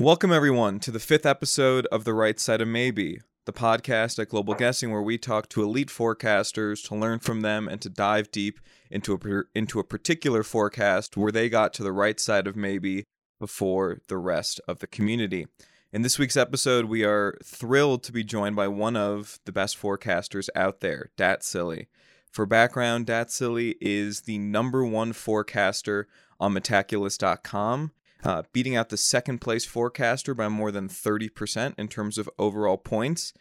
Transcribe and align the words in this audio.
Welcome, 0.00 0.32
everyone, 0.32 0.80
to 0.80 0.90
the 0.90 0.98
fifth 0.98 1.26
episode 1.26 1.84
of 1.92 2.04
The 2.04 2.14
Right 2.14 2.40
Side 2.40 2.62
of 2.62 2.68
Maybe, 2.68 3.20
the 3.44 3.52
podcast 3.52 4.18
at 4.18 4.30
Global 4.30 4.54
Guessing 4.54 4.90
where 4.90 5.02
we 5.02 5.18
talk 5.18 5.50
to 5.50 5.62
elite 5.62 5.90
forecasters 5.90 6.82
to 6.88 6.94
learn 6.94 7.18
from 7.18 7.42
them 7.42 7.68
and 7.68 7.82
to 7.82 7.90
dive 7.90 8.30
deep 8.30 8.60
into 8.90 9.12
a, 9.12 9.42
into 9.54 9.78
a 9.78 9.84
particular 9.84 10.42
forecast 10.42 11.18
where 11.18 11.30
they 11.30 11.50
got 11.50 11.74
to 11.74 11.82
the 11.82 11.92
right 11.92 12.18
side 12.18 12.46
of 12.46 12.56
maybe 12.56 13.04
before 13.38 13.98
the 14.08 14.16
rest 14.16 14.58
of 14.66 14.78
the 14.78 14.86
community. 14.86 15.46
In 15.92 16.00
this 16.00 16.18
week's 16.18 16.34
episode, 16.34 16.86
we 16.86 17.04
are 17.04 17.36
thrilled 17.44 18.02
to 18.04 18.12
be 18.12 18.24
joined 18.24 18.56
by 18.56 18.68
one 18.68 18.96
of 18.96 19.38
the 19.44 19.52
best 19.52 19.78
forecasters 19.78 20.48
out 20.56 20.80
there, 20.80 21.10
Datscilly. 21.18 21.88
For 22.32 22.46
background, 22.46 23.06
Datscilly 23.06 23.74
is 23.82 24.22
the 24.22 24.38
number 24.38 24.82
one 24.82 25.12
forecaster 25.12 26.08
on 26.40 26.54
Metaculus.com 26.54 27.92
uh, 28.24 28.42
beating 28.52 28.76
out 28.76 28.88
the 28.88 28.96
second 28.96 29.40
place 29.40 29.64
forecaster 29.64 30.34
by 30.34 30.48
more 30.48 30.70
than 30.70 30.88
30% 30.88 31.74
in 31.78 31.88
terms 31.88 32.18
of 32.18 32.28
overall 32.38 32.76
points. 32.76 33.32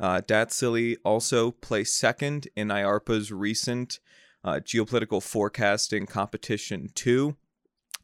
Uh, 0.00 0.20
Datscilly 0.20 0.96
also 1.04 1.50
placed 1.50 1.96
second 1.96 2.48
in 2.56 2.68
IARPA's 2.68 3.30
recent 3.30 4.00
uh, 4.44 4.54
geopolitical 4.54 5.22
forecasting 5.22 6.06
competition 6.06 6.88
2, 6.94 7.36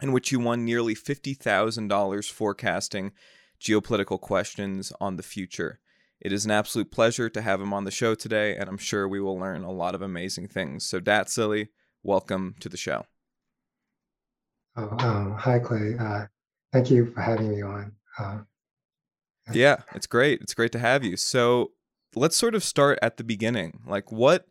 in 0.01 0.13
which 0.13 0.31
he 0.31 0.37
won 0.37 0.65
nearly 0.65 0.95
$50,000 0.95 2.31
forecasting 2.31 3.13
geopolitical 3.61 4.21
questions 4.21 4.93
on 5.01 5.17
the 5.17 5.23
future. 5.23 5.81
It 6.21 6.33
is 6.33 6.45
an 6.45 6.51
absolute 6.51 6.91
pleasure 6.91 7.29
to 7.29 7.43
have 7.43 7.61
him 7.61 7.73
on 7.73 7.85
the 7.85 7.91
show 7.91 8.15
today, 8.15 8.57
and 8.57 8.69
I'm 8.69 8.79
sure 8.79 9.09
we 9.09 9.21
will 9.21 9.39
learn 9.39 9.63
a 9.63 9.71
lot 9.71 9.95
of 9.95 10.03
amazing 10.03 10.49
things. 10.49 10.85
So, 10.85 11.01
Datscilly, 11.01 11.69
welcome 12.03 12.55
to 12.61 12.69
the 12.69 12.77
show. 12.77 13.07
Oh, 14.77 14.97
um, 15.01 15.37
hi, 15.39 15.59
Clay. 15.59 15.97
Uh, 15.99 16.27
thank 16.73 16.91
you 16.91 17.07
for 17.13 17.21
having 17.21 17.51
me 17.51 17.63
on. 17.63 17.93
Uh, 18.19 18.39
yeah, 19.53 19.79
it's 19.95 20.07
great. 20.07 20.41
It's 20.41 20.55
great 20.55 20.73
to 20.73 20.79
have 20.79 21.03
you. 21.05 21.17
So 21.17 21.73
let's 22.15 22.37
sort 22.37 22.55
of 22.55 22.63
start 22.63 22.99
at 23.03 23.17
the 23.17 23.25
beginning. 23.25 23.81
Like, 23.87 24.13
what, 24.13 24.47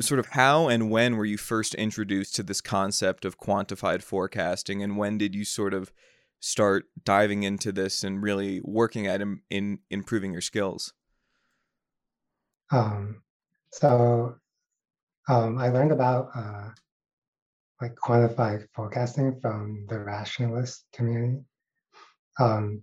sort 0.00 0.18
of, 0.18 0.28
how 0.30 0.68
and 0.68 0.90
when 0.90 1.16
were 1.16 1.24
you 1.24 1.36
first 1.36 1.74
introduced 1.74 2.34
to 2.36 2.42
this 2.42 2.60
concept 2.60 3.24
of 3.24 3.38
quantified 3.38 4.02
forecasting, 4.02 4.82
and 4.82 4.96
when 4.96 5.18
did 5.18 5.34
you 5.34 5.44
sort 5.44 5.74
of 5.74 5.92
start 6.40 6.86
diving 7.04 7.42
into 7.42 7.70
this 7.70 8.02
and 8.02 8.22
really 8.22 8.60
working 8.64 9.06
at 9.06 9.20
in, 9.20 9.40
in 9.50 9.78
improving 9.90 10.32
your 10.32 10.40
skills? 10.40 10.92
Um, 12.72 13.22
so 13.72 14.36
um, 15.28 15.58
I 15.58 15.68
learned 15.68 15.92
about 15.92 16.30
uh, 16.34 16.70
like 17.80 17.94
quantified 17.94 18.66
forecasting 18.74 19.40
from 19.40 19.86
the 19.88 19.98
rationalist 19.98 20.84
community. 20.92 21.40
Um, 22.38 22.82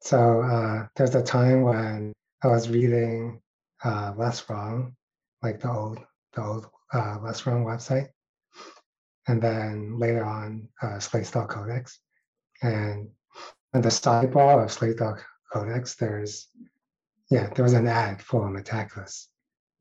so 0.00 0.42
uh, 0.42 0.86
there's 0.96 1.14
a 1.14 1.22
time 1.22 1.62
when 1.62 2.12
I 2.42 2.48
was 2.48 2.68
reading 2.68 3.40
uh, 3.82 4.12
Less 4.16 4.48
Wrong, 4.48 4.94
like 5.42 5.60
the 5.60 5.70
old 5.70 5.98
the 6.34 6.42
old 6.42 6.66
uh, 6.92 7.18
Less 7.22 7.46
Wrong 7.46 7.64
website, 7.64 8.08
and 9.26 9.40
then 9.40 9.98
later 9.98 10.24
on 10.24 10.68
uh, 10.82 10.98
Slate 10.98 11.30
Codex, 11.32 12.00
and 12.62 13.08
in 13.72 13.80
the 13.80 13.88
sidebar 13.88 14.64
of 14.64 14.70
Slate 14.70 15.00
Codex, 15.52 15.94
there's 15.94 16.48
yeah 17.30 17.48
there 17.54 17.62
was 17.62 17.72
an 17.72 17.86
ad 17.86 18.20
for 18.20 18.50
Metaculus, 18.50 19.28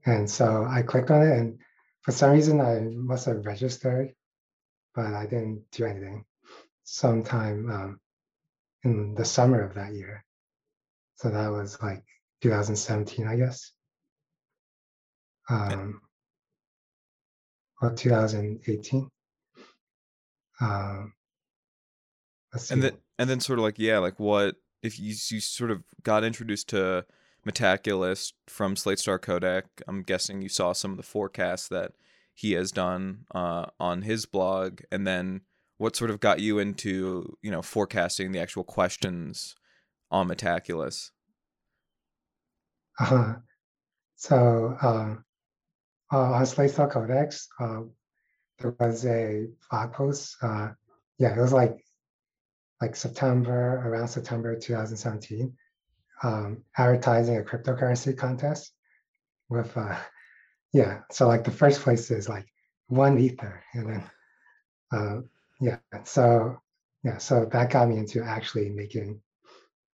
and 0.05 0.29
so 0.29 0.65
I 0.69 0.83
clicked 0.83 1.11
on 1.11 1.21
it 1.21 1.37
and 1.37 1.59
for 2.03 2.11
some 2.11 2.31
reason 2.31 2.61
I 2.61 2.79
must 2.81 3.25
have 3.25 3.45
registered, 3.45 4.13
but 4.93 5.05
I 5.05 5.25
didn't 5.25 5.63
do 5.71 5.85
anything. 5.85 6.25
Sometime 6.83 7.69
um, 7.71 7.99
in 8.83 9.15
the 9.15 9.25
summer 9.25 9.61
of 9.61 9.75
that 9.75 9.93
year, 9.93 10.23
so 11.15 11.29
that 11.29 11.47
was 11.49 11.81
like 11.81 12.03
2017, 12.41 13.25
I 13.25 13.37
guess. 13.37 13.71
Um, 15.49 16.01
or 17.81 17.93
2018. 17.93 19.09
Um, 20.59 21.13
and 22.69 22.83
then 22.83 22.97
and 23.17 23.29
then 23.29 23.39
sort 23.39 23.59
of 23.59 23.63
like 23.63 23.79
yeah, 23.79 23.97
like 23.97 24.19
what 24.19 24.55
if 24.81 24.99
you 24.99 25.15
you 25.29 25.39
sort 25.39 25.71
of 25.71 25.83
got 26.03 26.23
introduced 26.23 26.69
to 26.69 27.05
Metaculus 27.45 28.33
from 28.47 28.75
Slate 28.75 28.99
Star 28.99 29.19
Codex. 29.19 29.69
I'm 29.87 30.03
guessing 30.03 30.41
you 30.41 30.49
saw 30.49 30.73
some 30.73 30.91
of 30.91 30.97
the 30.97 31.03
forecasts 31.03 31.67
that 31.69 31.93
he 32.33 32.53
has 32.53 32.71
done 32.71 33.25
uh, 33.33 33.65
on 33.79 34.01
his 34.01 34.25
blog, 34.25 34.81
and 34.91 35.05
then 35.05 35.41
what 35.77 35.95
sort 35.95 36.09
of 36.09 36.19
got 36.19 36.39
you 36.39 36.59
into 36.59 37.37
you 37.41 37.51
know 37.51 37.61
forecasting 37.61 38.31
the 38.31 38.39
actual 38.39 38.63
questions 38.63 39.55
on 40.11 40.27
Metaculus? 40.27 41.11
Uh-huh. 42.99 43.35
So 44.15 44.77
um, 44.81 45.25
uh, 46.13 46.31
on 46.31 46.45
Slate 46.45 46.71
Star 46.71 46.89
Codex, 46.89 47.49
uh, 47.59 47.81
there 48.57 48.73
was 48.79 49.05
a 49.05 49.47
blog 49.69 49.91
post. 49.91 50.37
Uh, 50.41 50.69
yeah, 51.17 51.35
it 51.35 51.41
was 51.41 51.51
like 51.51 51.83
like 52.79 52.95
September 52.95 53.81
around 53.85 54.07
September 54.07 54.57
2017 54.57 55.53
um, 56.23 56.63
advertising 56.77 57.37
a 57.37 57.41
cryptocurrency 57.41 58.17
contest 58.17 58.73
with 59.49 59.75
uh, 59.77 59.95
yeah 60.73 60.99
so 61.11 61.27
like 61.27 61.43
the 61.43 61.51
first 61.51 61.81
place 61.81 62.11
is 62.11 62.27
like 62.27 62.47
one 62.87 63.17
ether 63.17 63.63
and 63.73 63.89
then 63.89 64.03
uh, 64.91 65.21
yeah 65.61 65.77
so 66.03 66.57
yeah 67.03 67.17
so 67.17 67.45
that 67.51 67.69
got 67.69 67.87
me 67.87 67.97
into 67.97 68.21
actually 68.23 68.69
making 68.69 69.21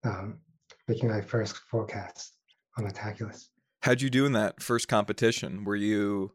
um, 0.03 0.39
making 0.88 1.09
my 1.09 1.22
first 1.22 1.57
forecast 1.69 2.35
on 2.78 2.85
Metaculus. 2.85 3.50
How'd 3.81 4.01
you 4.01 4.09
do 4.09 4.25
in 4.25 4.33
that 4.33 4.62
first 4.62 4.88
competition? 4.88 5.63
Were 5.63 5.75
you 5.75 6.31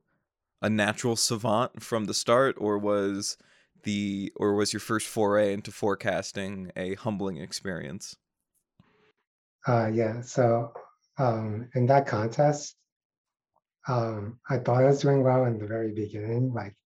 a 0.61 0.69
natural 0.69 1.17
savant 1.17 1.83
from 1.83 2.07
the 2.07 2.15
start, 2.15 2.57
or 2.59 2.79
was 2.79 3.37
the 3.85 4.33
or 4.37 4.55
was 4.55 4.73
your 4.73 4.81
first 4.81 5.07
foray 5.07 5.53
into 5.53 5.71
forecasting 5.71 6.71
a 6.77 6.95
humbling 6.95 7.39
experience? 7.39 8.17
Uh, 9.67 9.91
yeah. 9.93 10.21
So 10.21 10.73
um, 11.19 11.69
in 11.75 11.87
that 11.87 12.07
contest, 12.07 12.77
um, 13.89 14.39
I 14.49 14.59
thought 14.59 14.83
I 14.83 14.87
was 14.87 15.01
doing 15.01 15.25
well 15.25 15.47
in 15.47 15.59
the 15.59 15.67
very 15.67 15.93
beginning. 15.93 16.53
Like, 16.53 16.77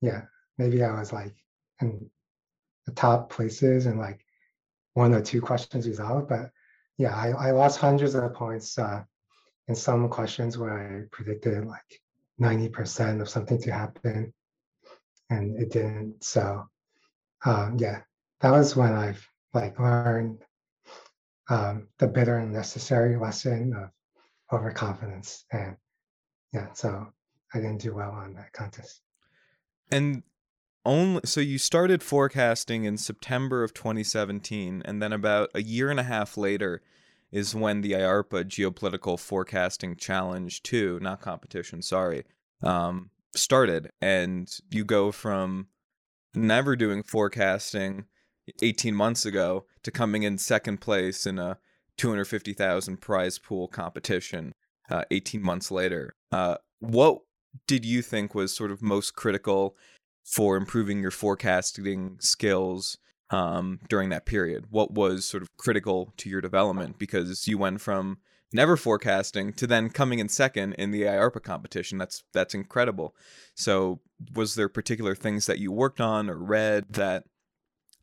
yeah, 0.00 0.22
maybe 0.58 0.82
I 0.82 0.98
was 0.98 1.12
like 1.12 1.34
in 1.80 2.10
the 2.86 2.92
top 2.92 3.30
places 3.30 3.86
and 3.86 3.98
like 3.98 4.24
one 4.94 5.14
or 5.14 5.22
two 5.22 5.40
questions 5.40 5.86
resolved. 5.86 6.28
But 6.28 6.50
yeah, 6.98 7.14
I, 7.14 7.28
I 7.28 7.50
lost 7.52 7.78
hundreds 7.78 8.14
of 8.14 8.34
points 8.34 8.76
uh, 8.76 9.04
in 9.68 9.76
some 9.76 10.08
questions 10.08 10.58
where 10.58 11.04
I 11.04 11.06
predicted 11.12 11.64
like 11.64 12.02
90% 12.40 13.20
of 13.20 13.28
something 13.28 13.60
to 13.62 13.72
happen 13.72 14.34
and 15.30 15.56
it 15.56 15.70
didn't. 15.70 16.24
So 16.24 16.66
um, 17.44 17.76
yeah, 17.78 18.00
that 18.40 18.50
was 18.50 18.74
when 18.74 18.92
I've 18.92 19.26
like 19.54 19.78
learned 19.78 20.42
um, 21.48 21.88
the 21.98 22.08
bitter 22.08 22.38
and 22.38 22.52
necessary 22.52 23.16
lesson 23.16 23.74
of 23.74 23.90
overconfidence. 24.52 25.44
And 25.52 25.76
yeah, 26.52 26.72
so 26.72 27.06
I 27.54 27.58
didn't 27.58 27.80
do 27.80 27.94
well 27.94 28.10
on 28.10 28.34
that 28.34 28.52
contest. 28.52 29.00
And 29.90 30.22
only 30.84 31.20
so 31.24 31.40
you 31.40 31.58
started 31.58 32.02
forecasting 32.02 32.84
in 32.84 32.96
September 32.96 33.62
of 33.62 33.74
2017, 33.74 34.82
and 34.84 35.02
then 35.02 35.12
about 35.12 35.50
a 35.54 35.62
year 35.62 35.90
and 35.90 36.00
a 36.00 36.04
half 36.04 36.36
later 36.36 36.82
is 37.30 37.54
when 37.54 37.80
the 37.80 37.92
IARPA 37.92 38.44
Geopolitical 38.44 39.18
Forecasting 39.18 39.94
Challenge 39.96 40.62
2, 40.62 40.98
not 41.00 41.20
competition, 41.20 41.80
sorry, 41.82 42.24
um, 42.62 43.10
started. 43.36 43.90
And 44.00 44.50
you 44.70 44.84
go 44.84 45.12
from 45.12 45.68
never 46.34 46.74
doing 46.74 47.02
forecasting 47.02 48.06
18 48.62 48.94
months 48.94 49.24
ago 49.24 49.66
to 49.82 49.90
coming 49.90 50.24
in 50.24 50.38
second 50.38 50.80
place 50.80 51.26
in 51.26 51.38
a 51.38 51.58
250,000 51.98 52.96
prize 52.96 53.38
pool 53.38 53.68
competition 53.68 54.54
uh, 54.90 55.04
18 55.10 55.42
months 55.42 55.70
later. 55.70 56.14
Uh, 56.32 56.56
what 56.80 57.20
did 57.66 57.84
you 57.84 58.02
think 58.02 58.34
was 58.34 58.54
sort 58.54 58.70
of 58.70 58.82
most 58.82 59.14
critical 59.14 59.76
for 60.24 60.56
improving 60.56 61.00
your 61.00 61.10
forecasting 61.10 62.16
skills 62.20 62.98
um, 63.30 63.80
during 63.88 64.08
that 64.10 64.26
period? 64.26 64.66
What 64.70 64.92
was 64.92 65.24
sort 65.24 65.42
of 65.42 65.48
critical 65.56 66.12
to 66.18 66.28
your 66.28 66.40
development? 66.40 66.98
Because 66.98 67.46
you 67.46 67.58
went 67.58 67.80
from 67.80 68.18
never 68.52 68.76
forecasting 68.76 69.52
to 69.54 69.66
then 69.66 69.90
coming 69.90 70.18
in 70.18 70.28
second 70.28 70.74
in 70.74 70.90
the 70.90 71.02
IARPA 71.02 71.42
competition. 71.42 71.98
That's 71.98 72.22
that's 72.32 72.54
incredible. 72.54 73.14
So, 73.54 74.00
was 74.34 74.54
there 74.54 74.68
particular 74.68 75.14
things 75.14 75.46
that 75.46 75.58
you 75.58 75.72
worked 75.72 76.00
on 76.00 76.28
or 76.28 76.36
read 76.36 76.92
that 76.94 77.24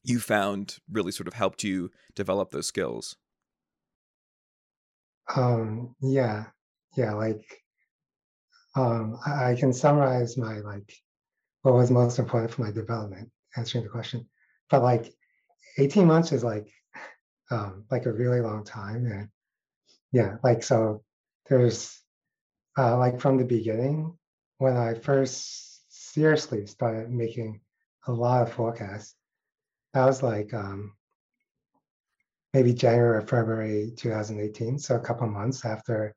you 0.03 0.19
found 0.19 0.77
really 0.89 1.11
sort 1.11 1.27
of 1.27 1.33
helped 1.33 1.63
you 1.63 1.91
develop 2.15 2.51
those 2.51 2.67
skills? 2.67 3.17
Um, 5.35 5.95
yeah, 6.01 6.45
yeah, 6.97 7.13
like 7.13 7.45
um, 8.75 9.17
I, 9.25 9.51
I 9.51 9.55
can 9.55 9.71
summarize 9.71 10.37
my 10.37 10.59
like 10.59 10.93
what 11.61 11.75
was 11.75 11.91
most 11.91 12.19
important 12.19 12.51
for 12.51 12.63
my 12.63 12.71
development, 12.71 13.29
answering 13.55 13.83
the 13.83 13.89
question. 13.89 14.27
But 14.69 14.83
like 14.83 15.13
18 15.77 16.07
months 16.07 16.31
is 16.31 16.43
like 16.43 16.67
um, 17.51 17.85
like 17.91 18.05
a 18.05 18.11
really 18.11 18.41
long 18.41 18.63
time, 18.65 19.05
and 19.05 19.29
yeah, 20.11 20.37
like 20.43 20.63
so 20.63 21.03
there's 21.49 22.01
uh, 22.77 22.97
like 22.97 23.21
from 23.21 23.37
the 23.37 23.45
beginning 23.45 24.17
when 24.57 24.75
I 24.75 24.95
first 24.95 25.83
seriously 25.89 26.65
started 26.65 27.11
making 27.11 27.61
a 28.07 28.11
lot 28.11 28.41
of 28.41 28.53
forecasts. 28.53 29.15
That 29.93 30.05
was 30.05 30.23
like 30.23 30.53
um, 30.53 30.93
maybe 32.53 32.73
January 32.73 33.17
or 33.17 33.21
February 33.21 33.93
2018, 33.95 34.79
so 34.79 34.95
a 34.95 34.99
couple 34.99 35.27
months 35.27 35.63
after 35.63 36.15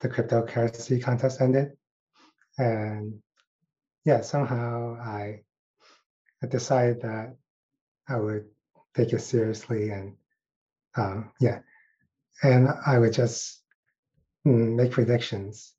the 0.00 0.08
cryptocurrency 0.08 1.02
contest 1.02 1.40
ended. 1.40 1.72
And 2.58 3.20
yeah, 4.04 4.20
somehow 4.20 4.96
I, 4.96 5.42
I 6.42 6.46
decided 6.46 7.02
that 7.02 7.36
I 8.08 8.16
would 8.16 8.46
take 8.94 9.12
it 9.12 9.20
seriously 9.20 9.90
and 9.90 10.16
um, 10.96 11.30
yeah, 11.40 11.60
and 12.42 12.68
I 12.86 12.98
would 12.98 13.12
just 13.12 13.62
mm, 14.46 14.74
make 14.74 14.92
predictions, 14.92 15.74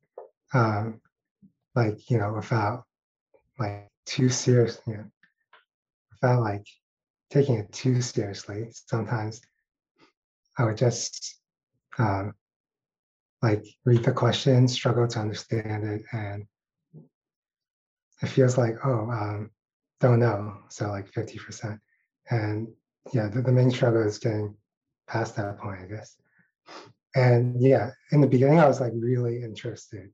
um, 0.53 1.01
like 1.75 2.09
you 2.09 2.17
know, 2.17 2.33
without 2.33 2.85
like 3.59 3.89
too 4.05 4.29
serious, 4.29 4.79
you 4.87 4.97
know, 4.97 5.05
without 6.11 6.41
like 6.41 6.65
taking 7.29 7.57
it 7.57 7.71
too 7.71 8.01
seriously. 8.01 8.69
Sometimes 8.71 9.41
I 10.57 10.65
would 10.65 10.77
just 10.77 11.37
um, 11.97 12.33
like 13.41 13.65
read 13.85 14.03
the 14.03 14.11
question, 14.11 14.67
struggle 14.67 15.07
to 15.07 15.19
understand 15.19 15.83
it, 15.83 16.03
and 16.11 16.45
it 18.21 18.27
feels 18.27 18.57
like, 18.57 18.75
oh, 18.83 19.09
um, 19.11 19.51
don't 19.99 20.19
know. 20.19 20.57
So 20.69 20.89
like 20.89 21.11
50%. 21.11 21.79
And 22.29 22.67
yeah, 23.13 23.27
the, 23.29 23.41
the 23.41 23.51
main 23.51 23.71
struggle 23.71 24.05
is 24.05 24.19
getting 24.19 24.55
past 25.07 25.35
that 25.37 25.57
point, 25.57 25.81
I 25.81 25.85
guess. 25.85 26.15
And 27.15 27.61
yeah, 27.61 27.91
in 28.11 28.21
the 28.21 28.27
beginning, 28.27 28.59
I 28.59 28.67
was 28.67 28.81
like 28.81 28.93
really 28.95 29.41
interested 29.41 30.09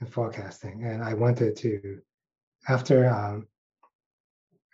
in 0.00 0.06
forecasting, 0.06 0.84
and 0.84 1.02
I 1.02 1.14
wanted 1.14 1.56
to, 1.56 2.00
after 2.68 3.08
um, 3.08 3.48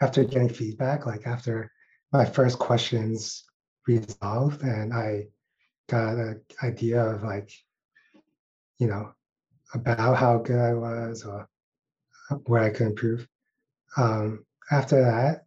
after 0.00 0.24
getting 0.24 0.48
feedback, 0.48 1.06
like 1.06 1.26
after 1.26 1.72
my 2.12 2.24
first 2.24 2.58
questions 2.58 3.44
resolved, 3.86 4.62
and 4.62 4.92
I 4.92 5.28
got 5.88 6.14
an 6.14 6.42
idea 6.62 7.02
of 7.02 7.22
like, 7.22 7.50
you 8.78 8.86
know, 8.86 9.12
about 9.74 10.16
how 10.16 10.38
good 10.38 10.58
I 10.58 10.74
was 10.74 11.24
or 11.24 11.48
where 12.44 12.62
I 12.62 12.70
could 12.70 12.88
improve. 12.88 13.26
Um, 13.96 14.44
after 14.70 15.02
that, 15.02 15.44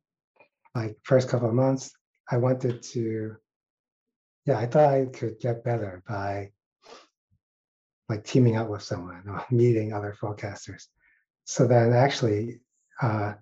like 0.75 0.97
first 1.03 1.29
couple 1.29 1.49
of 1.49 1.55
months, 1.55 1.91
I 2.29 2.37
wanted 2.37 2.83
to, 2.83 3.35
yeah, 4.45 4.57
I 4.57 4.65
thought 4.65 4.93
I 4.93 5.05
could 5.05 5.39
get 5.39 5.63
better 5.63 6.03
by 6.07 6.51
like 8.07 8.23
teaming 8.23 8.55
up 8.55 8.69
with 8.69 8.81
someone 8.81 9.23
or 9.27 9.45
meeting 9.51 9.93
other 9.93 10.15
forecasters. 10.19 10.87
So 11.45 11.67
then 11.67 11.93
actually, 11.93 12.61
uh, 13.01 13.33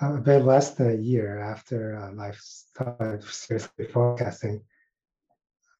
a 0.00 0.18
bit 0.18 0.44
less 0.44 0.74
than 0.74 0.90
a 0.90 1.02
year 1.02 1.38
after 1.38 1.96
um, 1.96 2.20
I 2.20 2.32
started 2.38 3.24
seriously 3.24 3.86
forecasting, 3.86 4.62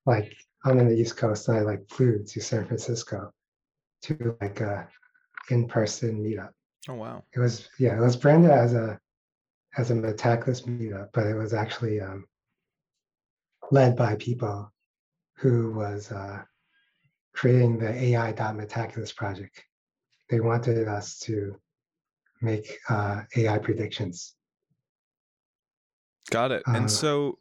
like 0.07 0.35
I'm 0.67 0.81
in 0.81 0.89
the 0.89 0.97
East 0.97 1.17
Coast 1.17 1.49
and 1.49 1.59
I 1.59 1.61
like 1.61 1.89
flew 1.89 2.25
to 2.25 2.41
San 2.41 2.67
Francisco 2.67 3.33
to 4.03 4.37
like 4.41 4.61
a 4.61 4.89
in-person 5.51 6.23
meetup. 6.23 6.51
Oh 6.89 6.95
wow! 6.95 7.25
It 7.35 7.41
was 7.41 7.69
yeah, 7.79 7.97
it 7.97 8.01
was 8.01 8.17
branded 8.17 8.51
as 8.51 8.75
a 8.75 8.99
as 9.77 9.91
a 9.91 9.95
Metaculus 9.95 10.67
meetup, 10.67 11.09
but 11.13 11.27
it 11.27 11.35
was 11.35 11.53
actually 11.53 12.01
um, 12.01 12.25
led 13.71 13.97
by 13.97 14.17
people 14.17 14.73
who 15.37 15.73
was 15.73 16.11
uh, 16.11 16.43
creating 17.33 17.79
the 17.79 17.91
AI.metaculus 17.91 19.15
project. 19.15 19.63
They 20.31 20.41
wanted 20.41 20.89
us 20.89 21.19
to 21.21 21.57
make 22.41 22.79
uh, 22.89 23.23
AI 23.37 23.59
predictions. 23.59 24.35
Got 26.31 26.53
it. 26.53 26.63
And 26.67 26.87
uh, 26.87 26.89
so 26.89 27.39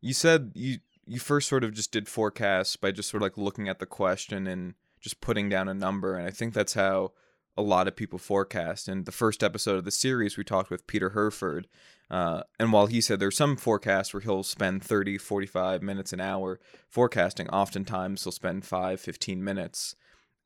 you 0.00 0.12
said 0.12 0.52
you 0.54 0.78
you 1.10 1.18
first 1.18 1.48
sort 1.48 1.64
of 1.64 1.74
just 1.74 1.90
did 1.90 2.06
forecasts 2.06 2.76
by 2.76 2.92
just 2.92 3.10
sort 3.10 3.20
of 3.20 3.26
like 3.26 3.36
looking 3.36 3.68
at 3.68 3.80
the 3.80 3.86
question 3.86 4.46
and 4.46 4.74
just 5.00 5.20
putting 5.20 5.48
down 5.48 5.68
a 5.68 5.74
number, 5.74 6.14
and 6.14 6.26
I 6.26 6.30
think 6.30 6.54
that's 6.54 6.74
how 6.74 7.12
a 7.56 7.62
lot 7.62 7.88
of 7.88 7.96
people 7.96 8.18
forecast. 8.18 8.88
In 8.88 9.02
the 9.04 9.12
first 9.12 9.42
episode 9.42 9.76
of 9.76 9.84
the 9.84 9.90
series, 9.90 10.36
we 10.36 10.44
talked 10.44 10.70
with 10.70 10.86
Peter 10.86 11.10
Hurford. 11.10 11.66
Uh, 12.08 12.42
and 12.60 12.72
while 12.72 12.86
he 12.86 13.00
said 13.00 13.18
there's 13.18 13.36
some 13.36 13.56
forecasts 13.56 14.14
where 14.14 14.20
he'll 14.20 14.44
spend 14.44 14.84
30, 14.84 15.18
45 15.18 15.82
minutes 15.82 16.12
an 16.12 16.20
hour 16.20 16.60
forecasting, 16.88 17.48
oftentimes 17.50 18.22
he'll 18.22 18.32
spend 18.32 18.64
5, 18.64 19.00
15 19.00 19.42
minutes. 19.42 19.96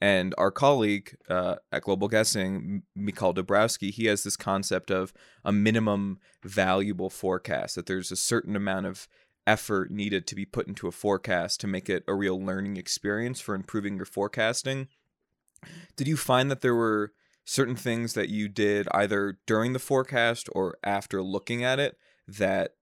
And 0.01 0.35
our 0.39 0.51
colleague 0.51 1.17
uh, 1.29 1.57
at 1.73 1.83
Global 1.83 2.09
Guessing, 2.09 2.83
Mikhail 2.97 3.35
Dabrowski, 3.35 3.91
he 3.91 4.07
has 4.07 4.25
this 4.25 4.37
concept 4.37 4.91
of 4.91 5.13
a 5.45 5.53
minimum 5.53 6.19
valuable 6.43 7.11
forecast, 7.11 7.75
that 7.77 7.87
there's 7.87 8.11
a 8.11 8.17
certain 8.17 8.57
amount 8.57 8.87
of 8.87 9.09
effort 9.47 9.91
needed 9.91 10.27
to 10.27 10.35
be 10.35 10.45
put 10.45 10.67
into 10.67 10.89
a 10.89 10.93
forecast 10.93 11.61
to 11.61 11.67
make 11.67 11.89
it 11.89 12.05
a 12.09 12.15
real 12.15 12.41
learning 12.43 12.77
experience 12.77 13.41
for 13.41 13.55
improving 13.55 13.97
your 13.97 14.07
forecasting. 14.07 14.89
Did 15.97 16.09
you 16.09 16.17
find 16.17 16.51
that 16.51 16.61
there 16.61 16.75
were 16.75 17.13
certain 17.45 17.77
things 17.77 18.15
that 18.15 18.29
you 18.29 18.49
did 18.49 18.89
either 18.93 19.39
during 19.47 19.73
the 19.73 19.79
forecast 19.79 20.49
or 20.53 20.79
after 20.83 21.23
looking 21.23 21.63
at 21.63 21.79
it 21.79 21.97
that 22.27 22.73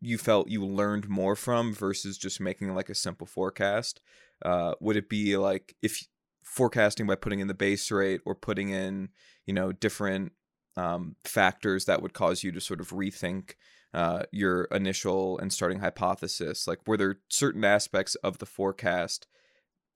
you 0.00 0.18
felt 0.18 0.50
you 0.50 0.64
learned 0.64 1.08
more 1.08 1.34
from 1.34 1.72
versus 1.72 2.18
just 2.18 2.40
making 2.40 2.74
like 2.74 2.90
a 2.90 2.94
simple 2.94 3.26
forecast? 3.26 4.00
Uh, 4.44 4.74
would 4.80 4.96
it 4.96 5.08
be 5.08 5.36
like 5.36 5.74
if 5.82 6.06
forecasting 6.42 7.06
by 7.06 7.14
putting 7.14 7.40
in 7.40 7.48
the 7.48 7.54
base 7.54 7.90
rate 7.90 8.20
or 8.26 8.34
putting 8.34 8.68
in, 8.68 9.08
you 9.46 9.54
know, 9.54 9.72
different 9.72 10.32
um, 10.76 11.16
factors 11.24 11.86
that 11.86 12.02
would 12.02 12.12
cause 12.12 12.42
you 12.42 12.52
to 12.52 12.60
sort 12.60 12.80
of 12.80 12.90
rethink 12.90 13.54
uh, 13.94 14.24
your 14.32 14.64
initial 14.64 15.38
and 15.38 15.52
starting 15.52 15.80
hypothesis? 15.80 16.66
Like, 16.66 16.80
were 16.86 16.96
there 16.96 17.20
certain 17.30 17.64
aspects 17.64 18.14
of 18.16 18.38
the 18.38 18.46
forecast 18.46 19.26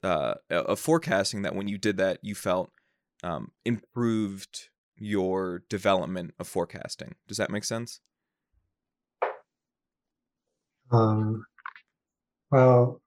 uh, 0.03 0.35
of 0.49 0.79
forecasting 0.79 1.41
that 1.41 1.55
when 1.55 1.67
you 1.67 1.77
did 1.77 1.97
that, 1.97 2.19
you 2.21 2.35
felt 2.35 2.71
um, 3.23 3.51
improved 3.65 4.69
your 4.97 5.63
development 5.69 6.33
of 6.39 6.47
forecasting. 6.47 7.15
Does 7.27 7.37
that 7.37 7.51
make 7.51 7.63
sense? 7.63 7.99
Um, 10.91 11.45
well, 12.51 13.01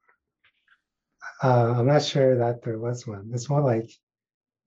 uh, 1.43 1.75
I'm 1.77 1.87
not 1.87 2.03
sure 2.03 2.39
that 2.39 2.63
there 2.63 2.79
was 2.79 3.07
one. 3.07 3.31
It's 3.35 3.51
more 3.51 3.61
like 3.61 3.91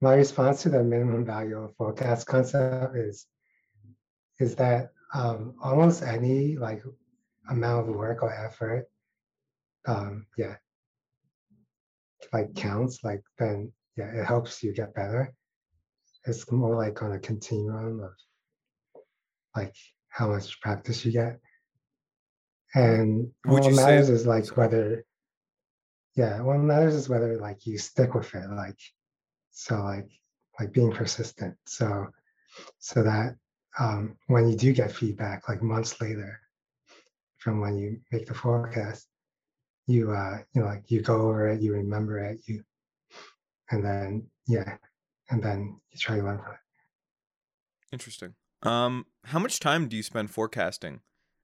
my 0.00 0.14
response 0.14 0.62
to 0.62 0.68
the 0.68 0.82
minimum 0.82 1.24
value 1.24 1.58
of 1.58 1.74
forecast 1.76 2.26
concept 2.26 2.96
is 2.96 3.26
is 4.38 4.54
that 4.56 4.90
um, 5.14 5.54
almost 5.62 6.02
any 6.02 6.56
like 6.56 6.82
amount 7.48 7.88
of 7.88 7.94
work 7.94 8.22
or 8.22 8.32
effort, 8.32 8.86
um, 9.86 10.26
yeah, 10.36 10.56
like 12.32 12.54
counts, 12.54 13.04
like 13.04 13.22
then 13.38 13.72
yeah, 13.96 14.10
it 14.14 14.24
helps 14.24 14.62
you 14.62 14.72
get 14.72 14.94
better. 14.94 15.32
It's 16.26 16.50
more 16.50 16.76
like 16.76 17.02
on 17.02 17.12
a 17.12 17.18
continuum 17.18 18.00
of 18.00 18.12
like 19.54 19.74
how 20.08 20.28
much 20.28 20.60
practice 20.60 21.04
you 21.04 21.12
get. 21.12 21.38
And 22.74 23.30
Would 23.46 23.62
what 23.62 23.74
matters 23.74 24.10
is 24.10 24.26
like 24.26 24.56
whether 24.56 25.04
yeah, 26.16 26.40
what 26.40 26.58
matters 26.58 26.94
is 26.94 27.08
whether 27.08 27.38
like 27.38 27.66
you 27.66 27.78
stick 27.78 28.14
with 28.14 28.34
it, 28.34 28.50
like 28.50 28.78
so 29.52 29.76
like 29.82 30.08
like 30.58 30.72
being 30.72 30.92
persistent. 30.92 31.56
So 31.66 32.08
so 32.78 33.02
that 33.02 33.36
um, 33.78 34.16
when 34.26 34.48
you 34.48 34.56
do 34.56 34.72
get 34.72 34.92
feedback 34.92 35.48
like 35.48 35.62
months 35.62 36.00
later 36.00 36.40
from 37.38 37.60
when 37.60 37.76
you 37.76 38.00
make 38.10 38.26
the 38.26 38.34
forecast, 38.34 39.08
you 39.86 40.10
uh 40.10 40.38
you 40.52 40.60
know 40.60 40.66
like 40.66 40.90
you 40.90 41.00
go 41.00 41.22
over 41.22 41.48
it 41.48 41.62
you 41.62 41.72
remember 41.72 42.18
it 42.18 42.40
you 42.46 42.62
and 43.70 43.84
then 43.84 44.26
yeah 44.46 44.76
and 45.30 45.42
then 45.42 45.80
you 45.90 45.98
try 45.98 46.16
to 46.16 46.22
learn 46.22 46.38
from 46.38 46.52
it. 46.52 46.58
Interesting. 47.92 48.34
Um 48.62 49.06
how 49.24 49.38
much 49.38 49.60
time 49.60 49.88
do 49.88 49.96
you 49.96 50.02
spend 50.02 50.30
forecasting 50.30 51.00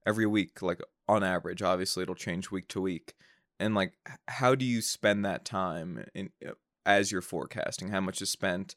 every 0.07 0.27
week 0.27 0.61
like 0.62 0.81
on 1.09 1.23
average? 1.23 1.62
Obviously 1.62 2.03
it'll 2.03 2.15
change 2.15 2.51
week 2.51 2.69
to 2.69 2.81
week. 2.81 3.15
And 3.61 3.75
like 3.75 3.93
how 4.29 4.55
do 4.55 4.65
you 4.65 4.81
spend 4.81 5.25
that 5.25 5.45
time 5.45 6.05
in 6.15 6.31
uh, 6.47 6.53
as 6.85 7.12
you're 7.12 7.23
forecasting? 7.23 7.91
How 7.91 8.01
much 8.01 8.21
is 8.21 8.31
spent 8.31 8.75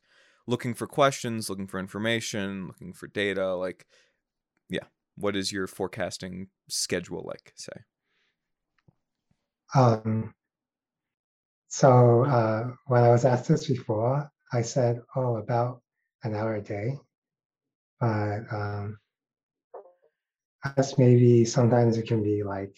looking 0.48 0.74
for 0.74 0.88
questions 0.88 1.50
looking 1.50 1.68
for 1.68 1.80
information 1.80 2.68
looking 2.68 2.94
for 2.94 3.08
data 3.08 3.56
like 3.56 3.86
yeah 4.70 4.86
what 5.16 5.36
is 5.36 5.52
your 5.52 5.68
forecasting 5.68 6.48
schedule 6.68 7.24
like 7.26 7.54
say 7.56 7.74
um, 9.74 10.34
so 11.68 12.24
uh, 12.24 12.72
when 12.88 13.04
I 13.04 13.10
was 13.10 13.26
asked 13.26 13.50
this 13.50 13.68
before, 13.68 14.32
I 14.54 14.62
said, 14.62 15.02
oh, 15.16 15.36
about 15.36 15.82
an 16.24 16.34
hour 16.34 16.56
a 16.56 16.62
day. 16.62 16.98
But 18.00 18.42
um, 18.52 18.98
I 20.64 20.72
guess 20.78 20.98
maybe 20.98 21.44
sometimes 21.44 21.98
it 21.98 22.08
can 22.08 22.24
be 22.24 22.44
like 22.44 22.76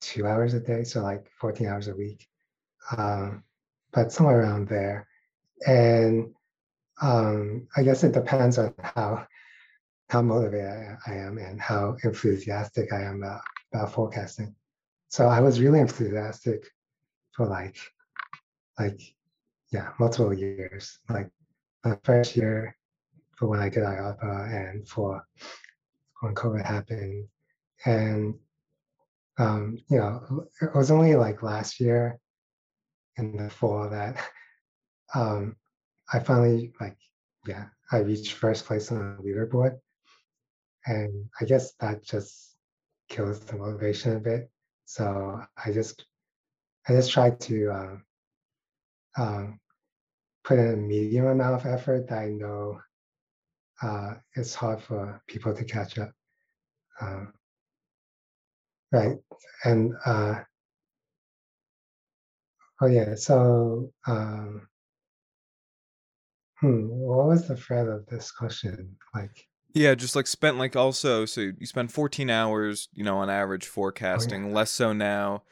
two 0.00 0.26
hours 0.26 0.54
a 0.54 0.60
day, 0.60 0.84
so 0.84 1.02
like 1.02 1.26
14 1.40 1.66
hours 1.66 1.88
a 1.88 1.96
week, 1.96 2.28
um, 2.96 3.42
but 3.92 4.12
somewhere 4.12 4.42
around 4.42 4.68
there. 4.68 5.08
And 5.66 6.32
um, 7.00 7.68
I 7.76 7.82
guess 7.82 8.04
it 8.04 8.12
depends 8.12 8.58
on 8.58 8.74
how 8.80 9.26
how 10.08 10.22
motivated 10.22 10.96
I 11.06 11.14
am 11.14 11.36
and 11.38 11.60
how 11.60 11.96
enthusiastic 12.02 12.92
I 12.94 13.02
am 13.02 13.22
about, 13.22 13.42
about 13.74 13.92
forecasting. 13.92 14.54
So 15.08 15.28
I 15.28 15.40
was 15.40 15.60
really 15.60 15.80
enthusiastic 15.80 16.64
for 17.32 17.46
like 17.46 17.76
like 18.78 19.00
yeah 19.70 19.90
multiple 19.98 20.32
years, 20.32 20.98
like 21.08 21.30
the 21.84 21.98
first 22.04 22.36
year 22.36 22.76
for 23.38 23.46
when 23.46 23.60
I 23.60 23.68
did 23.68 23.84
IARPA 23.84 24.70
and 24.70 24.88
for 24.88 25.24
when 26.20 26.34
COVID 26.34 26.64
happened. 26.64 27.28
And, 27.84 28.34
um, 29.38 29.78
you 29.88 29.98
know, 29.98 30.48
it 30.60 30.74
was 30.74 30.90
only 30.90 31.14
like 31.14 31.42
last 31.42 31.78
year 31.78 32.18
in 33.16 33.36
the 33.36 33.48
fall 33.48 33.88
that 33.90 34.16
um, 35.14 35.56
I 36.12 36.20
finally, 36.20 36.72
like, 36.80 36.96
yeah, 37.46 37.66
I 37.92 37.98
reached 37.98 38.32
first 38.32 38.66
place 38.66 38.90
on 38.90 39.16
the 39.16 39.22
leaderboard. 39.22 39.78
And 40.86 41.28
I 41.40 41.44
guess 41.44 41.72
that 41.80 42.02
just 42.04 42.56
kills 43.08 43.40
the 43.40 43.56
motivation 43.56 44.16
a 44.16 44.20
bit. 44.20 44.50
So 44.86 45.42
I 45.64 45.72
just, 45.72 46.06
I 46.88 46.92
just 46.92 47.10
tried 47.10 47.40
to 47.40 47.70
um, 47.70 48.04
um, 49.16 49.60
put 50.44 50.58
in 50.58 50.72
a 50.72 50.76
medium 50.76 51.26
amount 51.26 51.60
of 51.60 51.66
effort 51.66 52.08
that 52.08 52.18
I 52.18 52.28
know 52.28 52.80
uh, 53.82 54.14
it's 54.34 54.54
hard 54.54 54.82
for 54.82 55.22
people 55.26 55.54
to 55.54 55.64
catch 55.64 55.98
up. 55.98 56.10
Um, 57.00 57.32
right. 58.92 59.16
And 59.64 59.92
uh, 60.06 60.40
oh 62.80 62.86
yeah, 62.86 63.14
so 63.14 63.92
um, 64.06 64.68
hmm, 66.60 66.88
what 66.88 67.26
was 67.26 67.48
the 67.48 67.56
thread 67.56 67.88
of 67.88 68.06
this 68.06 68.30
question? 68.30 68.96
Like 69.14 69.48
yeah, 69.74 69.94
just 69.94 70.16
like 70.16 70.26
spent 70.26 70.58
like 70.58 70.76
also 70.76 71.24
so 71.24 71.52
you 71.58 71.66
spend 71.66 71.92
14 71.92 72.30
hours, 72.30 72.88
you 72.92 73.04
know, 73.04 73.18
on 73.18 73.30
average 73.30 73.66
forecasting, 73.66 74.44
oh, 74.44 74.48
yeah. 74.48 74.54
less 74.54 74.70
so 74.70 74.92
now. 74.92 75.42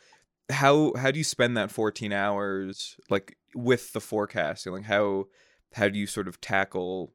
How 0.50 0.92
how 0.96 1.10
do 1.10 1.18
you 1.18 1.24
spend 1.24 1.56
that 1.56 1.70
14 1.70 2.12
hours 2.12 2.96
like 3.10 3.36
with 3.54 3.92
the 3.92 4.00
forecasting? 4.00 4.72
Like 4.72 4.84
how 4.84 5.26
how 5.74 5.88
do 5.88 5.98
you 5.98 6.06
sort 6.06 6.28
of 6.28 6.40
tackle 6.40 7.12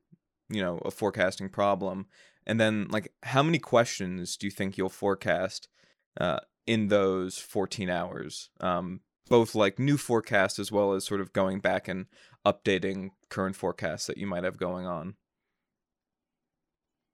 you 0.52 0.62
know 0.62 0.78
a 0.86 0.92
forecasting 0.92 1.50
problem 1.50 2.06
and 2.46 2.60
then 2.60 2.88
like 2.90 3.12
how 3.24 3.42
many 3.42 3.60
questions 3.60 4.38
do 4.38 4.46
you 4.46 4.52
think 4.52 4.78
you'll 4.78 4.90
forecast 4.90 5.68
uh, 6.20 6.40
in 6.68 6.88
those 6.88 7.38
14 7.38 7.90
hours 7.90 8.50
um, 8.60 9.00
both 9.30 9.56
like 9.56 9.80
new 9.80 9.98
forecasts 9.98 10.60
as 10.60 10.72
well 10.72 10.94
as 10.94 11.06
sort 11.06 11.22
of 11.22 11.34
going 11.34 11.60
back 11.60 11.88
and 11.88 12.06
updating 12.46 13.12
current 13.30 13.56
forecasts 13.56 14.08
that 14.08 14.18
you 14.18 14.28
might 14.28 14.44
have 14.44 14.58
going 14.58 14.86
on? 14.86 15.16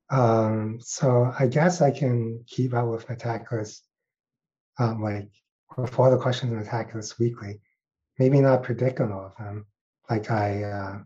Um, 0.09 0.79
so 0.79 1.33
i 1.37 1.47
guess 1.47 1.81
i 1.81 1.91
can 1.91 2.41
keep 2.47 2.73
up 2.73 2.87
with 2.87 3.07
metaculus 3.07 3.81
um, 4.79 5.01
like 5.01 5.29
with 5.77 5.99
all 5.99 6.11
the 6.11 6.17
questions 6.17 6.51
in 6.51 6.63
metaculus 6.63 7.19
weekly. 7.19 7.59
Maybe 8.19 8.39
not 8.39 8.63
predict 8.63 8.99
on 8.99 9.11
all 9.11 9.27
of 9.27 9.37
them. 9.37 9.65
Like 10.09 10.31
i 10.31 10.63
uh, 10.63 10.99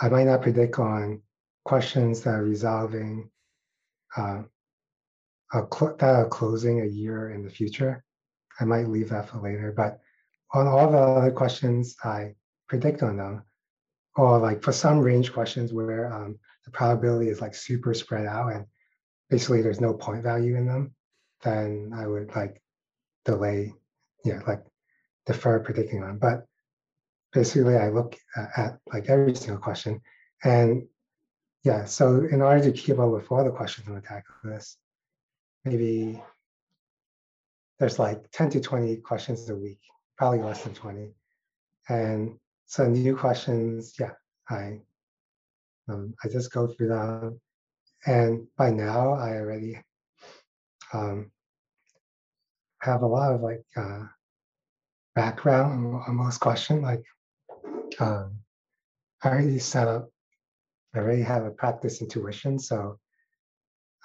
I 0.00 0.08
might 0.08 0.24
not 0.24 0.42
predict 0.42 0.78
on 0.78 1.22
questions 1.64 2.22
that 2.22 2.34
are 2.34 2.42
resolving 2.42 3.30
uh, 4.16 4.42
cl- 5.72 5.96
that 5.98 6.14
are 6.14 6.28
closing 6.28 6.80
a 6.80 6.86
year 6.86 7.30
in 7.30 7.44
the 7.44 7.50
future. 7.50 8.04
I 8.60 8.64
might 8.64 8.88
leave 8.88 9.08
that 9.10 9.28
for 9.28 9.38
later, 9.38 9.72
but 9.76 10.00
on 10.52 10.66
all 10.66 10.90
the 10.90 10.98
other 10.98 11.30
questions, 11.30 11.96
I 12.04 12.34
predict 12.68 13.02
on 13.02 13.16
them. 13.16 13.42
Or 14.16 14.38
like 14.38 14.62
for 14.62 14.72
some 14.72 14.98
range 14.98 15.32
questions 15.32 15.72
where 15.72 16.12
um, 16.12 16.38
the 16.64 16.70
probability 16.70 17.30
is 17.30 17.40
like 17.40 17.54
super 17.54 17.94
spread 17.94 18.26
out 18.26 18.52
and 18.52 18.66
basically 19.30 19.62
there's 19.62 19.80
no 19.80 19.94
point 19.94 20.22
value 20.22 20.56
in 20.56 20.66
them, 20.66 20.94
then 21.42 21.92
I 21.94 22.06
would 22.06 22.34
like 22.36 22.62
delay, 23.24 23.72
yeah, 24.24 24.40
like 24.46 24.62
defer 25.24 25.60
predicting 25.60 26.02
on. 26.02 26.18
But 26.18 26.46
basically 27.32 27.76
I 27.76 27.88
look 27.88 28.16
at, 28.36 28.50
at 28.56 28.78
like 28.92 29.08
every 29.08 29.34
single 29.34 29.58
question. 29.58 30.02
And 30.44 30.86
yeah, 31.64 31.84
so 31.84 32.26
in 32.30 32.42
order 32.42 32.62
to 32.64 32.72
keep 32.72 32.98
up 32.98 33.10
with 33.10 33.30
all 33.30 33.44
the 33.44 33.50
questions 33.50 33.88
on 33.88 33.94
the 33.94 34.00
tackle 34.02 34.34
list, 34.44 34.76
maybe 35.64 36.20
there's 37.82 37.98
like 37.98 38.30
10 38.30 38.50
to 38.50 38.60
20 38.60 38.98
questions 38.98 39.50
a 39.50 39.56
week, 39.56 39.80
probably 40.16 40.38
less 40.38 40.62
than 40.62 40.72
20. 40.72 41.08
And 41.88 42.38
so 42.66 42.86
new 42.86 43.16
questions, 43.16 43.94
yeah, 43.98 44.12
I 44.48 44.78
um, 45.88 46.14
I 46.22 46.28
just 46.28 46.52
go 46.52 46.68
through 46.68 46.90
them. 46.90 47.40
And 48.06 48.46
by 48.56 48.70
now 48.70 49.14
I 49.14 49.30
already 49.30 49.80
um, 50.92 51.32
have 52.82 53.02
a 53.02 53.06
lot 53.08 53.34
of 53.34 53.40
like 53.40 53.64
uh, 53.76 54.04
background 55.16 56.04
on 56.06 56.14
most 56.14 56.38
question. 56.38 56.82
Like 56.82 57.02
um, 57.98 58.38
I 59.24 59.28
already 59.28 59.58
set 59.58 59.88
up, 59.88 60.08
I 60.94 60.98
already 60.98 61.22
have 61.22 61.46
a 61.46 61.50
practice 61.50 62.00
intuition, 62.00 62.60
so 62.60 63.00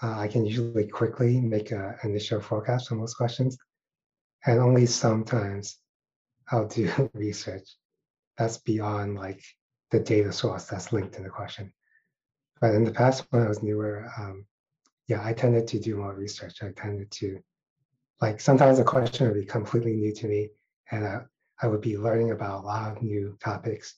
uh, 0.02 0.18
I 0.18 0.28
can 0.30 0.48
usually 0.48 0.88
quickly 0.88 1.40
make 1.40 1.70
an 1.70 1.94
initial 2.04 2.42
forecast 2.42 2.88
for 2.88 2.96
most 2.96 3.14
questions. 3.14 3.56
And 4.46 4.60
only 4.60 4.86
sometimes 4.86 5.78
I'll 6.50 6.68
do 6.68 7.10
research 7.14 7.70
that's 8.38 8.58
beyond 8.58 9.16
like 9.16 9.44
the 9.92 10.00
data 10.00 10.32
source 10.32 10.66
that's 10.66 10.94
linked 10.94 11.16
in 11.16 11.24
the 11.24 11.30
question. 11.30 11.74
But 12.62 12.74
in 12.74 12.84
the 12.84 12.92
past, 12.92 13.26
when 13.30 13.44
I 13.44 13.48
was 13.48 13.62
newer, 13.62 14.10
um, 14.18 14.46
yeah, 15.08 15.24
I 15.24 15.34
tended 15.34 15.68
to 15.68 15.80
do 15.80 15.98
more 15.98 16.14
research. 16.14 16.62
I 16.62 16.72
tended 16.72 17.12
to, 17.12 17.40
like, 18.20 18.42
sometimes 18.42 18.80
a 18.80 18.84
question 18.84 19.28
would 19.28 19.36
be 19.36 19.46
completely 19.46 19.96
new 19.96 20.14
to 20.16 20.28
me, 20.28 20.50
and 20.92 21.06
I, 21.06 21.22
I 21.62 21.68
would 21.68 21.82
be 21.82 21.98
learning 21.98 22.32
about 22.32 22.64
a 22.64 22.66
lot 22.66 22.98
of 22.98 23.04
new 23.04 23.38
topics 23.44 23.96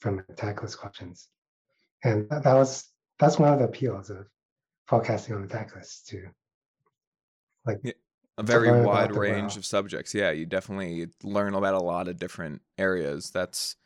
from 0.00 0.20
Metaculus 0.20 0.76
questions. 0.76 1.28
And 2.02 2.28
that, 2.30 2.44
that 2.44 2.54
was 2.54 2.88
that's 3.18 3.38
one 3.38 3.52
of 3.52 3.58
the 3.58 3.66
appeals 3.66 4.10
of 4.10 4.26
forecasting 4.86 5.34
on 5.34 5.46
Metaculus 5.46 6.04
too. 6.04 6.28
Like 7.66 7.80
yeah, 7.82 7.92
a 8.40 8.42
very 8.42 8.84
wide 8.84 9.14
range 9.14 9.56
of 9.56 9.66
subjects. 9.66 10.14
Yeah, 10.14 10.30
you 10.30 10.46
definitely 10.46 11.08
learn 11.22 11.54
about 11.54 11.74
a 11.74 11.82
lot 11.82 12.08
of 12.08 12.18
different 12.18 12.62
areas. 12.78 13.30
That's 13.30 13.76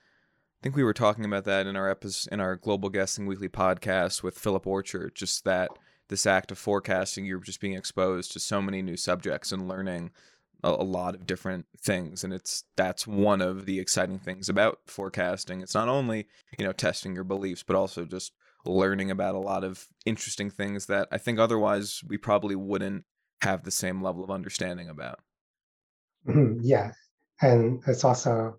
I 0.60 0.62
think 0.62 0.76
we 0.76 0.84
were 0.84 0.94
talking 0.94 1.24
about 1.24 1.44
that 1.44 1.66
in 1.66 1.76
our 1.76 1.90
episode 1.90 2.32
in 2.32 2.40
our 2.40 2.54
Global 2.56 2.88
Guessing 2.88 3.26
Weekly 3.26 3.48
podcast 3.48 4.22
with 4.22 4.38
Philip 4.38 4.66
Orchard, 4.66 5.14
just 5.16 5.44
that 5.44 5.70
this 6.08 6.24
act 6.24 6.52
of 6.52 6.58
forecasting, 6.58 7.26
you're 7.26 7.40
just 7.40 7.60
being 7.60 7.74
exposed 7.74 8.32
to 8.32 8.40
so 8.40 8.62
many 8.62 8.80
new 8.80 8.96
subjects 8.96 9.50
and 9.50 9.68
learning 9.68 10.12
a, 10.62 10.70
a 10.70 10.84
lot 10.84 11.14
of 11.16 11.26
different 11.26 11.66
things 11.78 12.24
and 12.24 12.32
it's 12.32 12.64
that's 12.76 13.06
one 13.06 13.42
of 13.42 13.66
the 13.66 13.78
exciting 13.78 14.18
things 14.18 14.48
about 14.48 14.78
forecasting 14.86 15.60
it's 15.60 15.74
not 15.74 15.88
only 15.88 16.26
you 16.58 16.64
know 16.64 16.72
testing 16.72 17.14
your 17.14 17.24
beliefs 17.24 17.62
but 17.62 17.76
also 17.76 18.04
just 18.06 18.32
learning 18.64 19.10
about 19.10 19.34
a 19.34 19.38
lot 19.38 19.62
of 19.62 19.86
interesting 20.06 20.50
things 20.50 20.86
that 20.86 21.06
i 21.12 21.18
think 21.18 21.38
otherwise 21.38 22.00
we 22.08 22.16
probably 22.16 22.56
wouldn't 22.56 23.04
have 23.44 23.62
the 23.62 23.70
same 23.70 24.02
level 24.02 24.24
of 24.24 24.30
understanding 24.30 24.88
about 24.88 25.20
mm-hmm. 26.26 26.58
yeah 26.62 26.92
and 27.42 27.82
it's 27.86 28.04
also 28.04 28.58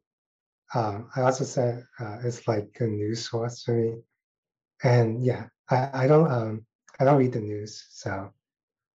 um, 0.73 1.09
i 1.15 1.21
also 1.21 1.43
said 1.43 1.83
uh, 1.99 2.17
it's 2.23 2.47
like 2.47 2.69
a 2.79 2.83
news 2.83 3.29
source 3.29 3.63
for 3.63 3.73
me 3.73 3.95
and 4.83 5.23
yeah 5.23 5.45
i, 5.69 5.89
I 6.03 6.07
don't 6.07 6.31
um, 6.31 6.65
i 6.99 7.05
don't 7.05 7.17
read 7.17 7.33
the 7.33 7.41
news 7.41 7.85
so 7.89 8.31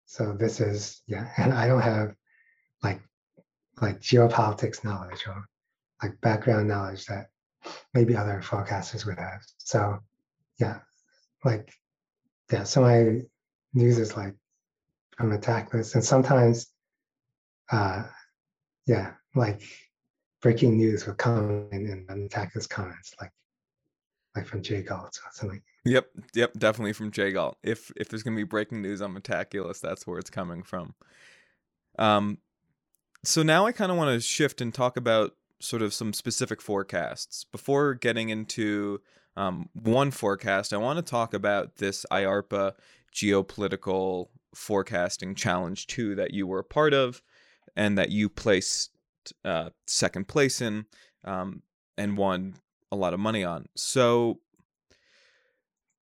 so 0.07 0.33
this 0.33 0.61
is 0.61 1.03
yeah 1.07 1.29
and 1.37 1.53
i 1.53 1.67
don't 1.67 1.83
have 1.83 2.15
like 2.83 3.01
like 3.81 4.01
geopolitics 4.01 4.85
knowledge 4.85 5.25
or 5.27 5.45
like 6.03 6.21
background 6.21 6.69
knowledge 6.69 7.07
that 7.07 7.27
maybe 7.95 8.17
other 8.17 8.41
forecasters 8.43 9.07
would 9.07 9.19
have. 9.19 9.41
So 9.59 9.99
yeah, 10.59 10.79
like 11.45 11.73
yeah, 12.53 12.65
so 12.65 12.83
my 12.83 13.21
news 13.75 13.99
is 13.99 14.17
like 14.17 14.35
from 15.21 15.39
Metaculus 15.39 15.95
and 15.95 16.03
sometimes 16.03 16.69
uh 17.71 18.05
yeah, 18.87 19.13
like 19.35 19.63
breaking 20.41 20.79
news 20.79 21.07
will 21.07 21.15
come 21.15 21.69
in 21.73 21.87
in 21.87 22.07
Metaculus 22.29 22.69
comments, 22.69 23.15
like 23.21 23.31
like 24.35 24.47
from 24.47 24.63
Jay 24.63 24.83
Galt 24.83 25.19
or 25.23 25.31
something. 25.33 25.61
Yep, 25.85 26.07
yep, 26.35 26.53
definitely 26.57 26.95
from 26.95 27.11
Jay 27.11 27.33
Galt. 27.33 27.59
If 27.63 27.93
if 27.97 28.09
there's 28.09 28.23
gonna 28.23 28.37
be 28.37 28.45
breaking 28.45 28.81
news 28.81 29.03
on 29.03 29.15
Metaculus, 29.15 29.81
that's 29.81 30.07
where 30.07 30.19
it's 30.19 30.31
coming 30.31 30.63
from. 30.63 30.95
Um, 31.99 32.39
so 33.23 33.43
now 33.43 33.67
I 33.67 33.73
kind 33.73 33.93
of 33.93 33.99
want 33.99 34.15
to 34.15 34.27
shift 34.27 34.63
and 34.63 34.73
talk 34.73 34.97
about 34.97 35.37
sort 35.61 35.83
of 35.83 35.93
some 35.93 36.15
specific 36.15 36.63
forecasts. 36.63 37.45
Before 37.45 37.93
getting 37.93 38.31
into 38.31 39.03
um, 39.37 39.69
one 39.75 40.11
forecast, 40.13 40.73
I 40.73 40.79
want 40.79 40.97
to 40.97 41.03
talk 41.03 41.35
about 41.35 41.77
this 41.77 42.07
IARPA 42.11 42.73
geopolitical 43.15 44.29
Forecasting 44.55 45.35
Challenge 45.35 45.87
2 45.87 46.15
that 46.17 46.33
you 46.33 46.47
were 46.47 46.61
a 46.61 46.65
part 46.65 46.95
of 46.95 47.23
and 47.77 47.97
that 47.97 48.11
you 48.11 48.29
placed 48.29 48.91
uh, 49.45 49.71
second 49.87 50.29
place 50.29 50.61
in 50.61 50.87
um, 51.25 51.63
and 51.97 52.17
won 52.17 52.55
a 52.91 52.97
lot 52.97 53.15
of 53.15 53.21
money 53.21 53.45
on. 53.45 53.67
So 53.77 54.41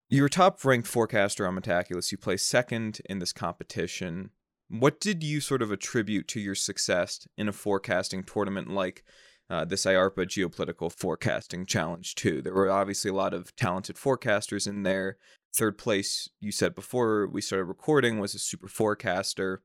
you're 0.09 0.29
top 0.29 0.65
ranked 0.65 0.89
forecaster 0.89 1.47
on 1.47 1.57
Metaculus. 1.57 2.11
You 2.11 2.19
placed 2.19 2.49
second 2.49 3.01
in 3.09 3.19
this 3.19 3.33
competition. 3.33 4.31
What 4.69 5.01
did 5.01 5.23
you 5.23 5.41
sort 5.41 5.63
of 5.63 5.71
attribute 5.71 6.29
to 6.29 6.41
your 6.41 6.55
success 6.55 7.27
in 7.37 7.49
a 7.49 7.53
forecasting 7.53 8.25
tournament 8.25 8.71
like 8.71 9.05
uh, 9.51 9.65
this 9.65 9.85
IARPA 9.85 10.27
Geopolitical 10.27 10.93
Forecasting 10.93 11.67
Challenge 11.67 12.15
too. 12.15 12.43
There 12.43 12.55
were 12.55 12.71
obviously 12.71 13.11
a 13.11 13.15
lot 13.15 13.35
of 13.35 13.55
talented 13.57 13.97
forecasters 13.97 14.67
in 14.67 14.83
there. 14.83 15.17
Third 15.55 15.79
place, 15.79 16.29
you 16.41 16.53
said 16.53 16.75
before 16.75 17.27
we 17.27 17.41
started 17.41 17.65
recording, 17.65 18.19
was 18.19 18.35
a 18.35 18.39
super 18.39 18.69
forecaster. 18.69 19.63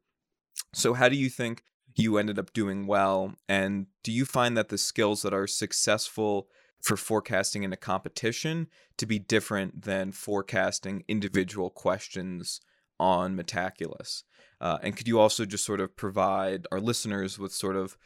So, 0.73 0.93
how 0.93 1.09
do 1.09 1.15
you 1.15 1.29
think 1.29 1.63
you 1.95 2.17
ended 2.17 2.39
up 2.39 2.53
doing 2.53 2.87
well? 2.87 3.35
And 3.49 3.87
do 4.03 4.11
you 4.11 4.25
find 4.25 4.55
that 4.57 4.69
the 4.69 4.77
skills 4.77 5.21
that 5.23 5.33
are 5.33 5.47
successful 5.47 6.47
for 6.81 6.97
forecasting 6.97 7.63
in 7.63 7.73
a 7.73 7.77
competition 7.77 8.67
to 8.97 9.05
be 9.05 9.19
different 9.19 9.83
than 9.83 10.11
forecasting 10.11 11.03
individual 11.07 11.69
questions 11.69 12.61
on 12.99 13.35
Metaculus? 13.35 14.23
Uh, 14.61 14.77
and 14.81 14.95
could 14.95 15.07
you 15.07 15.19
also 15.19 15.45
just 15.45 15.65
sort 15.65 15.81
of 15.81 15.95
provide 15.97 16.65
our 16.71 16.79
listeners 16.79 17.37
with 17.37 17.51
sort 17.51 17.75
of 17.75 17.97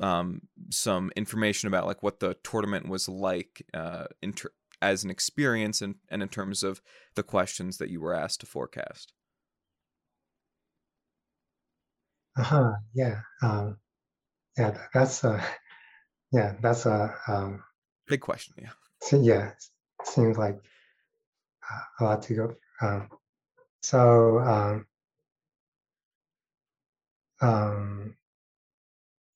um, 0.00 0.42
some 0.70 1.12
information 1.16 1.66
about 1.66 1.86
like 1.86 2.02
what 2.02 2.20
the 2.20 2.36
tournament 2.42 2.88
was 2.88 3.08
like 3.08 3.64
uh, 3.74 4.06
ter- 4.34 4.52
as 4.82 5.04
an 5.04 5.10
experience 5.10 5.82
and, 5.82 5.96
and 6.08 6.22
in 6.22 6.28
terms 6.28 6.62
of 6.62 6.80
the 7.14 7.22
questions 7.22 7.78
that 7.78 7.90
you 7.90 8.00
were 8.00 8.14
asked 8.14 8.40
to 8.40 8.46
forecast? 8.46 9.12
Uh-huh. 12.38 12.72
Yeah. 12.94 13.20
Um, 13.42 13.78
yeah, 14.56 14.76
that's 14.94 15.24
a 15.24 15.44
yeah, 16.32 16.54
that's 16.60 16.86
a 16.86 17.14
um, 17.28 17.62
big 18.06 18.20
question. 18.20 18.54
Yeah. 18.60 18.70
So 19.02 19.20
yeah, 19.20 19.52
seems 20.04 20.38
like 20.38 20.58
uh, 21.70 21.80
a 22.00 22.04
lot 22.04 22.22
to 22.22 22.34
go. 22.34 22.54
Um, 22.80 23.08
so 23.82 24.38
um, 24.38 24.86
um, 27.40 28.16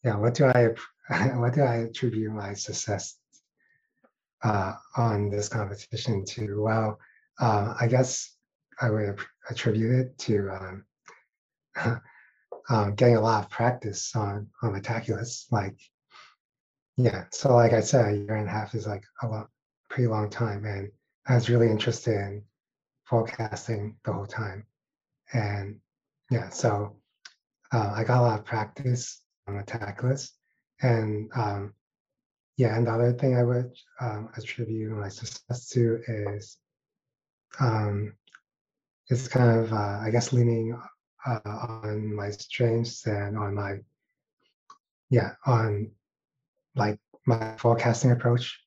yeah, 0.04 0.16
what 0.16 0.34
do 0.34 0.44
I 0.44 0.68
what 1.37 1.54
do 1.54 1.62
I 1.62 1.76
attribute 1.76 2.32
my 2.32 2.54
success 2.54 3.16
uh, 4.42 4.75
on 4.96 5.30
this 5.30 5.49
competition 5.49 6.25
to? 6.26 6.62
Well, 6.62 6.99
uh, 7.40 7.75
I 7.80 7.88
guess 7.88 8.37
I 8.80 8.90
would 8.90 9.18
attribute 9.50 10.06
it 10.06 10.18
to 10.18 10.50
um, 10.50 10.84
um, 12.68 12.94
getting 12.94 13.16
a 13.16 13.20
lot 13.20 13.44
of 13.44 13.50
practice 13.50 14.14
on 14.14 14.49
on 14.62 14.73
Metaculus. 14.73 15.50
Like, 15.50 15.78
yeah, 16.96 17.25
so 17.30 17.54
like 17.54 17.73
I 17.73 17.80
said, 17.80 18.14
a 18.14 18.16
year 18.16 18.37
and 18.37 18.49
a 18.49 18.52
half 18.52 18.75
is 18.75 18.87
like 18.87 19.04
a 19.23 19.26
lot, 19.26 19.49
pretty 19.88 20.08
long 20.08 20.28
time, 20.28 20.64
and 20.66 20.90
I 21.26 21.34
was 21.34 21.49
really 21.49 21.70
interested 21.70 22.14
in 22.14 22.42
forecasting 23.04 23.96
the 24.04 24.12
whole 24.12 24.26
time, 24.26 24.66
and 25.32 25.80
yeah, 26.30 26.50
so 26.50 26.96
uh, 27.73 27.92
I 27.94 28.04
got 28.04 28.20
a 28.20 28.23
lot 28.23 28.38
of 28.38 28.44
practice 28.44 29.23
on 29.46 29.54
Metaculus, 29.62 30.30
and 30.82 31.30
um, 31.34 31.74
yeah, 32.56 32.76
and 32.76 32.86
the 32.86 32.92
other 32.92 33.12
thing 33.12 33.36
I 33.36 33.42
would 33.42 33.72
um, 34.00 34.30
attribute 34.36 34.92
my 34.92 35.08
success 35.08 35.68
to 35.70 36.00
is 36.06 36.58
um, 37.60 38.14
it's 39.08 39.28
kind 39.28 39.58
of 39.60 39.72
uh, 39.72 40.00
I 40.02 40.10
guess 40.10 40.32
leaning 40.32 40.78
uh, 41.26 41.40
on 41.44 42.14
my 42.14 42.30
strengths 42.30 43.06
and 43.06 43.36
on 43.36 43.54
my 43.54 43.78
yeah 45.10 45.32
on 45.46 45.90
like 46.74 46.98
my 47.26 47.57
forecasting 47.57 48.11
approach 48.11 48.61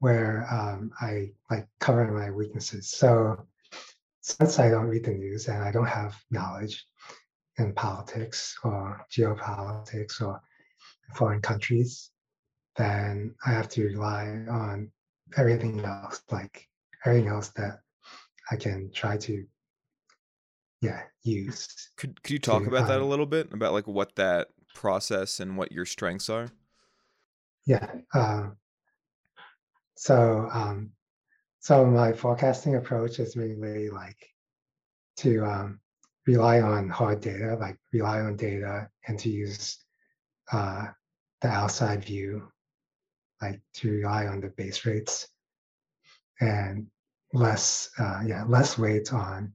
where 0.00 0.46
um, 0.50 0.90
I 1.00 1.30
like 1.50 1.66
cover 1.80 2.10
my 2.12 2.30
weaknesses. 2.30 2.90
So 2.90 3.46
since 4.20 4.58
I 4.58 4.68
don't 4.68 4.86
read 4.86 5.04
the 5.04 5.12
news 5.12 5.48
and 5.48 5.62
I 5.62 5.70
don't 5.70 5.86
have 5.86 6.14
knowledge 6.30 6.86
in 7.58 7.72
politics 7.74 8.56
or 8.64 9.06
geopolitics 9.10 10.20
or 10.20 10.40
foreign 11.14 11.40
countries, 11.40 12.10
then 12.76 13.34
I 13.46 13.50
have 13.50 13.68
to 13.70 13.84
rely 13.84 14.26
on 14.50 14.90
everything 15.36 15.80
else, 15.84 16.22
like 16.30 16.68
everything 17.04 17.28
else 17.28 17.48
that 17.50 17.80
I 18.50 18.56
can 18.56 18.90
try 18.92 19.16
to 19.18 19.46
yeah 20.80 21.02
use 21.22 21.90
could 21.96 22.22
could 22.22 22.32
you 22.32 22.38
talk 22.38 22.62
to, 22.64 22.68
about 22.68 22.86
that 22.86 23.00
a 23.00 23.04
um 23.04 23.08
little 23.08 23.26
bit 23.26 23.52
about 23.52 23.72
like 23.72 23.86
what 23.86 24.16
that 24.16 24.48
process 24.74 25.40
and 25.40 25.56
what 25.56 25.72
your 25.72 25.86
strengths 25.86 26.28
are? 26.28 26.52
Yeah 27.66 27.94
uh, 28.12 28.50
so 29.96 30.48
um 30.52 30.92
so 31.60 31.86
my 31.86 32.12
forecasting 32.12 32.74
approach 32.76 33.18
is 33.18 33.36
mainly 33.36 33.88
like 33.88 34.18
to 35.16 35.44
um, 35.44 35.80
rely 36.26 36.60
on 36.60 36.88
hard 36.88 37.20
data 37.20 37.56
like 37.60 37.76
rely 37.92 38.20
on 38.20 38.36
data 38.36 38.88
and 39.06 39.18
to 39.18 39.28
use 39.28 39.78
uh, 40.52 40.86
the 41.40 41.48
outside 41.48 42.04
view 42.04 42.42
like 43.42 43.60
to 43.74 43.90
rely 43.90 44.26
on 44.26 44.40
the 44.40 44.48
base 44.48 44.86
rates 44.86 45.28
and 46.40 46.86
less 47.32 47.90
uh, 47.98 48.20
yeah 48.24 48.44
less 48.48 48.78
weight 48.78 49.12
on 49.12 49.52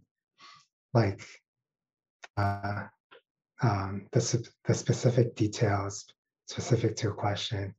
like 0.93 1.25
uh, 2.37 2.83
um, 3.61 4.07
the, 4.11 4.49
the 4.65 4.73
specific 4.73 5.35
details 5.35 6.05
specific 6.47 6.95
to 6.95 7.09
a 7.09 7.13
question 7.13 7.73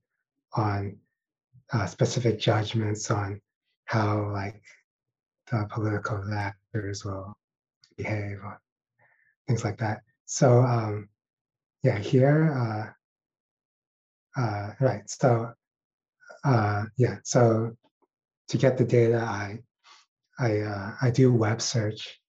on 0.54 0.96
uh, 1.72 1.86
specific 1.86 2.38
judgments 2.38 3.10
on 3.10 3.40
how 3.84 4.30
like 4.32 4.62
the 5.50 5.66
political 5.70 6.22
actors 6.32 7.04
will 7.04 7.34
behave 7.96 8.40
things 9.50 9.64
like 9.64 9.78
that. 9.78 10.02
So 10.26 10.60
um, 10.60 11.08
yeah, 11.82 11.98
here, 11.98 12.94
uh, 14.36 14.40
uh, 14.40 14.70
right. 14.78 15.02
So 15.10 15.52
uh, 16.44 16.84
yeah, 16.96 17.16
so 17.24 17.76
to 18.48 18.58
get 18.58 18.78
the 18.78 18.84
data, 18.84 19.18
I 19.18 19.58
I 20.38 20.60
uh, 20.60 20.92
I 21.02 21.10
do 21.10 21.32
web 21.32 21.60
search 21.60 22.20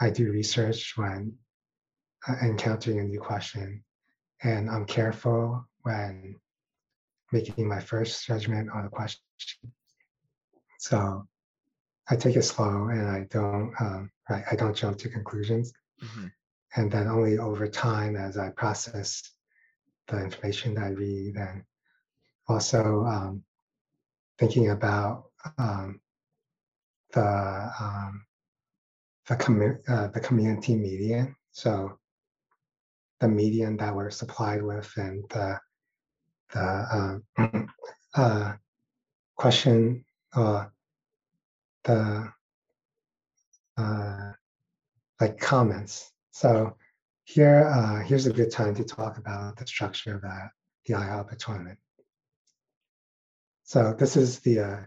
I 0.00 0.10
do 0.10 0.30
research 0.30 0.92
when 0.96 1.32
uh, 2.28 2.34
encountering 2.42 3.00
a 3.00 3.04
new 3.04 3.18
question, 3.18 3.82
and 4.42 4.68
I'm 4.68 4.84
careful 4.84 5.66
when 5.82 6.36
making 7.32 7.66
my 7.66 7.80
first 7.80 8.26
judgment 8.26 8.68
on 8.74 8.84
a 8.84 8.90
question. 8.90 9.22
So 10.78 11.26
I 12.10 12.16
take 12.16 12.36
it 12.36 12.42
slow, 12.42 12.88
and 12.88 13.08
I 13.08 13.26
don't 13.30 13.72
um, 13.80 14.10
right, 14.28 14.44
I 14.52 14.54
don't 14.54 14.76
jump 14.76 14.98
to 14.98 15.08
conclusions, 15.08 15.72
mm-hmm. 16.04 16.26
And 16.76 16.90
then 16.90 17.08
only 17.08 17.38
over 17.38 17.68
time 17.68 18.16
as 18.16 18.36
I 18.36 18.50
process 18.50 19.22
the 20.08 20.22
information 20.22 20.74
that 20.74 20.84
I 20.84 20.88
read, 20.90 21.36
and 21.36 21.62
also 22.48 23.04
um, 23.04 23.44
thinking 24.38 24.70
about 24.70 25.24
um, 25.58 26.00
the 27.12 27.70
um, 27.80 28.24
the, 29.28 29.36
commu- 29.36 29.78
uh, 29.88 30.08
the 30.08 30.20
community 30.20 30.74
median. 30.74 31.36
So 31.50 31.98
the 33.20 33.28
median 33.28 33.76
that 33.78 33.94
we're 33.94 34.10
supplied 34.10 34.62
with 34.62 34.90
and 34.96 35.22
the, 35.30 35.58
the 36.52 37.20
uh, 37.38 37.48
uh, 38.14 38.52
question, 39.36 40.04
uh, 40.34 40.66
the 41.84 42.32
uh, 43.76 44.32
like 45.20 45.38
comments. 45.38 46.10
So 46.38 46.76
here, 47.24 47.64
uh, 47.66 48.04
here's 48.04 48.26
a 48.26 48.32
good 48.32 48.52
time 48.52 48.72
to 48.76 48.84
talk 48.84 49.18
about 49.18 49.56
the 49.56 49.66
structure 49.66 50.14
of 50.14 50.22
the 50.86 50.94
IARPA 50.94 51.36
tournament. 51.36 51.80
So 53.64 53.92
this 53.98 54.16
is 54.16 54.38
the 54.38 54.60
uh, 54.60 54.80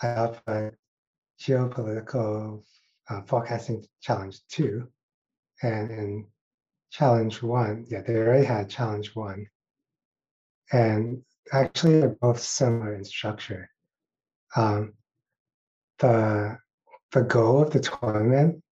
IARPA 0.00 0.76
geopolitical 1.40 2.62
uh, 3.10 3.22
forecasting 3.22 3.84
challenge 4.00 4.38
two. 4.48 4.86
And 5.60 5.90
in 5.90 6.26
challenge 6.92 7.42
one, 7.42 7.86
yeah, 7.88 8.02
they 8.02 8.14
already 8.14 8.44
had 8.44 8.70
challenge 8.70 9.10
one. 9.16 9.48
And 10.70 11.24
actually, 11.52 11.98
they're 11.98 12.10
both 12.10 12.38
similar 12.38 12.94
in 12.94 13.04
structure. 13.04 13.68
Um, 14.54 14.94
the, 15.98 16.58
the 17.10 17.22
goal 17.22 17.62
of 17.64 17.72
the 17.72 17.80
tournament 17.80 18.62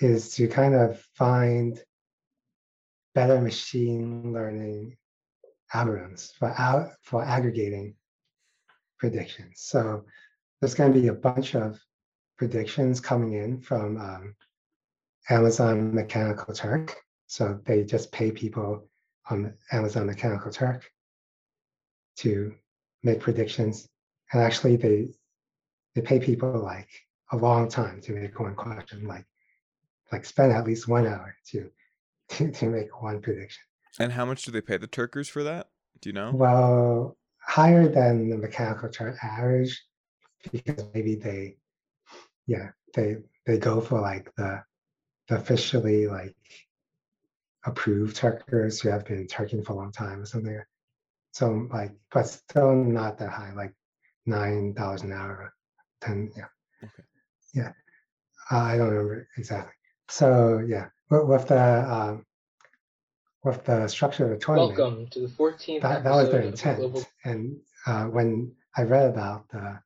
is 0.00 0.34
to 0.34 0.48
kind 0.48 0.74
of 0.74 1.00
find 1.14 1.82
better 3.14 3.40
machine 3.40 4.32
learning 4.32 4.96
algorithms 5.74 6.32
for, 6.34 6.48
out, 6.58 6.90
for 7.02 7.24
aggregating 7.24 7.94
predictions. 8.98 9.54
So 9.56 10.04
there's 10.60 10.74
going 10.74 10.92
to 10.92 11.00
be 11.00 11.08
a 11.08 11.14
bunch 11.14 11.54
of 11.54 11.78
predictions 12.38 13.00
coming 13.00 13.34
in 13.34 13.60
from 13.60 13.96
um, 13.98 14.34
Amazon 15.28 15.94
Mechanical 15.94 16.54
Turk. 16.54 16.96
So 17.26 17.60
they 17.64 17.84
just 17.84 18.10
pay 18.12 18.30
people 18.30 18.88
on 19.30 19.54
Amazon 19.70 20.06
Mechanical 20.06 20.50
Turk 20.50 20.84
to 22.18 22.54
make 23.02 23.20
predictions. 23.20 23.88
And 24.32 24.42
actually 24.42 24.76
they 24.76 25.08
they 25.94 26.02
pay 26.02 26.20
people 26.20 26.52
like 26.60 26.88
a 27.32 27.36
long 27.36 27.68
time 27.68 28.00
to 28.02 28.12
make 28.12 28.38
one 28.38 28.54
question, 28.54 29.06
like 29.06 29.26
like 30.12 30.24
spend 30.24 30.52
at 30.52 30.64
least 30.66 30.88
one 30.88 31.06
hour 31.06 31.34
to 31.48 31.70
to, 32.30 32.50
to 32.50 32.68
make 32.68 33.02
one 33.02 33.20
prediction. 33.20 33.62
And 33.98 34.12
how 34.12 34.24
much 34.24 34.44
do 34.44 34.52
they 34.52 34.60
pay 34.60 34.76
the 34.76 34.86
Turkers 34.86 35.28
for 35.28 35.42
that? 35.42 35.68
Do 36.00 36.08
you 36.08 36.12
know? 36.12 36.32
Well, 36.32 37.16
higher 37.38 37.88
than 37.88 38.30
the 38.30 38.36
mechanical 38.36 38.88
turk 38.88 39.16
average 39.22 39.82
because 40.52 40.84
maybe 40.94 41.16
they 41.16 41.56
yeah, 42.46 42.70
they 42.94 43.16
they 43.46 43.58
go 43.58 43.80
for 43.80 44.00
like 44.00 44.34
the, 44.36 44.62
the 45.28 45.36
officially 45.36 46.06
like 46.06 46.36
approved 47.64 48.16
Turkers 48.16 48.80
who 48.80 48.88
have 48.88 49.04
been 49.04 49.26
Turking 49.26 49.62
for 49.62 49.72
a 49.74 49.76
long 49.76 49.92
time 49.92 50.20
or 50.20 50.26
something. 50.26 50.60
So 51.32 51.68
like, 51.72 51.92
but 52.12 52.24
still 52.28 52.74
not 52.74 53.18
that 53.18 53.30
high, 53.30 53.52
like 53.54 53.74
nine 54.26 54.72
dollars 54.74 55.02
an 55.02 55.12
hour, 55.12 55.54
ten. 56.00 56.30
Yeah, 56.36 56.46
Okay. 56.82 57.04
yeah. 57.54 57.72
Uh, 58.50 58.58
I 58.58 58.78
don't 58.78 58.90
remember 58.90 59.28
exactly. 59.36 59.72
So 60.10 60.58
yeah, 60.66 60.88
with, 61.08 61.24
with 61.24 61.48
the 61.48 61.92
um, 61.92 62.26
with 63.44 63.64
the 63.64 63.86
structure 63.86 64.24
of 64.24 64.30
the 64.30 64.44
tournament, 64.44 64.76
Welcome 64.76 65.06
to 65.08 65.20
the 65.20 65.28
14th 65.28 65.82
that, 65.82 66.04
that 66.04 66.10
was 66.10 66.30
their 66.30 66.42
intent. 66.42 66.78
Global 66.78 67.04
And 67.24 67.60
uh, 67.86 68.04
when 68.06 68.52
I 68.76 68.82
read 68.82 69.08
about 69.08 69.48
the 69.50 69.80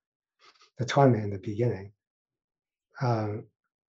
the 0.79 0.87
tournament 0.87 1.25
in 1.25 1.31
the 1.31 1.39
beginning, 1.39 1.93
um, 3.03 3.45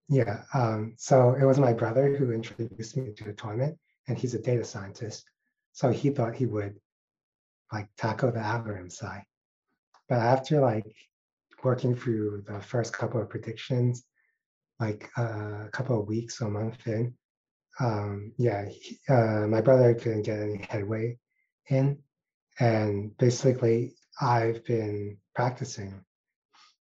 yeah, 0.09 0.43
um, 0.53 0.93
so 0.97 1.33
it 1.33 1.45
was 1.45 1.57
my 1.57 1.73
brother 1.73 2.15
who 2.15 2.31
introduced 2.31 2.97
me 2.97 3.13
to 3.13 3.23
the 3.23 3.33
tournament, 3.33 3.77
and 4.07 4.17
he's 4.17 4.35
a 4.35 4.39
data 4.39 4.65
scientist, 4.65 5.23
so 5.71 5.89
he 5.89 6.09
thought 6.09 6.35
he 6.35 6.45
would 6.45 6.75
like 7.71 7.87
tackle 7.97 8.31
the 8.31 8.39
algorithm 8.39 8.89
side. 8.89 9.23
But 10.09 10.19
after 10.19 10.59
like 10.59 10.85
working 11.63 11.95
through 11.95 12.43
the 12.45 12.59
first 12.59 12.91
couple 12.91 13.21
of 13.21 13.29
predictions, 13.29 14.03
like 14.79 15.09
uh, 15.17 15.65
a 15.65 15.69
couple 15.71 15.99
of 15.99 16.07
weeks 16.07 16.41
or 16.41 16.49
month 16.49 16.85
in, 16.87 17.13
um, 17.79 18.31
yeah, 18.37 18.65
he, 18.65 18.97
uh, 19.09 19.47
my 19.47 19.61
brother 19.61 19.93
couldn't 19.93 20.23
get 20.23 20.39
any 20.39 20.65
headway 20.69 21.17
in, 21.69 21.97
and 22.59 23.17
basically 23.17 23.95
I've 24.21 24.63
been 24.65 25.17
practicing 25.33 26.01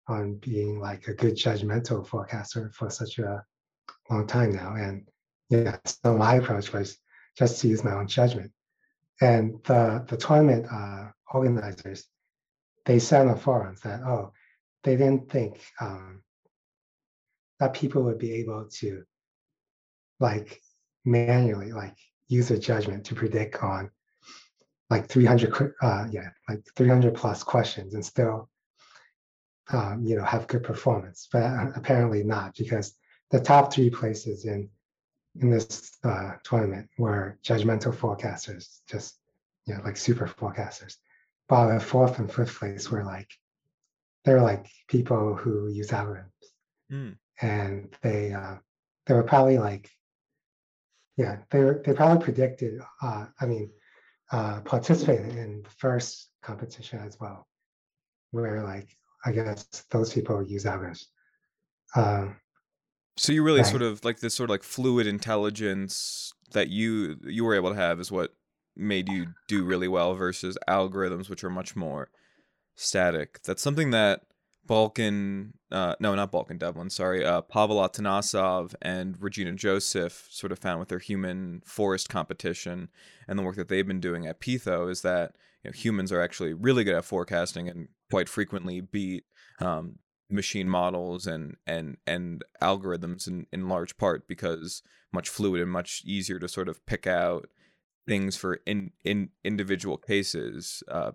on 0.07 0.35
being 0.35 0.79
like 0.79 1.07
a 1.07 1.13
good 1.13 1.35
judgmental 1.35 2.05
forecaster 2.05 2.71
for 2.75 2.89
such 2.89 3.19
a 3.19 3.43
long 4.09 4.27
time 4.27 4.51
now. 4.51 4.75
And 4.75 5.07
yeah, 5.49 5.77
so 5.85 6.17
my 6.17 6.35
approach 6.35 6.73
was 6.73 6.97
just 7.37 7.61
to 7.61 7.67
use 7.67 7.83
my 7.83 7.93
own 7.93 8.07
judgment. 8.07 8.51
And 9.21 9.63
the 9.63 10.05
the 10.07 10.17
tournament 10.17 10.67
uh, 10.71 11.11
organizers, 11.33 12.07
they 12.85 12.99
said 12.99 13.27
on 13.27 13.37
forums 13.37 13.81
that 13.81 14.01
oh, 14.01 14.33
they 14.83 14.97
didn't 14.97 15.31
think 15.31 15.61
um, 15.79 16.23
that 17.59 17.73
people 17.73 18.03
would 18.03 18.17
be 18.17 18.33
able 18.33 18.65
to 18.65 19.03
like 20.19 20.61
manually 21.05 21.71
like 21.71 21.95
use 22.27 22.47
their 22.47 22.57
judgment 22.57 23.05
to 23.05 23.15
predict 23.15 23.61
on 23.61 23.89
like 24.89 25.07
300 25.07 25.73
uh 25.81 26.07
yeah 26.11 26.29
like 26.49 26.63
300 26.75 27.13
plus 27.13 27.43
questions 27.43 27.93
and 27.93 28.05
still 28.05 28.49
um, 29.71 30.03
you 30.03 30.15
know 30.15 30.23
have 30.23 30.47
good 30.47 30.63
performance 30.63 31.27
but 31.31 31.43
apparently 31.75 32.23
not 32.23 32.55
because 32.57 32.95
the 33.31 33.39
top 33.39 33.73
three 33.73 33.89
places 33.89 34.45
in 34.45 34.69
in 35.41 35.49
this 35.49 35.97
uh, 36.03 36.33
tournament 36.43 36.87
were 36.97 37.39
judgmental 37.43 37.93
forecasters 37.93 38.79
just 38.87 39.17
you 39.65 39.73
know 39.73 39.81
like 39.83 39.97
super 39.97 40.27
forecasters 40.27 40.97
while 41.47 41.67
the 41.69 41.79
fourth 41.79 42.19
and 42.19 42.31
fifth 42.31 42.57
place 42.57 42.89
were 42.91 43.03
like 43.03 43.29
they're 44.25 44.41
like 44.41 44.67
people 44.87 45.35
who 45.35 45.69
use 45.69 45.89
algorithms 45.89 46.29
Mm. 46.91 47.15
And 47.41 47.95
they 48.01 48.33
uh, 48.33 48.57
they 49.05 49.13
were 49.13 49.23
probably 49.23 49.57
like 49.57 49.91
yeah 51.17 51.43
they 51.51 51.59
were 51.63 51.81
they 51.85 51.93
probably 51.93 52.23
predicted 52.23 52.81
uh, 53.01 53.27
i 53.39 53.45
mean 53.45 53.71
uh, 54.31 54.61
participated 54.61 55.35
in 55.37 55.61
the 55.63 55.69
first 55.69 56.31
competition 56.41 56.99
as 56.99 57.19
well 57.19 57.47
where 58.31 58.63
like 58.63 58.97
i 59.25 59.31
guess 59.31 59.65
those 59.91 60.13
people 60.13 60.43
use 60.43 60.65
algorithms 60.65 61.05
um, 61.95 62.39
So 63.17 63.31
you 63.31 63.43
really 63.43 63.63
Right. 63.63 63.63
sort 63.63 63.81
of 63.83 64.03
like 64.03 64.19
this 64.19 64.33
sort 64.35 64.49
of 64.49 64.53
like 64.53 64.63
fluid 64.63 65.05
intelligence 65.07 66.33
that 66.51 66.69
you 66.69 67.19
you 67.23 67.43
were 67.43 67.53
able 67.53 67.69
to 67.69 67.75
have 67.75 67.99
is 67.99 68.11
what 68.11 68.35
made 68.75 69.07
you 69.07 69.35
do 69.47 69.63
really 69.63 69.87
well 69.87 70.15
versus 70.15 70.57
algorithms 70.67 71.29
which 71.29 71.43
are 71.43 71.49
much 71.49 71.75
more 71.75 72.09
static. 72.75 73.41
That's 73.43 73.61
something 73.63 73.91
that 73.91 74.23
Balkan 74.65 75.53
uh 75.71 75.95
no 75.99 76.15
not 76.15 76.31
Balkan 76.31 76.57
Devlin, 76.57 76.89
sorry, 76.89 77.25
uh 77.25 77.41
Pavel 77.41 77.77
Atanasov 77.77 78.75
and 78.81 79.21
Regina 79.21 79.53
Joseph 79.53 80.27
sort 80.29 80.51
of 80.51 80.59
found 80.59 80.79
with 80.79 80.89
their 80.89 80.99
Human 80.99 81.61
Forest 81.65 82.09
competition 82.09 82.89
and 83.27 83.37
the 83.37 83.43
work 83.43 83.55
that 83.55 83.67
they've 83.67 83.87
been 83.87 83.99
doing 83.99 84.25
at 84.25 84.39
Pytho 84.39 84.89
is 84.89 85.01
that 85.01 85.35
you 85.63 85.69
know, 85.69 85.73
humans 85.73 86.11
are 86.11 86.21
actually 86.21 86.53
really 86.53 86.83
good 86.83 86.95
at 86.95 87.05
forecasting 87.05 87.67
and 87.67 87.87
quite 88.09 88.29
frequently 88.29 88.79
beat 88.79 89.23
um, 89.59 89.99
machine 90.29 90.67
models 90.67 91.27
and 91.27 91.55
and 91.67 91.97
and 92.07 92.43
algorithms 92.61 93.27
in 93.27 93.45
in 93.51 93.69
large 93.69 93.97
part 93.97 94.27
because 94.27 94.81
much 95.11 95.29
fluid 95.29 95.61
and 95.61 95.71
much 95.71 96.01
easier 96.05 96.39
to 96.39 96.47
sort 96.47 96.67
of 96.67 96.85
pick 96.85 97.05
out 97.05 97.47
things 98.07 98.35
for 98.35 98.59
in 98.65 98.91
in 99.03 99.29
individual 99.43 99.97
cases 99.97 100.83
uh 100.89 101.11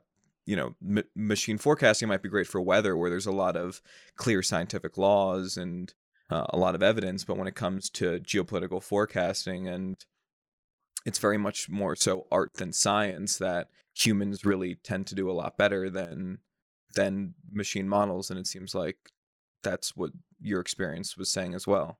you 0.49 0.57
know 0.57 0.75
m- 0.83 1.05
machine 1.15 1.59
forecasting 1.59 2.09
might 2.09 2.23
be 2.23 2.29
great 2.31 2.47
for 2.47 2.59
weather 2.59 2.97
where 2.97 3.11
there's 3.11 3.27
a 3.27 3.33
lot 3.33 3.55
of 3.55 3.83
clear 4.17 4.43
scientific 4.43 4.97
laws 4.97 5.59
and 5.59 5.93
uh, 6.31 6.47
a 6.49 6.57
lot 6.57 6.75
of 6.75 6.83
evidence 6.83 7.23
but 7.23 7.37
when 7.37 7.47
it 7.47 7.55
comes 7.55 7.91
to 7.91 8.19
geopolitical 8.21 8.83
forecasting 8.83 9.69
and 9.69 10.07
it's 11.05 11.19
very 11.19 11.37
much 11.37 11.69
more 11.69 11.95
so 11.95 12.27
art 12.33 12.55
than 12.55 12.73
science 12.73 13.37
that 13.37 13.69
humans 13.95 14.47
really 14.47 14.77
tend 14.77 15.07
to 15.07 15.15
do 15.15 15.31
a 15.31 15.33
lot 15.33 15.59
better 15.59 15.91
than 15.91 16.39
than 16.95 17.35
machine 17.53 17.89
models 17.89 18.31
and 18.31 18.41
it 18.41 18.47
seems 18.47 18.75
like 18.75 18.97
that's 19.63 19.95
what 19.95 20.13
your 20.41 20.61
experience 20.61 21.17
was 21.17 21.31
saying 21.31 21.53
as 21.53 21.67
well. 21.67 21.99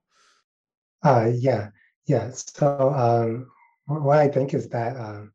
Uh, 1.03 1.29
yeah 1.33 1.69
yeah 2.07 2.31
so 2.31 2.89
um, 2.95 3.49
what 3.85 4.17
i 4.17 4.27
think 4.27 4.53
is 4.53 4.67
that 4.69 4.97
um, 4.97 5.31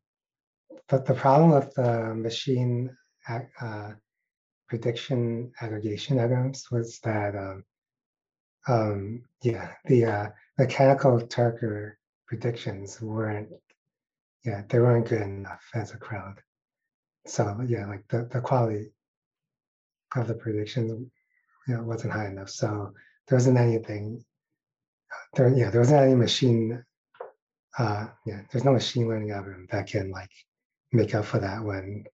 the, 0.89 0.99
the 0.99 1.13
problem 1.13 1.51
with 1.51 1.73
the 1.75 2.13
machine 2.13 2.95
uh, 3.29 3.91
prediction 4.67 5.51
aggregation 5.61 6.17
algorithms 6.17 6.71
was 6.71 6.99
that 6.99 7.35
um, 7.35 7.63
um, 8.67 9.23
yeah 9.43 9.71
the 9.85 10.05
uh, 10.05 10.27
mechanical 10.57 11.19
turker 11.21 11.93
predictions 12.27 13.01
weren't 13.01 13.49
yeah 14.43 14.63
they 14.69 14.79
weren't 14.79 15.07
good 15.07 15.21
enough 15.21 15.63
as 15.73 15.91
a 15.93 15.97
crowd. 15.97 16.39
So 17.27 17.61
yeah 17.67 17.85
like 17.87 18.07
the, 18.09 18.27
the 18.31 18.41
quality 18.41 18.91
of 20.15 20.27
the 20.27 20.35
predictions 20.35 20.91
you 21.67 21.75
know 21.75 21.83
wasn't 21.83 22.13
high 22.13 22.27
enough. 22.27 22.49
So 22.49 22.93
there 23.27 23.35
wasn't 23.35 23.57
anything 23.57 24.23
there 25.35 25.49
yeah 25.49 25.69
there 25.69 25.81
wasn't 25.81 26.01
any 26.01 26.15
machine 26.15 26.83
uh 27.77 28.07
yeah 28.25 28.41
there's 28.51 28.63
no 28.63 28.73
machine 28.73 29.07
learning 29.07 29.31
algorithm 29.31 29.67
that 29.71 29.87
can 29.87 30.11
like 30.11 30.31
make 30.91 31.13
up 31.13 31.25
for 31.25 31.39
that 31.39 31.63
when 31.63 32.05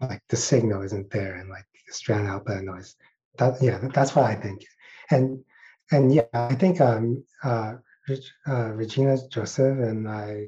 like 0.00 0.22
the 0.28 0.36
signal 0.36 0.82
isn't 0.82 1.10
there 1.10 1.36
and 1.36 1.48
like 1.50 1.66
it's 1.86 2.00
drowned 2.00 2.28
out 2.28 2.44
by 2.44 2.60
noise. 2.60 2.96
That 3.38 3.62
yeah 3.62 3.78
that's 3.94 4.14
what 4.14 4.26
i 4.26 4.34
think. 4.34 4.64
And 5.10 5.44
and 5.92 6.14
yeah 6.14 6.22
i 6.34 6.54
think 6.54 6.80
um 6.80 7.24
uh, 7.42 7.74
uh 8.46 8.70
regina 8.72 9.16
joseph 9.28 9.78
and 9.78 10.08
i 10.08 10.46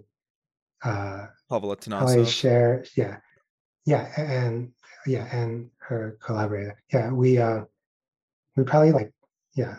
uh 0.84 1.26
probably 2.00 2.24
share 2.26 2.84
yeah 2.96 3.18
yeah 3.86 4.08
and 4.16 4.72
yeah 5.06 5.24
and 5.34 5.70
her 5.78 6.18
collaborator. 6.22 6.76
Yeah 6.92 7.10
we 7.10 7.38
uh 7.38 7.64
we 8.56 8.64
probably 8.64 8.92
like 8.92 9.12
yeah 9.54 9.76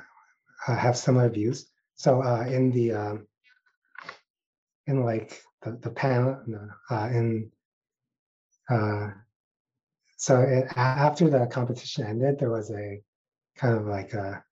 uh, 0.67 0.75
have 0.75 0.97
similar 0.97 1.29
views. 1.29 1.67
So 1.95 2.21
uh 2.21 2.45
in 2.47 2.71
the 2.71 2.93
um 2.93 3.27
in 4.88 5.03
like 5.03 5.41
the, 5.62 5.71
the 5.81 5.91
panel 5.91 6.41
no, 6.47 6.69
uh 6.89 7.10
in 7.12 7.51
uh 8.69 9.10
so 10.21 10.39
it, 10.41 10.65
after 10.75 11.29
the 11.29 11.45
competition 11.47 12.05
ended 12.05 12.38
there 12.39 12.51
was 12.51 12.69
a 12.71 13.01
kind 13.55 13.75
of 13.77 13.86
like 13.86 14.13
a 14.13 14.43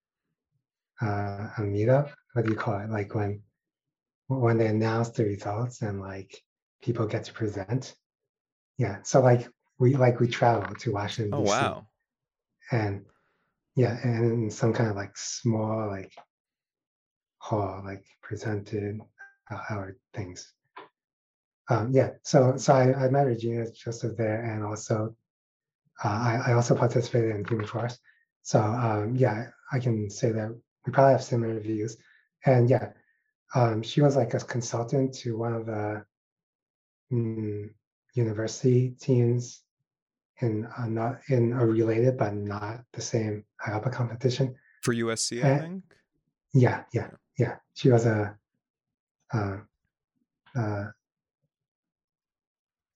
uh, 1.01 1.49
a 1.57 1.61
meetup 1.61 2.09
what 2.33 2.45
do 2.45 2.51
you 2.51 2.57
call 2.57 2.79
it 2.79 2.89
like 2.89 3.13
when 3.15 3.41
when 4.27 4.57
they 4.57 4.67
announce 4.67 5.09
the 5.09 5.23
results 5.23 5.81
and 5.81 6.01
like 6.01 6.31
people 6.81 7.05
get 7.05 7.23
to 7.25 7.33
present 7.33 7.95
yeah 8.77 8.97
so 9.03 9.21
like 9.21 9.47
we 9.79 9.95
like 9.95 10.19
we 10.19 10.27
travel 10.27 10.73
to 10.75 10.91
washington 10.91 11.33
Oh 11.33 11.43
DC, 11.43 11.47
wow. 11.47 11.87
and 12.71 13.05
yeah 13.75 13.97
and 14.03 14.51
some 14.51 14.73
kind 14.73 14.89
of 14.89 14.95
like 14.95 15.15
small 15.15 15.87
like 15.87 16.13
hall, 17.39 17.81
like 17.83 18.05
presented 18.21 18.99
uh, 19.51 19.59
our 19.69 19.97
things. 20.13 20.53
Um, 21.69 21.91
yeah, 21.91 22.11
so 22.23 22.57
so 22.57 22.73
I, 22.73 23.05
I 23.05 23.09
met 23.09 23.27
Regina 23.27 23.65
Joseph 23.71 24.17
there, 24.17 24.43
and 24.43 24.63
also 24.63 25.15
I, 26.03 26.41
I 26.47 26.53
also 26.53 26.75
participated 26.75 27.35
in 27.35 27.45
Human 27.45 27.65
Forest. 27.65 27.99
So 28.43 28.61
um, 28.61 29.15
yeah, 29.15 29.47
I 29.71 29.79
can 29.79 30.09
say 30.09 30.31
that 30.31 30.49
we 30.85 30.91
probably 30.91 31.13
have 31.13 31.23
similar 31.23 31.59
views. 31.59 31.97
And 32.45 32.69
yeah, 32.69 32.89
um, 33.53 33.83
she 33.83 34.01
was 34.01 34.15
like 34.15 34.33
a 34.33 34.39
consultant 34.39 35.13
to 35.15 35.37
one 35.37 35.53
of 35.53 35.65
the 35.65 36.05
mm, 37.11 37.69
university 38.13 38.95
teams 38.99 39.61
in 40.41 40.65
uh, 40.77 40.87
not 40.87 41.19
in 41.27 41.51
a 41.51 41.65
related 41.65 42.17
but 42.17 42.33
not 42.33 42.81
the 42.93 43.01
same 43.01 43.43
IARPA 43.67 43.91
competition. 43.91 44.55
For 44.83 44.93
USC, 44.93 45.43
I 45.43 45.47
And 45.49 45.61
think. 45.61 45.83
yeah, 46.53 46.83
yeah, 46.93 47.09
yeah. 47.37 47.55
She 47.73 47.89
was 47.89 48.05
a 48.05 48.37
uh, 49.33 49.57
uh, 50.55 50.85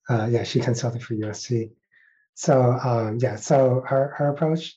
uh, 0.10 0.28
yeah, 0.30 0.44
she 0.44 0.60
consulted 0.60 1.04
for 1.04 1.16
USC. 1.16 1.72
So 2.36 2.80
um, 2.84 3.20
yeah, 3.22 3.36
so 3.36 3.84
her 3.88 4.14
her 4.18 4.30
approach 4.30 4.76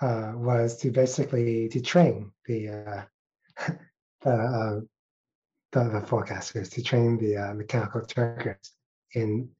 uh, 0.00 0.32
was 0.34 0.78
to 0.78 0.90
basically 0.90 1.68
to 1.68 1.80
train 1.80 2.32
the 2.46 2.68
uh, 2.68 3.02
the, 4.22 4.30
uh, 4.30 4.80
the 5.72 5.84
the 5.90 6.06
forecasters 6.06 6.70
to 6.72 6.82
train 6.82 7.18
the 7.18 7.36
uh, 7.36 7.54
mechanical 7.54 8.00
turkers 8.02 8.72
in 9.14 9.50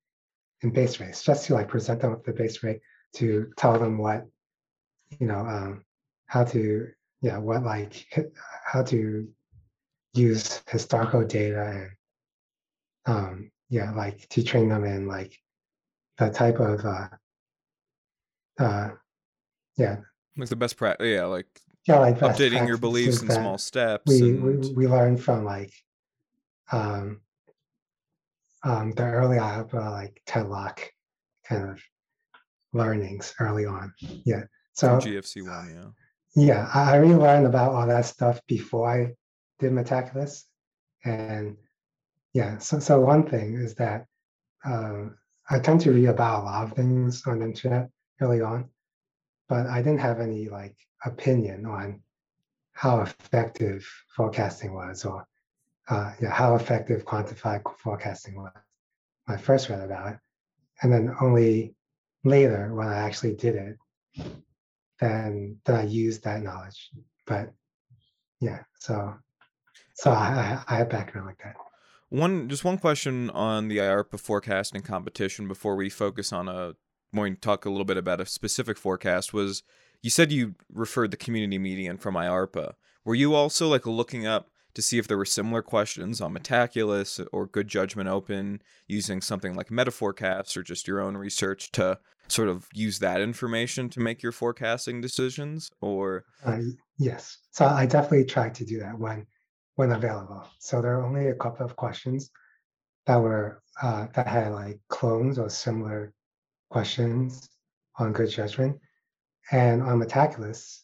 in 0.62 0.70
base 0.70 1.00
rates, 1.00 1.22
just 1.22 1.46
to 1.46 1.54
like 1.54 1.68
present 1.68 2.00
them 2.00 2.12
with 2.12 2.24
the 2.24 2.32
base 2.32 2.62
rate 2.62 2.80
to 3.14 3.50
tell 3.56 3.78
them 3.78 3.98
what 3.98 4.26
you 5.18 5.26
know 5.26 5.40
um, 5.40 5.84
how 6.26 6.44
to 6.44 6.88
yeah 7.22 7.38
what 7.38 7.62
like 7.62 8.06
how 8.64 8.82
to 8.82 9.28
use 10.14 10.62
historical 10.68 11.24
data 11.24 11.90
and 13.06 13.16
um, 13.16 13.50
yeah 13.68 13.92
like 13.92 14.28
to 14.28 14.42
train 14.42 14.68
them 14.68 14.84
in 14.84 15.06
like 15.06 15.36
the 16.20 16.30
type 16.30 16.60
of 16.60 16.84
uh, 16.84 17.08
uh, 18.58 18.90
yeah 19.76 19.96
Like 20.36 20.48
the 20.48 20.56
best 20.56 20.76
practice. 20.76 21.08
Yeah, 21.08 21.24
like 21.24 21.46
yeah 21.88 21.98
like 21.98 22.18
updating 22.18 22.68
your 22.68 22.76
beliefs 22.76 23.22
in 23.22 23.30
small 23.30 23.56
steps 23.56 24.04
we, 24.06 24.34
we 24.34 24.52
and 24.52 24.76
we 24.76 24.86
learned 24.86 25.22
from 25.22 25.46
like 25.46 25.72
um 26.70 27.22
um 28.62 28.92
the 28.92 29.02
early 29.02 29.38
IARPA 29.38 29.90
like 29.90 30.22
Tetlock 30.28 30.80
kind 31.48 31.70
of 31.70 31.82
learnings 32.72 33.34
early 33.40 33.64
on. 33.64 33.92
Yeah. 33.98 34.44
So 34.74 34.98
GFC 34.98 35.42
one. 35.42 35.94
Yeah. 36.36 36.44
yeah, 36.44 36.70
I, 36.72 36.92
I 36.92 36.96
really 36.96 37.14
learned 37.14 37.46
about 37.46 37.72
all 37.72 37.86
that 37.86 38.04
stuff 38.04 38.40
before 38.46 38.88
I 38.88 39.14
did 39.58 39.72
Metaculus. 39.72 40.44
And 41.02 41.56
yeah, 42.34 42.58
so 42.58 42.78
so 42.78 43.00
one 43.00 43.26
thing 43.26 43.54
is 43.54 43.74
that 43.76 44.04
um 44.66 45.16
I 45.52 45.58
tend 45.58 45.80
to 45.82 45.92
read 45.92 46.06
about 46.06 46.42
a 46.42 46.44
lot 46.44 46.64
of 46.64 46.72
things 46.74 47.26
on 47.26 47.40
the 47.40 47.46
internet 47.46 47.90
early 48.20 48.40
on, 48.40 48.70
but 49.48 49.66
I 49.66 49.82
didn't 49.82 50.00
have 50.00 50.20
any 50.20 50.48
like 50.48 50.76
opinion 51.04 51.66
on 51.66 52.02
how 52.72 53.00
effective 53.00 53.84
forecasting 54.14 54.72
was 54.72 55.04
or 55.04 55.26
uh, 55.88 56.12
yeah, 56.22 56.30
how 56.30 56.54
effective 56.54 57.04
quantified 57.04 57.62
forecasting 57.78 58.36
was. 58.36 58.52
when 59.24 59.36
I 59.36 59.40
first 59.40 59.68
read 59.68 59.80
about 59.80 60.12
it, 60.12 60.18
and 60.82 60.92
then 60.92 61.16
only 61.20 61.74
later 62.22 62.72
when 62.72 62.86
I 62.86 62.98
actually 62.98 63.34
did 63.34 63.56
it, 63.56 63.76
then 65.00 65.58
then 65.64 65.76
I 65.76 65.82
used 65.82 66.22
that 66.24 66.42
knowledge. 66.42 66.90
But 67.26 67.52
yeah, 68.40 68.62
so 68.78 69.16
so 69.94 70.12
I 70.12 70.62
I, 70.68 70.74
I 70.74 70.76
have 70.78 70.90
background 70.90 71.26
like 71.26 71.42
that. 71.42 71.56
One 72.10 72.48
just 72.48 72.64
one 72.64 72.78
question 72.78 73.30
on 73.30 73.68
the 73.68 73.78
IARPA 73.78 74.18
forecasting 74.20 74.82
competition 74.82 75.48
before 75.48 75.76
we 75.76 75.88
focus 75.88 76.32
on 76.32 76.48
a 76.48 76.74
more 77.12 77.28
talk 77.30 77.64
a 77.64 77.70
little 77.70 77.84
bit 77.84 77.96
about 77.96 78.20
a 78.20 78.26
specific 78.26 78.76
forecast 78.76 79.32
was 79.32 79.62
you 80.02 80.10
said 80.10 80.32
you 80.32 80.54
referred 80.72 81.12
the 81.12 81.16
community 81.16 81.58
median 81.58 81.98
from 81.98 82.14
IARPA. 82.14 82.74
Were 83.04 83.14
you 83.14 83.34
also 83.34 83.68
like 83.68 83.86
looking 83.86 84.26
up 84.26 84.50
to 84.74 84.82
see 84.82 84.98
if 84.98 85.08
there 85.08 85.18
were 85.18 85.24
similar 85.24 85.62
questions 85.62 86.20
on 86.20 86.34
Metaculus 86.34 87.24
or 87.32 87.46
Good 87.46 87.68
Judgment 87.68 88.08
Open 88.08 88.62
using 88.86 89.20
something 89.20 89.54
like 89.54 89.68
MetaForecast 89.68 90.56
or 90.56 90.62
just 90.62 90.86
your 90.86 91.00
own 91.00 91.16
research 91.16 91.72
to 91.72 91.98
sort 92.28 92.48
of 92.48 92.68
use 92.72 93.00
that 93.00 93.20
information 93.20 93.88
to 93.90 94.00
make 94.00 94.22
your 94.22 94.32
forecasting 94.32 95.00
decisions? 95.00 95.70
Or 95.80 96.24
Uh, 96.44 96.60
yes, 96.98 97.38
so 97.50 97.66
I 97.66 97.86
definitely 97.86 98.24
try 98.24 98.48
to 98.50 98.64
do 98.64 98.78
that 98.78 98.98
when 98.98 99.26
when 99.80 99.92
available. 99.92 100.46
So 100.58 100.82
there 100.82 100.98
are 100.98 101.06
only 101.06 101.28
a 101.28 101.34
couple 101.34 101.64
of 101.64 101.74
questions 101.74 102.30
that 103.06 103.16
were 103.16 103.62
uh, 103.82 104.08
that 104.12 104.26
had 104.26 104.52
like 104.52 104.78
clones 104.88 105.38
or 105.38 105.48
similar 105.48 106.12
questions 106.68 107.48
on 107.98 108.12
good 108.12 108.28
judgment, 108.28 108.78
and 109.50 109.80
on 109.82 109.98
Metaculus 109.98 110.80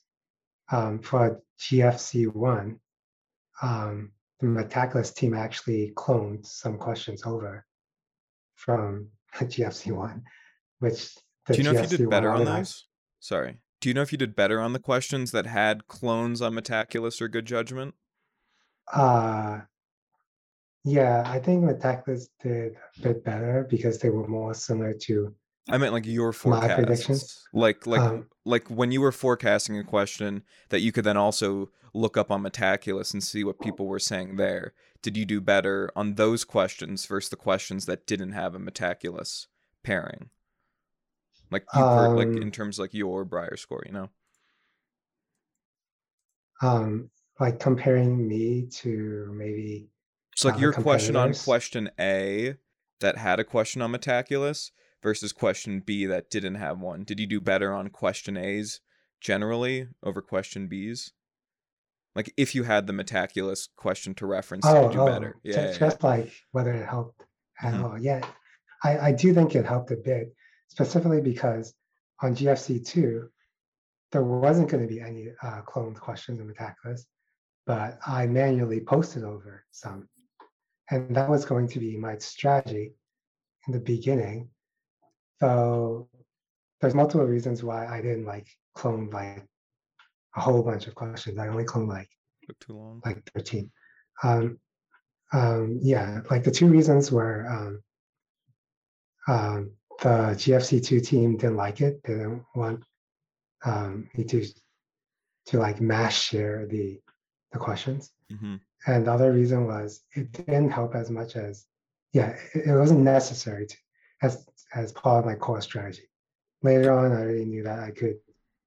um, 0.72 1.00
for 1.00 1.42
GFC 1.60 2.34
one, 2.34 2.80
um, 3.60 4.12
the 4.40 4.46
Metaculus 4.46 5.14
team 5.14 5.34
actually 5.34 5.92
cloned 5.94 6.46
some 6.46 6.78
questions 6.78 7.26
over 7.26 7.66
from 8.54 9.08
GFC 9.34 9.92
one, 9.92 10.22
which 10.78 11.14
the 11.44 11.52
do 11.52 11.58
you 11.58 11.64
know 11.64 11.78
if 11.78 11.82
you 11.92 11.98
GFC 11.98 11.98
did 11.98 12.10
better 12.10 12.30
on 12.30 12.46
those? 12.46 12.86
Sorry. 13.20 13.58
Do 13.82 13.90
you 13.90 13.94
know 13.94 14.00
if 14.00 14.10
you 14.10 14.16
did 14.16 14.34
better 14.34 14.58
on 14.58 14.72
the 14.72 14.78
questions 14.78 15.32
that 15.32 15.44
had 15.44 15.86
clones 15.86 16.40
on 16.40 16.54
Metaculus 16.54 17.20
or 17.20 17.28
Good 17.28 17.44
Judgment? 17.44 17.94
Uh, 18.92 19.60
yeah, 20.84 21.24
I 21.26 21.40
think 21.40 21.64
Metaculus 21.64 22.28
did 22.40 22.76
a 22.98 23.02
bit 23.02 23.24
better 23.24 23.66
because 23.68 23.98
they 23.98 24.10
were 24.10 24.26
more 24.28 24.54
similar 24.54 24.92
to 24.92 25.34
I 25.68 25.78
meant 25.78 25.92
like 25.92 26.06
your 26.06 26.32
my 26.44 26.74
predictions. 26.74 27.06
forecasts. 27.06 27.48
Like 27.52 27.86
like 27.86 28.00
Um, 28.00 28.26
like 28.44 28.68
when 28.68 28.92
you 28.92 29.00
were 29.00 29.12
forecasting 29.12 29.76
a 29.78 29.84
question 29.84 30.44
that 30.68 30.80
you 30.80 30.92
could 30.92 31.04
then 31.04 31.16
also 31.16 31.70
look 31.92 32.16
up 32.16 32.30
on 32.30 32.42
Metaculus 32.42 33.12
and 33.12 33.22
see 33.22 33.42
what 33.42 33.60
people 33.60 33.86
were 33.86 33.98
saying 33.98 34.36
there. 34.36 34.74
Did 35.02 35.16
you 35.16 35.24
do 35.24 35.40
better 35.40 35.90
on 35.96 36.14
those 36.14 36.44
questions 36.44 37.06
versus 37.06 37.30
the 37.30 37.36
questions 37.36 37.86
that 37.86 38.06
didn't 38.06 38.32
have 38.32 38.54
a 38.54 38.60
Metaculus 38.60 39.46
pairing? 39.82 40.30
Like 41.50 41.64
you 41.74 41.82
per, 41.82 42.16
like 42.16 42.28
in 42.28 42.44
um, 42.44 42.50
terms 42.50 42.78
of 42.78 42.84
like 42.84 42.94
your 42.94 43.24
Brier 43.24 43.56
score, 43.56 43.82
you 43.86 43.92
know? 43.92 44.10
um, 46.62 47.10
like 47.38 47.60
comparing 47.60 48.26
me 48.26 48.66
to 48.70 49.30
maybe 49.36 49.88
So 50.36 50.48
like 50.48 50.60
your 50.60 50.72
question 50.72 51.16
on 51.16 51.34
question 51.34 51.90
A 52.00 52.56
that 53.00 53.18
had 53.18 53.40
a 53.40 53.44
question 53.44 53.82
on 53.82 53.92
Metaculus 53.92 54.70
versus 55.02 55.32
question 55.32 55.80
B 55.84 56.06
that 56.06 56.30
didn't 56.30 56.54
have 56.56 56.78
one. 56.80 57.04
Did 57.04 57.20
you 57.20 57.26
do 57.26 57.40
better 57.40 57.72
on 57.72 57.88
question 57.90 58.36
A's 58.36 58.80
generally 59.20 59.88
over 60.02 60.22
question 60.22 60.66
B's? 60.68 61.12
Like 62.14 62.32
if 62.38 62.54
you 62.54 62.62
had 62.62 62.86
the 62.86 62.94
Metaculus 62.94 63.68
question 63.76 64.14
to 64.14 64.26
reference, 64.26 64.64
did 64.66 64.72
you 64.72 64.78
Oh, 64.78 64.90
do 64.90 65.04
better? 65.04 65.34
oh, 65.36 65.40
Yeah, 65.42 65.52
ju- 65.52 65.60
yeah, 65.60 65.66
yeah. 65.72 65.78
just 65.78 66.02
like 66.02 66.32
whether 66.52 66.72
it 66.72 66.88
helped 66.88 67.22
at 67.60 67.74
Mhm. 67.74 67.84
all. 67.84 67.98
Yeah, 67.98 68.26
I, 68.82 68.98
I 69.08 69.12
do 69.12 69.34
think 69.34 69.54
it 69.54 69.66
helped 69.66 69.90
a 69.90 69.96
bit, 69.96 70.34
specifically 70.68 71.20
because 71.20 71.74
on 72.22 72.34
GFC 72.34 72.82
two, 72.86 73.28
there 74.12 74.22
wasn't 74.24 74.70
going 74.70 74.82
to 74.82 74.88
be 74.88 75.00
any 75.02 75.28
uh, 75.42 75.60
cloned 75.62 75.96
questions 76.00 76.40
in 76.40 76.50
Metaculus, 76.50 77.02
but 77.66 77.98
I 78.06 78.26
manually 78.26 78.80
posted 78.80 79.24
over 79.24 79.64
some. 79.72 80.08
And 80.90 81.14
that 81.16 81.28
was 81.28 81.44
going 81.44 81.68
to 81.68 81.80
be 81.80 81.96
my 81.96 82.16
strategy 82.18 82.92
in 83.66 83.72
the 83.72 83.80
beginning. 83.80 84.48
So 85.40 86.08
there's 86.80 86.94
multiple 86.94 87.26
reasons 87.26 87.64
why 87.64 87.86
I 87.86 88.00
didn't 88.00 88.24
like 88.24 88.46
clone 88.74 89.10
like 89.10 89.44
a 90.36 90.40
whole 90.40 90.62
bunch 90.62 90.86
of 90.86 90.94
questions. 90.94 91.38
I 91.38 91.48
only 91.48 91.64
cloned 91.64 91.88
like 91.88 92.08
too 92.60 92.74
long. 92.74 93.02
like 93.04 93.28
13. 93.34 93.70
Um, 94.22 94.58
um, 95.32 95.80
yeah, 95.82 96.20
like 96.30 96.44
the 96.44 96.50
two 96.52 96.68
reasons 96.68 97.10
were 97.10 97.46
um, 97.48 97.82
um, 99.28 99.72
the 100.02 100.36
GFC2 100.36 101.04
team 101.04 101.36
didn't 101.36 101.56
like 101.56 101.80
it. 101.80 102.00
They 102.04 102.14
didn't 102.14 102.44
want 102.54 102.84
um, 103.64 104.08
me 104.14 104.24
to 104.24 104.46
to 105.46 105.58
like 105.58 105.80
mass 105.80 106.14
share 106.14 106.66
the 106.66 107.00
the 107.56 107.64
questions. 107.64 108.12
hmm 108.30 108.56
And 108.86 109.06
the 109.06 109.12
other 109.12 109.32
reason 109.32 109.66
was 109.66 109.88
it 110.18 110.32
didn't 110.32 110.70
help 110.78 110.94
as 110.94 111.10
much 111.10 111.36
as 111.36 111.66
yeah, 112.12 112.28
it, 112.54 112.66
it 112.66 112.76
wasn't 112.82 113.00
necessary 113.16 113.66
to 113.66 113.76
as 114.22 114.46
as 114.74 114.92
part 114.92 115.20
of 115.20 115.26
my 115.30 115.36
core 115.44 115.60
strategy. 115.60 116.08
Later 116.62 116.90
on, 116.98 117.12
I 117.12 117.20
already 117.20 117.44
knew 117.44 117.62
that 117.64 117.80
I 117.88 117.90
could 117.90 118.18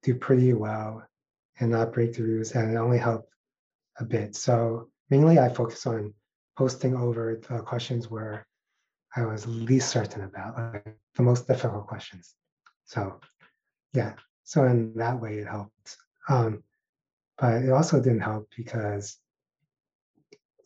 do 0.02 0.14
pretty 0.14 0.52
well 0.52 0.92
and 1.58 1.70
not 1.70 1.92
break 1.92 2.14
the 2.14 2.22
rules, 2.22 2.52
and 2.52 2.72
it 2.72 2.76
only 2.76 2.98
helped 2.98 3.30
a 3.98 4.04
bit. 4.04 4.36
So 4.36 4.88
mainly, 5.10 5.38
I 5.38 5.48
focus 5.48 5.86
on 5.86 6.14
posting 6.56 6.94
over 6.96 7.40
the 7.48 7.58
questions 7.72 8.10
where 8.14 8.46
I 9.16 9.22
was 9.32 9.46
least 9.46 9.88
certain 9.90 10.22
about, 10.30 10.56
like 10.56 10.96
the 11.16 11.22
most 11.22 11.46
difficult 11.46 11.86
questions. 11.86 12.34
So 12.84 13.20
yeah, 13.92 14.12
so 14.44 14.64
in 14.64 14.94
that 14.94 15.20
way, 15.22 15.32
it 15.38 15.48
helped. 15.48 15.96
Um, 16.28 16.62
but 17.40 17.62
it 17.62 17.70
also 17.70 18.00
didn't 18.00 18.20
help 18.20 18.48
because 18.54 19.16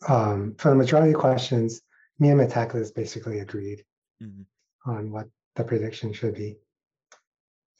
um, 0.07 0.55
for 0.57 0.69
the 0.69 0.75
majority 0.75 1.13
of 1.13 1.19
questions, 1.19 1.81
me 2.19 2.29
and 2.29 2.39
Metaculus 2.39 2.93
basically 2.93 3.39
agreed 3.39 3.83
mm-hmm. 4.21 4.89
on 4.89 5.09
what 5.09 5.27
the 5.55 5.63
prediction 5.63 6.11
should 6.11 6.35
be. 6.35 6.57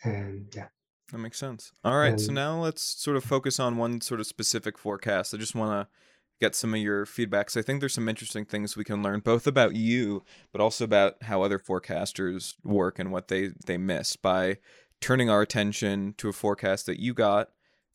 And 0.04 0.48
yeah. 0.56 0.68
That 1.12 1.18
makes 1.20 1.38
sense. 1.38 1.72
All 1.84 1.98
right. 1.98 2.12
And, 2.14 2.22
so 2.22 2.32
now 2.32 2.60
let's 2.62 2.82
sort 2.82 3.18
of 3.18 3.24
focus 3.24 3.60
on 3.60 3.78
one 3.78 4.02
sort 4.02 4.20
of 4.20 4.28
specific 4.28 4.78
forecast. 4.78 5.34
I 5.34 5.38
just 5.38 5.56
want 5.56 5.88
to 5.88 5.94
get 6.40 6.56
some 6.56 6.74
of 6.74 6.80
your 6.80 7.06
feedback. 7.06 7.50
So 7.50 7.60
I 7.60 7.64
think 7.64 7.80
there's 7.80 7.94
some 7.94 8.10
interesting 8.10 8.46
things 8.46 8.76
we 8.76 8.84
can 8.84 9.04
learn 9.04 9.20
both 9.20 9.46
about 9.46 9.76
you, 9.76 10.24
but 10.52 10.62
also 10.62 10.84
about 10.84 11.22
how 11.24 11.44
other 11.44 11.60
forecasters 11.60 12.56
work 12.64 12.98
and 12.98 13.12
what 13.12 13.28
they, 13.28 13.52
they 13.66 13.78
miss 13.78 14.16
by 14.16 14.58
turning 15.00 15.30
our 15.30 15.42
attention 15.42 16.16
to 16.18 16.30
a 16.30 16.34
forecast 16.34 16.86
that 16.88 17.00
you 17.00 17.14
got 17.14 17.50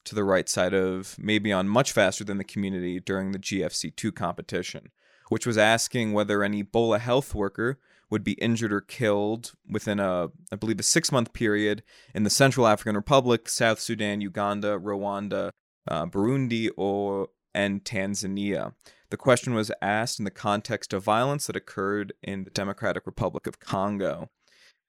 to 0.04 0.14
the 0.14 0.24
right 0.24 0.48
side 0.48 0.74
of 0.74 1.16
maybe 1.18 1.52
on 1.52 1.68
much 1.68 1.92
faster 1.92 2.24
than 2.24 2.38
the 2.38 2.44
community 2.44 3.00
during 3.00 3.32
the 3.32 3.38
GFC2 3.38 4.14
competition, 4.14 4.90
which 5.28 5.46
was 5.46 5.58
asking 5.58 6.12
whether 6.12 6.42
an 6.42 6.54
Ebola 6.54 6.98
health 6.98 7.34
worker 7.34 7.78
would 8.10 8.24
be 8.24 8.32
injured 8.32 8.72
or 8.72 8.80
killed 8.80 9.52
within 9.68 10.00
a, 10.00 10.28
I 10.50 10.56
believe, 10.56 10.80
a 10.80 10.84
six 10.84 11.12
month 11.12 11.32
period 11.32 11.82
in 12.14 12.24
the 12.24 12.30
Central 12.30 12.66
African 12.66 12.96
Republic, 12.96 13.48
South 13.48 13.80
Sudan, 13.80 14.20
Uganda, 14.20 14.78
Rwanda, 14.78 15.50
uh, 15.88 16.06
Burundi, 16.06 16.70
or 16.76 17.28
and 17.54 17.84
Tanzania. 17.84 18.74
The 19.10 19.16
question 19.16 19.54
was 19.54 19.72
asked 19.82 20.18
in 20.18 20.24
the 20.24 20.30
context 20.30 20.92
of 20.92 21.02
violence 21.02 21.46
that 21.46 21.56
occurred 21.56 22.12
in 22.22 22.44
the 22.44 22.50
Democratic 22.50 23.06
Republic 23.06 23.46
of 23.46 23.58
Congo. 23.58 24.28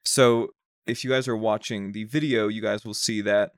So, 0.04 0.48
if 0.86 1.04
you 1.04 1.10
guys 1.10 1.28
are 1.28 1.36
watching 1.36 1.92
the 1.92 2.04
video, 2.04 2.48
you 2.48 2.60
guys 2.60 2.84
will 2.84 2.94
see 2.94 3.20
that 3.22 3.52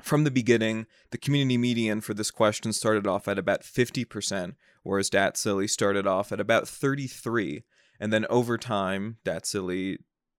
from 0.00 0.24
the 0.24 0.30
beginning, 0.30 0.86
the 1.10 1.18
community 1.18 1.58
median 1.58 2.00
for 2.00 2.14
this 2.14 2.30
question 2.30 2.72
started 2.72 3.06
off 3.06 3.28
at 3.28 3.38
about 3.38 3.62
50%, 3.62 4.54
whereas 4.82 5.10
Datscilly 5.10 5.68
started 5.68 6.06
off 6.06 6.32
at 6.32 6.40
about 6.40 6.66
33. 6.68 7.62
And 8.00 8.12
then 8.12 8.26
over 8.30 8.58
time, 8.58 9.18
Datscilly 9.24 9.98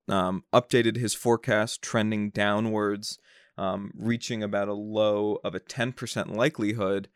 um, 0.09 0.43
updated 0.51 0.97
his 0.97 1.13
forecast, 1.13 1.81
trending 1.81 2.29
downwards, 2.29 3.19
um, 3.57 3.91
reaching 3.95 4.43
about 4.43 4.67
a 4.67 4.73
low 4.73 5.39
of 5.43 5.55
a 5.55 5.59
10% 5.59 6.35
likelihood. 6.35 7.07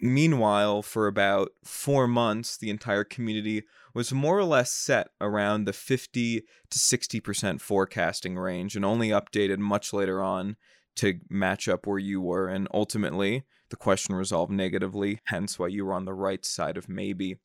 Meanwhile, 0.00 0.82
for 0.82 1.06
about 1.06 1.52
four 1.62 2.08
months, 2.08 2.56
the 2.56 2.70
entire 2.70 3.04
community 3.04 3.62
was 3.94 4.12
more 4.12 4.36
or 4.36 4.44
less 4.44 4.72
set 4.72 5.10
around 5.20 5.64
the 5.64 5.72
50 5.72 6.40
to 6.40 6.78
60% 6.78 7.60
forecasting 7.60 8.36
range 8.36 8.74
and 8.74 8.84
only 8.84 9.10
updated 9.10 9.58
much 9.58 9.92
later 9.92 10.20
on 10.20 10.56
to 10.96 11.20
match 11.28 11.68
up 11.68 11.86
where 11.86 11.98
you 11.98 12.20
were. 12.20 12.48
And 12.48 12.68
ultimately, 12.72 13.44
the 13.70 13.76
question 13.76 14.14
resolved 14.14 14.52
negatively, 14.52 15.20
hence 15.26 15.58
why 15.58 15.68
you 15.68 15.84
were 15.84 15.94
on 15.94 16.04
the 16.04 16.14
right 16.14 16.44
side 16.44 16.76
of 16.76 16.88
maybe. 16.88 17.36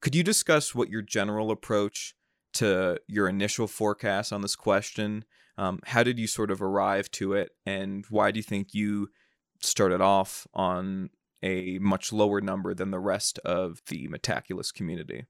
Could 0.00 0.14
you 0.14 0.22
discuss 0.22 0.74
what 0.74 0.90
your 0.90 1.02
general 1.02 1.50
approach 1.50 2.14
to 2.54 2.98
your 3.06 3.28
initial 3.28 3.66
forecast 3.66 4.32
on 4.32 4.42
this 4.42 4.56
question? 4.56 5.24
Um, 5.56 5.80
how 5.84 6.02
did 6.02 6.18
you 6.18 6.26
sort 6.26 6.50
of 6.50 6.60
arrive 6.60 7.10
to 7.12 7.34
it? 7.34 7.50
And 7.64 8.04
why 8.10 8.30
do 8.30 8.38
you 8.38 8.42
think 8.42 8.74
you 8.74 9.10
started 9.60 10.00
off 10.00 10.46
on 10.54 11.10
a 11.42 11.78
much 11.78 12.12
lower 12.12 12.40
number 12.40 12.74
than 12.74 12.90
the 12.90 12.98
rest 12.98 13.38
of 13.40 13.82
the 13.86 14.08
Metaculus 14.08 14.72
community? 14.72 15.26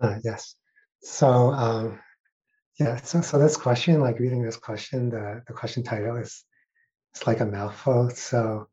Uh, 0.00 0.16
yes. 0.22 0.54
So, 1.00 1.52
um, 1.52 2.00
yeah, 2.78 2.96
so 2.96 3.20
so 3.22 3.38
this 3.38 3.56
question, 3.56 4.00
like 4.00 4.20
reading 4.20 4.42
this 4.42 4.56
question, 4.56 5.10
the 5.10 5.42
the 5.48 5.52
question 5.52 5.82
title 5.82 6.16
is 6.16 6.44
it's 7.12 7.26
like 7.26 7.40
a 7.40 7.46
mouthful. 7.46 8.10
So 8.10 8.68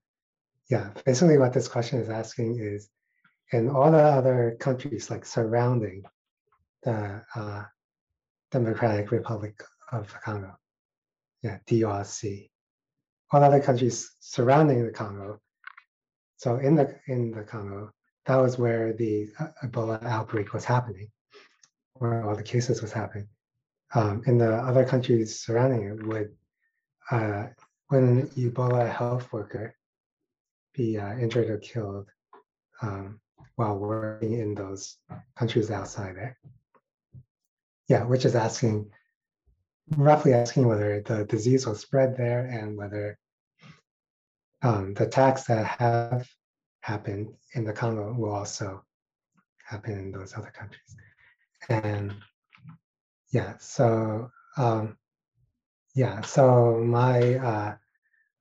yeah, 0.69 0.91
basically 1.05 1.39
what 1.39 1.53
this 1.53 1.67
question 1.67 1.99
is 1.99 2.09
asking 2.09 2.59
is 2.59 2.87
in 3.51 3.69
all 3.69 3.91
the 3.91 3.97
other 3.97 4.57
countries 4.59 5.09
like 5.09 5.25
surrounding 5.25 6.03
the 6.83 7.23
uh, 7.35 7.63
Democratic 8.51 9.09
Republic 9.09 9.63
of 9.91 10.13
Congo, 10.21 10.55
yeah, 11.41 11.57
DRC, 11.67 12.49
all 13.31 13.43
other 13.43 13.59
countries 13.59 14.11
surrounding 14.19 14.85
the 14.85 14.91
Congo. 14.91 15.41
So 16.37 16.57
in 16.57 16.75
the 16.75 16.95
in 17.07 17.31
the 17.31 17.43
Congo, 17.43 17.91
that 18.27 18.35
was 18.35 18.59
where 18.59 18.93
the 18.93 19.29
uh, 19.39 19.47
Ebola 19.63 20.03
outbreak 20.03 20.53
was 20.53 20.63
happening, 20.63 21.09
where 21.93 22.23
all 22.23 22.35
the 22.35 22.43
cases 22.43 22.83
was 22.83 22.91
happening 22.91 23.29
um, 23.95 24.21
in 24.27 24.37
the 24.37 24.53
other 24.53 24.85
countries 24.85 25.39
surrounding 25.39 25.87
it 25.87 26.05
would 26.05 26.31
uh, 27.11 27.47
when 27.87 28.03
an 28.03 28.27
Ebola 28.29 28.91
health 28.91 29.31
worker 29.31 29.75
be 30.73 30.97
uh, 30.97 31.17
injured 31.17 31.49
or 31.49 31.57
killed 31.57 32.07
um, 32.81 33.19
while 33.55 33.77
working 33.77 34.33
in 34.33 34.53
those 34.53 34.97
countries 35.37 35.71
outside 35.71 36.17
it. 36.17 36.33
Yeah, 37.87 38.03
which 38.03 38.25
is 38.25 38.35
asking, 38.35 38.91
roughly 39.95 40.33
asking 40.33 40.67
whether 40.67 41.01
the 41.01 41.25
disease 41.25 41.65
will 41.65 41.75
spread 41.75 42.17
there 42.17 42.45
and 42.45 42.75
whether 42.75 43.17
um, 44.61 44.93
the 44.95 45.05
attacks 45.05 45.43
that 45.43 45.65
have 45.79 46.27
happened 46.81 47.29
in 47.53 47.63
the 47.63 47.73
Congo 47.73 48.13
will 48.13 48.33
also 48.33 48.83
happen 49.63 49.93
in 49.93 50.11
those 50.11 50.33
other 50.35 50.51
countries. 50.51 50.95
And 51.69 52.13
yeah, 53.35 53.55
so 53.59 54.31
um, 54.55 54.97
yeah, 55.93 56.21
so 56.21 56.81
my 56.81 57.35
uh, 57.35 57.75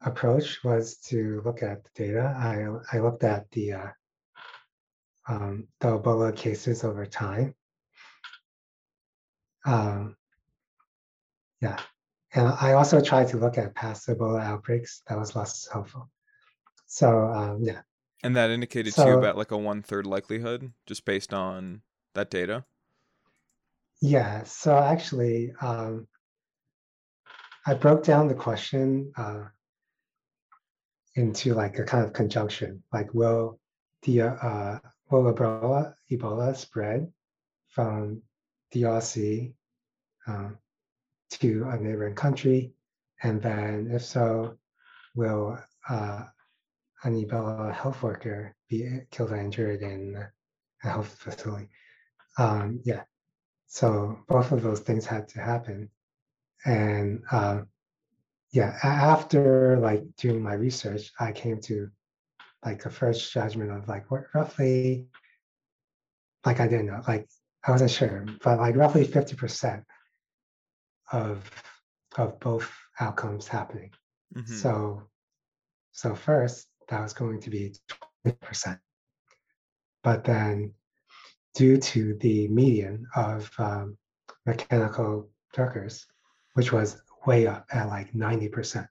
approach 0.02 0.62
was 0.62 0.98
to 1.08 1.42
look 1.44 1.64
at 1.64 1.82
the 1.82 1.90
data. 1.96 2.32
I, 2.38 2.96
I 2.96 3.00
looked 3.00 3.24
at 3.24 3.50
the 3.50 3.72
uh, 3.72 3.88
um, 5.28 5.66
the 5.80 5.98
Ebola 5.98 6.36
cases 6.36 6.84
over 6.84 7.06
time. 7.06 7.56
Um, 9.66 10.14
yeah, 11.60 11.80
and 12.32 12.54
I 12.60 12.74
also 12.74 13.00
tried 13.00 13.26
to 13.30 13.36
look 13.36 13.58
at 13.58 13.74
past 13.74 14.06
Ebola 14.06 14.44
outbreaks. 14.44 15.02
That 15.08 15.18
was 15.18 15.34
less 15.34 15.68
helpful. 15.72 16.08
So 16.86 17.32
um, 17.32 17.64
yeah. 17.64 17.80
And 18.22 18.36
that 18.36 18.50
indicated 18.50 18.94
so, 18.94 19.04
to 19.04 19.10
you 19.10 19.18
about 19.18 19.36
like 19.36 19.50
a 19.50 19.58
one 19.58 19.82
third 19.82 20.06
likelihood, 20.06 20.72
just 20.86 21.04
based 21.04 21.34
on 21.34 21.82
that 22.14 22.30
data. 22.30 22.64
Yeah, 24.04 24.42
so 24.44 24.76
actually, 24.76 25.54
um, 25.62 26.06
I 27.66 27.72
broke 27.72 28.04
down 28.04 28.28
the 28.28 28.34
question 28.34 29.10
uh, 29.16 29.44
into 31.14 31.54
like 31.54 31.78
a 31.78 31.84
kind 31.84 32.04
of 32.04 32.12
conjunction, 32.12 32.82
like 32.92 33.14
will 33.14 33.58
the 34.02 34.20
uh, 34.20 34.78
will 35.10 35.32
Ebola 35.32 35.94
Ebola 36.12 36.54
spread 36.54 37.10
from 37.70 38.20
DRC 38.74 39.54
um, 40.26 40.58
to 41.40 41.66
a 41.70 41.78
neighboring 41.78 42.14
country, 42.14 42.74
and 43.22 43.40
then 43.40 43.88
if 43.90 44.04
so, 44.04 44.58
will 45.14 45.58
uh, 45.88 46.24
an 47.04 47.24
Ebola 47.24 47.72
health 47.72 48.02
worker 48.02 48.54
be 48.68 49.00
killed 49.10 49.32
or 49.32 49.36
injured 49.36 49.80
in 49.80 50.14
a 50.84 50.88
health 50.90 51.16
facility? 51.18 51.70
Um, 52.36 52.80
yeah, 52.84 53.04
so 53.66 54.18
both 54.28 54.52
of 54.52 54.62
those 54.62 54.80
things 54.80 55.06
had 55.06 55.28
to 55.28 55.40
happen. 55.40 55.90
And 56.64 57.22
uh, 57.30 57.62
yeah, 58.52 58.78
after 58.82 59.78
like 59.78 60.04
doing 60.16 60.42
my 60.42 60.54
research, 60.54 61.12
I 61.18 61.32
came 61.32 61.60
to 61.62 61.90
like 62.64 62.84
a 62.86 62.90
first 62.90 63.32
judgment 63.32 63.70
of 63.70 63.88
like 63.88 64.10
what 64.10 64.24
roughly, 64.34 65.06
like 66.46 66.60
I 66.60 66.68
didn't 66.68 66.86
know, 66.86 67.02
like 67.06 67.28
I 67.66 67.70
wasn't 67.70 67.90
sure, 67.90 68.26
but 68.42 68.58
like 68.58 68.76
roughly 68.76 69.06
50% 69.06 69.84
of 71.12 71.50
of 72.16 72.38
both 72.40 72.70
outcomes 73.00 73.48
happening. 73.48 73.90
Mm-hmm. 74.34 74.54
So 74.54 75.02
so 75.92 76.14
first 76.14 76.68
that 76.88 77.00
was 77.00 77.12
going 77.12 77.40
to 77.40 77.50
be 77.50 77.74
20%. 78.26 78.78
But 80.02 80.24
then 80.24 80.74
due 81.54 81.76
to 81.78 82.14
the 82.20 82.48
median 82.48 83.06
of 83.14 83.50
um, 83.58 83.96
mechanical 84.46 85.28
Turkers, 85.52 86.06
which 86.54 86.72
was 86.72 87.00
way 87.26 87.46
up 87.46 87.66
at 87.72 87.88
like 87.88 88.12
90%. 88.12 88.86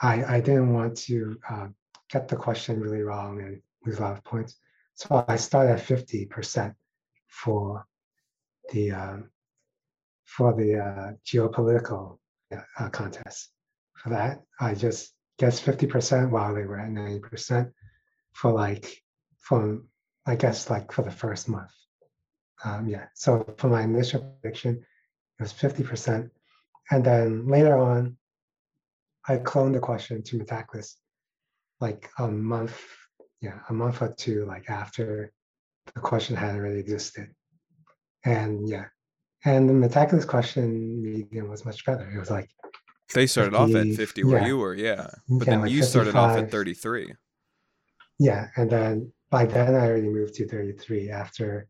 I, 0.00 0.36
I 0.36 0.40
didn't 0.40 0.72
want 0.72 0.96
to 0.98 1.38
uh, 1.48 1.68
get 2.10 2.28
the 2.28 2.36
question 2.36 2.80
really 2.80 3.02
wrong 3.02 3.40
and 3.40 3.60
lose 3.84 3.98
a 3.98 4.02
lot 4.02 4.12
of 4.16 4.24
points. 4.24 4.56
So 4.94 5.24
I 5.28 5.36
started 5.36 5.72
at 5.72 5.86
50% 5.86 6.74
for 7.28 7.86
the 8.72 8.92
um, 8.92 9.30
for 10.24 10.54
the 10.54 10.78
uh, 10.78 11.12
geopolitical 11.26 12.18
uh, 12.52 12.88
contest. 12.90 13.50
For 13.94 14.10
that, 14.10 14.42
I 14.60 14.74
just 14.74 15.12
guessed 15.38 15.64
50% 15.64 16.30
while 16.30 16.54
they 16.54 16.64
were 16.64 16.78
at 16.78 16.90
90% 16.90 17.72
for 18.32 18.52
like 18.52 19.02
from 19.38 19.88
I 20.26 20.36
guess 20.36 20.70
like 20.70 20.92
for 20.92 21.02
the 21.02 21.10
first 21.10 21.48
month. 21.48 21.70
Um, 22.64 22.88
yeah. 22.88 23.06
So 23.14 23.54
for 23.56 23.68
my 23.68 23.82
initial 23.82 24.36
prediction, 24.42 24.76
it 24.76 25.42
was 25.42 25.52
50%. 25.52 26.30
And 26.90 27.04
then 27.04 27.46
later 27.46 27.76
on, 27.76 28.16
I 29.26 29.38
cloned 29.38 29.74
the 29.74 29.80
question 29.80 30.22
to 30.24 30.38
Metaculus 30.38 30.94
like 31.80 32.10
a 32.18 32.28
month 32.28 32.78
yeah, 33.40 33.58
a 33.68 33.72
month 33.72 34.02
or 34.02 34.12
two 34.16 34.44
like 34.44 34.68
after 34.68 35.32
the 35.94 36.00
question 36.00 36.36
had 36.36 36.54
already 36.56 36.78
existed. 36.78 37.28
And 38.24 38.68
yeah, 38.68 38.86
and 39.44 39.68
the 39.68 39.72
Metaculus 39.72 40.26
question 40.26 41.02
median 41.02 41.48
was 41.48 41.64
much 41.64 41.84
better. 41.84 42.10
It 42.10 42.18
was 42.18 42.30
like 42.30 42.50
they 43.14 43.26
started 43.26 43.56
50, 43.56 43.74
off 43.74 43.86
at 43.86 43.96
50 43.96 44.24
where 44.24 44.40
yeah. 44.40 44.46
you 44.46 44.58
were, 44.58 44.74
yeah. 44.74 45.08
But 45.28 45.46
yeah, 45.46 45.52
then 45.52 45.60
like 45.62 45.70
you 45.70 45.82
started 45.82 46.14
off 46.14 46.36
at 46.36 46.50
33. 46.50 47.14
Yeah, 48.18 48.48
and 48.56 48.70
then 48.70 49.12
by 49.30 49.46
then 49.46 49.74
I 49.74 49.86
already 49.86 50.08
moved 50.08 50.34
to 50.34 50.48
33 50.48 51.10
after 51.10 51.68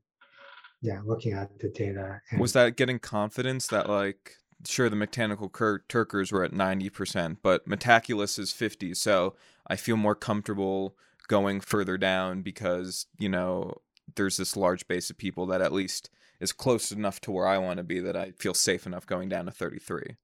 yeah, 0.83 1.01
looking 1.05 1.33
at 1.33 1.59
the 1.59 1.69
data. 1.69 2.21
was 2.39 2.55
that 2.55 2.77
getting 2.77 2.99
confidence 2.99 3.67
that 3.67 3.89
like 3.89 4.37
sure 4.67 4.89
the 4.89 4.97
mechanical 4.97 5.49
cur- 5.49 5.85
Turkers 5.89 6.33
were 6.33 6.45
at 6.45 6.53
90%, 6.53 7.39
but 7.43 7.67
Metaculus 7.69 8.39
is 8.39 8.53
50, 8.53 8.95
so 8.95 9.35
I 9.67 9.77
feel 9.77 9.97
more 9.97 10.15
comfortable 10.15 10.97
going 11.29 11.61
further 11.61 11.97
down 11.97 12.43
because, 12.43 13.07
you 13.19 13.29
know, 13.29 13.75
there's 14.17 14.37
this 14.37 14.57
large 14.57 14.87
base 14.89 15.11
of 15.11 15.19
people 15.19 15.47
that 15.47 15.63
at 15.63 15.73
least 15.73 16.11
is 16.41 16.53
close 16.53 16.91
enough 16.91 17.21
to 17.21 17.31
where 17.31 17.47
I 17.47 17.59
want 17.59 17.77
to 17.77 17.85
be 17.85 18.01
that 18.01 18.17
I 18.17 18.33
feel 18.33 18.55
safe 18.55 18.87
enough 18.87 19.07
going 19.07 19.29
down 19.29 19.45
to 19.47 19.51
33. 19.51 20.17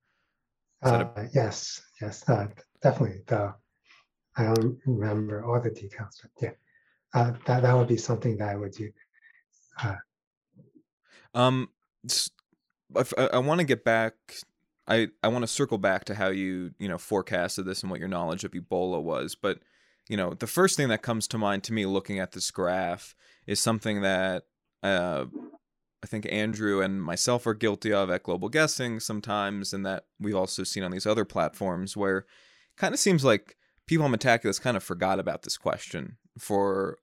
Uh, 0.82 1.04
a- 1.16 1.28
yes, 1.32 1.80
yes, 2.00 2.28
uh, 2.28 2.48
definitely. 2.82 3.20
Though 3.26 3.54
I 4.36 4.44
don't 4.44 4.78
remember 4.86 5.44
all 5.44 5.60
the 5.60 5.70
details, 5.70 6.20
but 6.20 6.30
yeah, 6.40 6.50
uh, 7.16 7.32
that 7.46 7.62
that 7.62 7.74
would 7.74 7.88
be 7.88 7.96
something 7.96 8.36
that 8.36 8.50
I 8.50 8.56
would 8.56 8.72
do. 8.72 8.90
Uh, 9.82 9.94
um, 11.34 11.70
I, 12.94 13.28
I 13.32 13.38
want 13.38 13.60
to 13.60 13.66
get 13.66 13.84
back. 13.84 14.12
I 14.86 15.08
I 15.22 15.28
want 15.28 15.42
to 15.42 15.48
circle 15.48 15.78
back 15.78 16.04
to 16.04 16.14
how 16.14 16.28
you 16.28 16.72
you 16.78 16.88
know 16.88 16.98
forecasted 16.98 17.64
this 17.64 17.82
and 17.82 17.90
what 17.90 18.00
your 18.00 18.08
knowledge 18.08 18.44
of 18.44 18.52
Ebola 18.52 19.02
was, 19.02 19.34
but 19.34 19.60
you 20.08 20.16
know 20.16 20.34
the 20.34 20.46
first 20.46 20.76
thing 20.76 20.88
that 20.88 21.02
comes 21.02 21.26
to 21.28 21.38
mind 21.38 21.64
to 21.64 21.72
me 21.72 21.86
looking 21.86 22.18
at 22.18 22.32
this 22.32 22.50
graph 22.50 23.14
is 23.46 23.60
something 23.60 24.02
that 24.02 24.44
uh, 24.82 25.24
I 26.04 26.06
think 26.06 26.30
Andrew 26.30 26.82
and 26.82 27.02
myself 27.02 27.46
are 27.46 27.54
guilty 27.54 27.94
of 27.94 28.10
at 28.10 28.24
Global 28.24 28.50
Guessing 28.50 29.00
sometimes, 29.00 29.72
and 29.72 29.86
that 29.86 30.04
we've 30.20 30.36
also 30.36 30.64
seen 30.64 30.82
on 30.82 30.90
these 30.90 31.06
other 31.06 31.24
platforms 31.24 31.96
where 31.96 32.26
kind 32.76 32.92
of 32.92 33.00
seems 33.00 33.24
like 33.24 33.56
people 33.86 34.04
on 34.04 34.12
Metaculus 34.12 34.60
kind 34.60 34.76
of 34.76 34.82
forgot 34.82 35.18
about 35.18 35.44
this 35.44 35.56
question 35.56 36.18
for 36.38 36.98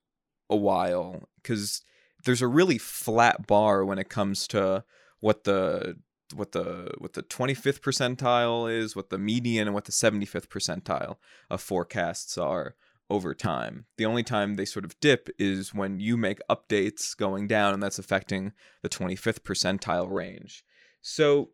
a 0.50 0.56
while 0.56 1.28
because 1.36 1.82
there's 2.24 2.42
a 2.42 2.48
really 2.48 2.78
flat 2.78 3.46
bar 3.46 3.84
when 3.84 3.98
it 3.98 4.08
comes 4.08 4.46
to 4.48 4.84
what 5.20 5.44
the 5.44 5.96
what 6.34 6.52
the 6.52 6.90
what 6.98 7.12
the 7.12 7.22
25th 7.22 7.80
percentile 7.80 8.72
is, 8.72 8.96
what 8.96 9.10
the 9.10 9.18
median 9.18 9.68
and 9.68 9.74
what 9.74 9.84
the 9.84 9.92
75th 9.92 10.48
percentile 10.48 11.16
of 11.50 11.60
forecasts 11.60 12.38
are 12.38 12.74
over 13.10 13.34
time. 13.34 13.84
The 13.98 14.06
only 14.06 14.22
time 14.22 14.54
they 14.54 14.64
sort 14.64 14.84
of 14.84 14.98
dip 15.00 15.28
is 15.38 15.74
when 15.74 16.00
you 16.00 16.16
make 16.16 16.38
updates 16.50 17.16
going 17.16 17.46
down 17.46 17.74
and 17.74 17.82
that's 17.82 17.98
affecting 17.98 18.52
the 18.82 18.88
25th 18.88 19.40
percentile 19.40 20.10
range. 20.10 20.64
So, 21.02 21.50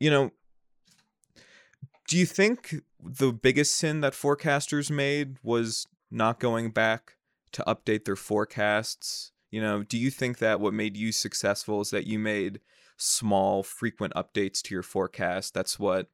you 0.00 0.10
know, 0.10 0.30
do 2.08 2.16
you 2.16 2.24
think 2.24 2.76
the 3.02 3.32
biggest 3.32 3.76
sin 3.76 4.00
that 4.00 4.14
forecasters 4.14 4.90
made 4.90 5.36
was 5.42 5.86
not 6.10 6.40
going 6.40 6.70
back 6.70 7.15
to 7.52 7.64
update 7.66 8.04
their 8.04 8.16
forecasts? 8.16 9.32
You 9.50 9.60
know, 9.60 9.82
do 9.82 9.98
you 9.98 10.10
think 10.10 10.38
that 10.38 10.60
what 10.60 10.74
made 10.74 10.96
you 10.96 11.12
successful 11.12 11.80
is 11.80 11.90
that 11.90 12.06
you 12.06 12.18
made 12.18 12.60
small, 12.96 13.62
frequent 13.62 14.14
updates 14.14 14.60
to 14.62 14.74
your 14.74 14.82
forecast? 14.82 15.54
That's 15.54 15.78
what 15.78 16.08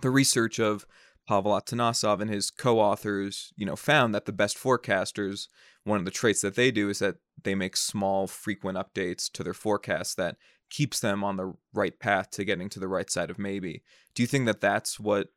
the 0.00 0.10
research 0.10 0.58
of 0.58 0.86
Pavel 1.26 1.52
Atanasov 1.52 2.20
and 2.20 2.30
his 2.30 2.50
co-authors, 2.50 3.52
you 3.56 3.66
know, 3.66 3.76
found 3.76 4.14
that 4.14 4.24
the 4.24 4.32
best 4.32 4.56
forecasters, 4.56 5.48
one 5.84 5.98
of 5.98 6.04
the 6.04 6.10
traits 6.10 6.40
that 6.40 6.54
they 6.54 6.70
do 6.70 6.88
is 6.88 7.00
that 7.00 7.16
they 7.42 7.54
make 7.54 7.76
small, 7.76 8.26
frequent 8.26 8.78
updates 8.78 9.30
to 9.32 9.44
their 9.44 9.54
forecast 9.54 10.16
that 10.16 10.36
keeps 10.70 11.00
them 11.00 11.22
on 11.22 11.36
the 11.36 11.52
right 11.74 11.98
path 11.98 12.30
to 12.30 12.44
getting 12.44 12.68
to 12.70 12.80
the 12.80 12.88
right 12.88 13.10
side 13.10 13.30
of 13.30 13.38
maybe. 13.38 13.82
Do 14.14 14.22
you 14.22 14.26
think 14.26 14.46
that 14.46 14.60
that's 14.60 14.98
what 14.98 15.28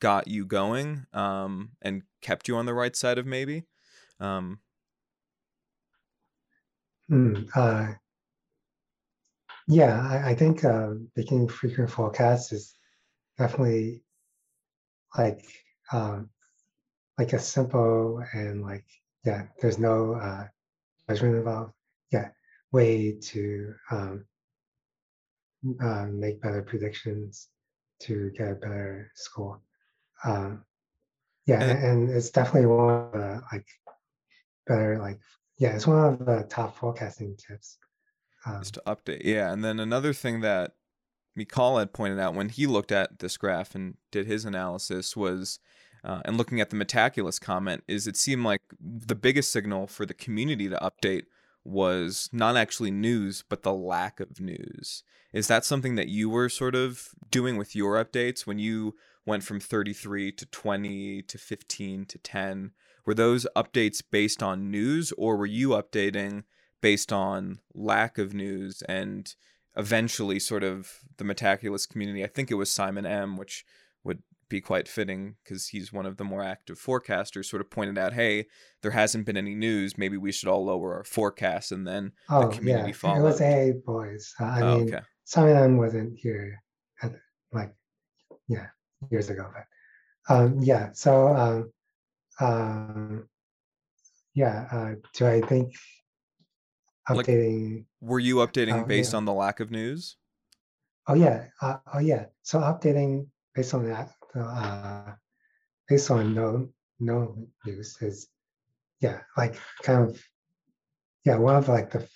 got 0.00 0.28
you 0.28 0.46
going 0.46 1.06
um, 1.12 1.70
and 1.82 2.02
kept 2.22 2.48
you 2.48 2.56
on 2.56 2.66
the 2.66 2.74
right 2.74 2.96
side 2.96 3.18
of 3.18 3.26
maybe? 3.26 3.64
Um, 4.20 4.58
hmm, 7.08 7.42
uh, 7.54 7.92
yeah, 9.66 10.00
I, 10.08 10.30
I 10.30 10.34
think 10.34 10.64
uh, 10.64 10.90
making 11.16 11.48
frequent 11.48 11.90
forecasts 11.90 12.52
is 12.52 12.74
definitely 13.38 14.02
like 15.16 15.44
um, 15.92 16.30
like 17.18 17.32
a 17.32 17.38
simple 17.38 18.22
and 18.32 18.62
like 18.62 18.84
yeah, 19.24 19.46
there's 19.60 19.78
no 19.78 20.14
uh, 20.14 20.46
judgment 21.08 21.36
involved. 21.36 21.72
Yeah, 22.10 22.28
way 22.72 23.12
to 23.12 23.74
um, 23.90 24.24
uh, 25.80 26.06
make 26.06 26.40
better 26.40 26.62
predictions 26.62 27.48
to 28.00 28.30
get 28.30 28.52
a 28.52 28.54
better 28.54 29.10
score. 29.14 29.60
Um, 30.24 30.64
yeah, 31.46 31.62
and, 31.62 31.84
and 31.84 32.10
it's 32.10 32.30
definitely 32.30 32.66
one 32.66 32.90
of 32.90 33.12
the 33.12 33.42
like 33.52 33.66
like 34.68 35.18
yeah, 35.58 35.74
it's 35.74 35.86
one 35.86 36.04
of 36.04 36.18
the 36.24 36.46
top 36.48 36.76
forecasting 36.76 37.36
tips. 37.36 37.78
Um, 38.46 38.62
is 38.62 38.70
to 38.72 38.82
update, 38.86 39.22
yeah, 39.24 39.52
and 39.52 39.64
then 39.64 39.80
another 39.80 40.12
thing 40.12 40.40
that 40.40 40.72
Mikal 41.38 41.78
had 41.78 41.92
pointed 41.92 42.18
out 42.18 42.34
when 42.34 42.48
he 42.48 42.66
looked 42.66 42.92
at 42.92 43.18
this 43.18 43.36
graph 43.36 43.74
and 43.74 43.96
did 44.12 44.26
his 44.26 44.44
analysis 44.44 45.16
was, 45.16 45.58
uh, 46.04 46.20
and 46.24 46.36
looking 46.36 46.60
at 46.60 46.70
the 46.70 46.76
Metaculus 46.76 47.40
comment, 47.40 47.82
is 47.88 48.06
it 48.06 48.16
seemed 48.16 48.44
like 48.44 48.62
the 48.80 49.14
biggest 49.14 49.50
signal 49.50 49.86
for 49.86 50.06
the 50.06 50.14
community 50.14 50.68
to 50.68 50.76
update 50.76 51.24
was 51.64 52.30
not 52.32 52.56
actually 52.56 52.90
news, 52.90 53.44
but 53.48 53.62
the 53.62 53.74
lack 53.74 54.20
of 54.20 54.40
news. 54.40 55.02
Is 55.32 55.48
that 55.48 55.64
something 55.64 55.96
that 55.96 56.08
you 56.08 56.30
were 56.30 56.48
sort 56.48 56.74
of 56.74 57.08
doing 57.30 57.56
with 57.56 57.76
your 57.76 58.02
updates 58.02 58.46
when 58.46 58.58
you 58.58 58.94
went 59.26 59.42
from 59.42 59.60
33 59.60 60.32
to 60.32 60.46
20 60.46 61.22
to 61.22 61.38
15 61.38 62.06
to 62.06 62.18
10? 62.18 62.70
Were 63.08 63.14
those 63.14 63.46
updates 63.56 64.02
based 64.10 64.42
on 64.42 64.70
news, 64.70 65.14
or 65.16 65.38
were 65.38 65.46
you 65.46 65.70
updating 65.70 66.42
based 66.82 67.10
on 67.10 67.60
lack 67.72 68.18
of 68.18 68.34
news 68.34 68.82
and 68.86 69.34
eventually 69.78 70.38
sort 70.38 70.62
of 70.62 70.92
the 71.16 71.24
Metaculus 71.24 71.88
community. 71.88 72.22
I 72.22 72.26
think 72.26 72.50
it 72.50 72.56
was 72.56 72.70
Simon 72.70 73.06
M, 73.06 73.38
which 73.38 73.64
would 74.04 74.22
be 74.50 74.60
quite 74.60 74.88
fitting 74.88 75.36
because 75.42 75.68
he's 75.68 75.90
one 75.90 76.04
of 76.04 76.18
the 76.18 76.24
more 76.24 76.42
active 76.42 76.78
forecasters, 76.78 77.46
sort 77.46 77.62
of 77.62 77.70
pointed 77.70 77.96
out, 77.96 78.12
hey, 78.12 78.44
there 78.82 78.90
hasn't 78.90 79.24
been 79.24 79.38
any 79.38 79.54
news. 79.54 79.96
Maybe 79.96 80.18
we 80.18 80.30
should 80.30 80.50
all 80.50 80.66
lower 80.66 80.94
our 80.94 81.04
forecast 81.04 81.72
and 81.72 81.86
then 81.86 82.12
oh, 82.28 82.50
the 82.50 82.56
community 82.56 82.90
yeah. 82.90 82.94
followed. 82.94 83.20
It 83.20 83.22
was 83.22 83.40
A 83.40 83.72
boys. 83.86 84.34
Uh, 84.38 84.44
I 84.44 84.60
oh, 84.60 84.78
mean, 84.80 84.94
okay. 84.94 85.04
Simon 85.24 85.56
M 85.56 85.76
wasn't 85.78 86.18
here 86.18 86.62
at 87.02 87.12
like, 87.54 87.74
yeah, 88.48 88.66
years 89.10 89.30
ago. 89.30 89.50
But 89.54 90.34
um, 90.34 90.58
yeah, 90.60 90.90
so 90.92 91.28
um, 91.28 91.72
um, 92.40 93.28
yeah, 94.34 94.68
uh, 94.70 94.94
do 95.14 95.26
I 95.26 95.40
think 95.40 95.74
updating. 97.08 97.74
Like, 97.74 97.84
were 98.00 98.18
you 98.18 98.36
updating 98.36 98.82
uh, 98.82 98.84
based 98.84 99.12
yeah. 99.12 99.16
on 99.16 99.24
the 99.24 99.32
lack 99.32 99.60
of 99.60 99.70
news? 99.70 100.16
Oh 101.06 101.14
yeah, 101.14 101.46
uh, 101.62 101.78
oh 101.94 101.98
yeah. 101.98 102.26
So 102.42 102.60
updating 102.60 103.26
based 103.54 103.74
on 103.74 103.88
that, 103.88 104.12
uh, 104.38 105.12
based 105.88 106.10
on 106.10 106.34
no 106.34 106.68
no 107.00 107.36
news 107.64 107.96
is 108.00 108.28
yeah, 109.00 109.20
like 109.36 109.56
kind 109.82 110.10
of 110.10 110.22
yeah, 111.24 111.36
one 111.36 111.56
of 111.56 111.68
like 111.68 111.90
the 111.90 112.06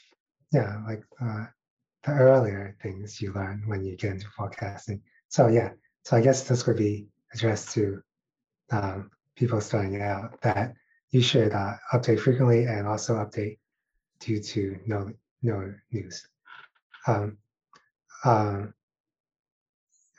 yeah 0.53 0.83
like 0.87 1.03
uh, 1.21 1.47
the 2.05 2.11
earlier 2.13 2.77
things 2.83 3.21
you 3.21 3.33
learn 3.33 3.63
when 3.67 3.85
you 3.85 3.97
get 3.97 4.13
into 4.13 4.27
forecasting. 4.37 5.01
So 5.29 5.49
yeah, 5.49 5.71
so 6.05 6.17
I 6.17 6.21
guess 6.21 6.47
this 6.49 6.67
would 6.67 6.77
be 6.77 7.09
addressed 7.35 7.73
to 7.73 8.03
um, 8.71 9.11
people 9.37 9.61
starting 9.61 10.01
out 10.01 10.41
that 10.43 10.75
you 11.11 11.23
should 11.23 11.53
uh, 11.53 11.75
update 11.93 12.21
frequently 12.21 12.65
and 12.65 12.87
also 12.87 13.15
update 13.17 13.59
due 14.21 14.41
to 14.41 14.79
no 14.87 15.11
no 15.43 15.75
news. 15.91 16.27
Um, 17.07 17.39
uh, 18.25 18.67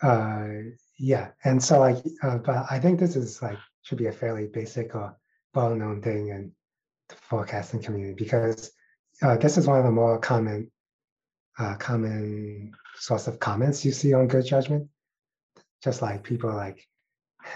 uh, 0.02 0.48
yeah, 1.00 1.30
and 1.44 1.64
so 1.64 1.80
like, 1.80 1.98
uh, 2.22 2.38
but 2.38 2.66
I 2.70 2.80
think 2.80 3.00
this 3.00 3.16
is 3.16 3.42
like 3.42 3.58
should 3.82 3.98
be 3.98 4.08
a 4.08 4.12
fairly 4.12 4.48
basic 4.48 4.96
or 4.96 5.16
well-known 5.54 6.02
thing 6.02 6.30
in 6.30 6.52
the 7.10 7.16
forecasting 7.16 7.82
community 7.82 8.14
because 8.14 8.72
uh, 9.22 9.38
this 9.38 9.58
is 9.58 9.68
one 9.68 9.78
of 9.78 9.86
the 9.86 9.92
more 9.92 10.20
common 10.20 10.70
uh, 11.60 11.76
common 11.76 12.74
source 12.96 13.28
of 13.28 13.40
comments 13.40 13.86
you 13.86 13.92
see 13.92 14.14
on 14.14 14.28
good 14.28 14.46
judgment. 14.46 14.88
Just 15.84 16.02
like 16.02 16.24
people 16.24 16.54
like 16.54 16.88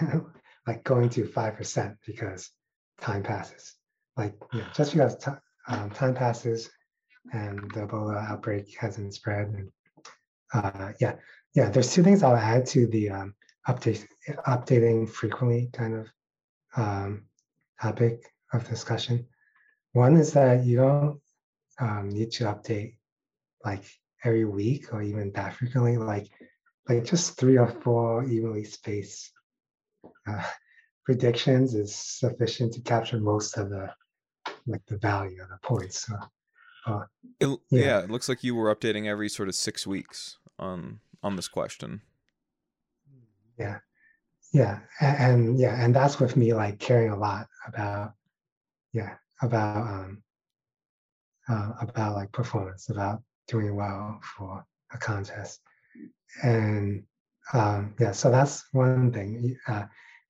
like 0.68 0.84
going 0.84 1.08
to 1.08 1.26
five 1.26 1.56
percent 1.56 1.96
because 2.06 2.50
time 3.00 3.22
passes. 3.22 3.74
Like 4.16 4.34
yeah, 4.52 4.64
just 4.74 4.92
because 4.92 5.16
um, 5.66 5.90
time 5.90 6.14
passes 6.14 6.70
and 7.32 7.58
the 7.72 7.80
Ebola 7.86 8.30
outbreak 8.30 8.76
hasn't 8.78 9.14
spread. 9.14 9.48
And, 9.48 9.70
uh, 10.52 10.92
yeah, 11.00 11.14
yeah. 11.54 11.70
There's 11.70 11.92
two 11.92 12.02
things 12.02 12.22
I'll 12.22 12.36
add 12.36 12.66
to 12.66 12.86
the 12.86 13.10
um, 13.10 13.34
update, 13.66 14.06
updating 14.46 15.08
frequently 15.08 15.70
kind 15.72 15.94
of 15.94 16.06
um, 16.76 17.24
topic. 17.80 18.22
of 18.52 18.68
discussion. 18.68 19.26
One 19.92 20.16
is 20.16 20.32
that 20.32 20.64
you 20.64 20.76
don't 20.76 21.20
um, 21.80 22.10
need 22.10 22.30
to 22.32 22.44
update 22.44 22.96
like 23.64 23.84
every 24.24 24.44
week 24.44 24.92
or 24.92 25.02
even 25.02 25.32
that 25.32 25.54
frequently. 25.54 25.96
Like 25.96 26.28
like 26.88 27.04
just 27.04 27.38
three 27.38 27.58
or 27.58 27.68
four 27.68 28.24
evenly 28.24 28.64
spaced 28.64 29.32
uh, 30.28 30.42
predictions 31.04 31.74
is 31.74 31.94
sufficient 31.94 32.72
to 32.74 32.80
capture 32.82 33.18
most 33.18 33.56
of 33.56 33.70
the 33.70 33.90
like 34.66 34.84
the 34.86 34.98
value 34.98 35.42
of 35.42 35.48
the 35.48 35.58
points. 35.62 36.06
So, 36.06 36.14
uh, 36.86 37.04
it, 37.40 37.58
yeah. 37.70 37.80
yeah, 37.80 37.98
it 38.00 38.10
looks 38.10 38.28
like 38.28 38.44
you 38.44 38.54
were 38.54 38.74
updating 38.74 39.06
every 39.06 39.28
sort 39.28 39.48
of 39.48 39.54
six 39.54 39.86
weeks 39.86 40.38
on 40.58 41.00
on 41.22 41.36
this 41.36 41.48
question. 41.48 42.02
Yeah, 43.58 43.78
yeah, 44.52 44.80
and, 45.00 45.16
and 45.18 45.58
yeah, 45.58 45.82
and 45.82 45.94
that's 45.94 46.20
with 46.20 46.36
me 46.36 46.54
like 46.54 46.78
caring 46.78 47.10
a 47.10 47.16
lot 47.16 47.46
about 47.66 48.12
yeah 48.92 49.14
about 49.42 49.76
um 49.76 50.22
uh, 51.48 51.72
about 51.80 52.14
like 52.14 52.32
performance, 52.32 52.90
about 52.90 53.22
doing 53.46 53.74
well 53.74 54.20
for 54.36 54.64
a 54.92 54.98
contest, 54.98 55.60
and 56.42 57.02
um, 57.52 57.94
yeah, 57.98 58.12
so 58.12 58.30
that's 58.30 58.64
one 58.72 59.12
thing. 59.12 59.56
Uh, 59.66 59.84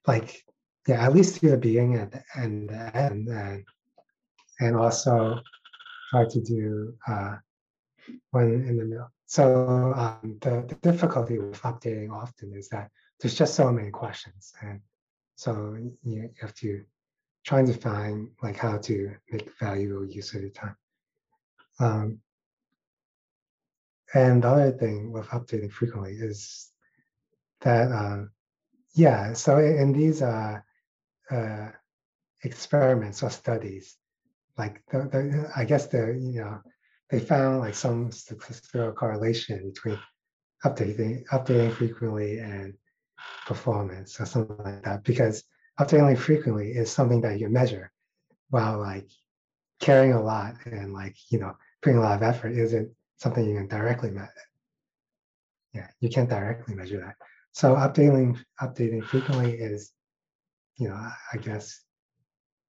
like 0.07 0.44
yeah, 0.86 1.05
at 1.05 1.14
least 1.14 1.40
to 1.40 1.51
the 1.51 1.57
beginning 1.57 1.96
and 1.96 2.22
end, 2.36 2.70
and 2.70 3.28
and 3.28 3.64
and 4.61 4.76
also 4.76 5.40
try 6.11 6.24
to 6.28 6.40
do 6.40 6.94
uh, 7.07 7.36
one 8.30 8.44
in 8.44 8.76
the 8.78 8.84
middle. 8.84 9.11
So 9.26 9.92
um, 9.94 10.38
the, 10.40 10.64
the 10.66 10.74
difficulty 10.76 11.38
with 11.38 11.61
updating 11.62 12.11
often 12.11 12.55
is 12.55 12.68
that 12.70 12.90
there's 13.20 13.34
just 13.34 13.55
so 13.55 13.70
many 13.70 13.90
questions, 13.90 14.55
and 14.62 14.80
so 15.36 15.76
you 16.03 16.30
have 16.40 16.55
to 16.55 16.84
trying 17.44 17.66
to 17.66 17.74
find 17.74 18.28
like 18.42 18.57
how 18.57 18.78
to 18.78 19.14
make 19.30 19.51
valuable 19.59 20.07
use 20.07 20.34
of 20.34 20.42
your 20.42 20.51
time. 20.51 20.76
Um, 21.80 22.18
and 24.14 24.42
the 24.42 24.49
other 24.49 24.72
thing 24.72 25.12
with 25.12 25.26
updating 25.28 25.70
frequently 25.70 26.12
is 26.12 26.70
that, 27.61 27.90
uh, 27.92 28.24
yeah, 28.95 29.32
so 29.32 29.59
in 29.59 29.93
these 29.93 30.22
uh, 30.22 30.61
uh, 31.30 31.68
experiments 32.43 33.22
or 33.22 33.30
studies, 33.30 33.97
like 34.57 34.82
the, 34.91 34.99
the, 34.99 35.51
I 35.57 35.64
guess 35.64 35.86
the, 35.86 36.18
you 36.18 36.41
know, 36.41 36.61
they 37.11 37.20
found 37.20 37.61
like 37.61 37.74
some 37.74 38.12
statistical 38.12 38.93
correlation 38.93 39.70
between 39.70 39.99
updating, 40.64 41.24
updating 41.28 41.72
frequently 41.72 42.39
and 42.39 42.74
performance 43.47 44.20
or 44.20 44.26
something 44.26 44.59
like 44.64 44.82
that, 44.84 45.05
because 45.05 45.45
updating 45.80 46.18
frequently 46.18 46.72
is 46.72 46.91
something 46.91 47.20
that 47.22 47.39
you 47.39 47.49
measure 47.49 47.93
while 48.51 48.78
like 48.78 49.09
caring 49.80 50.12
a 50.12 50.22
lot 50.22 50.55
and 50.66 50.93
like, 50.93 51.16
you 51.30 51.39
know, 51.39 51.57
putting 51.82 51.99
a 51.99 52.03
lot 52.03 52.16
of 52.16 52.22
effort 52.22 52.51
isn't 52.51 52.91
something 53.16 53.45
you 53.45 53.57
can 53.57 53.68
directly 53.68 54.11
measure. 54.11 54.32
Yeah, 55.72 55.89
you 56.01 56.09
can't 56.09 56.28
directly 56.28 56.74
measure 56.74 57.01
that. 57.01 57.16
So 57.59 57.75
updating 57.75 58.39
updating 58.63 59.03
frequently 59.03 59.55
is, 59.55 59.91
you 60.77 60.89
know, 60.89 60.95
I 60.95 61.37
guess 61.39 61.83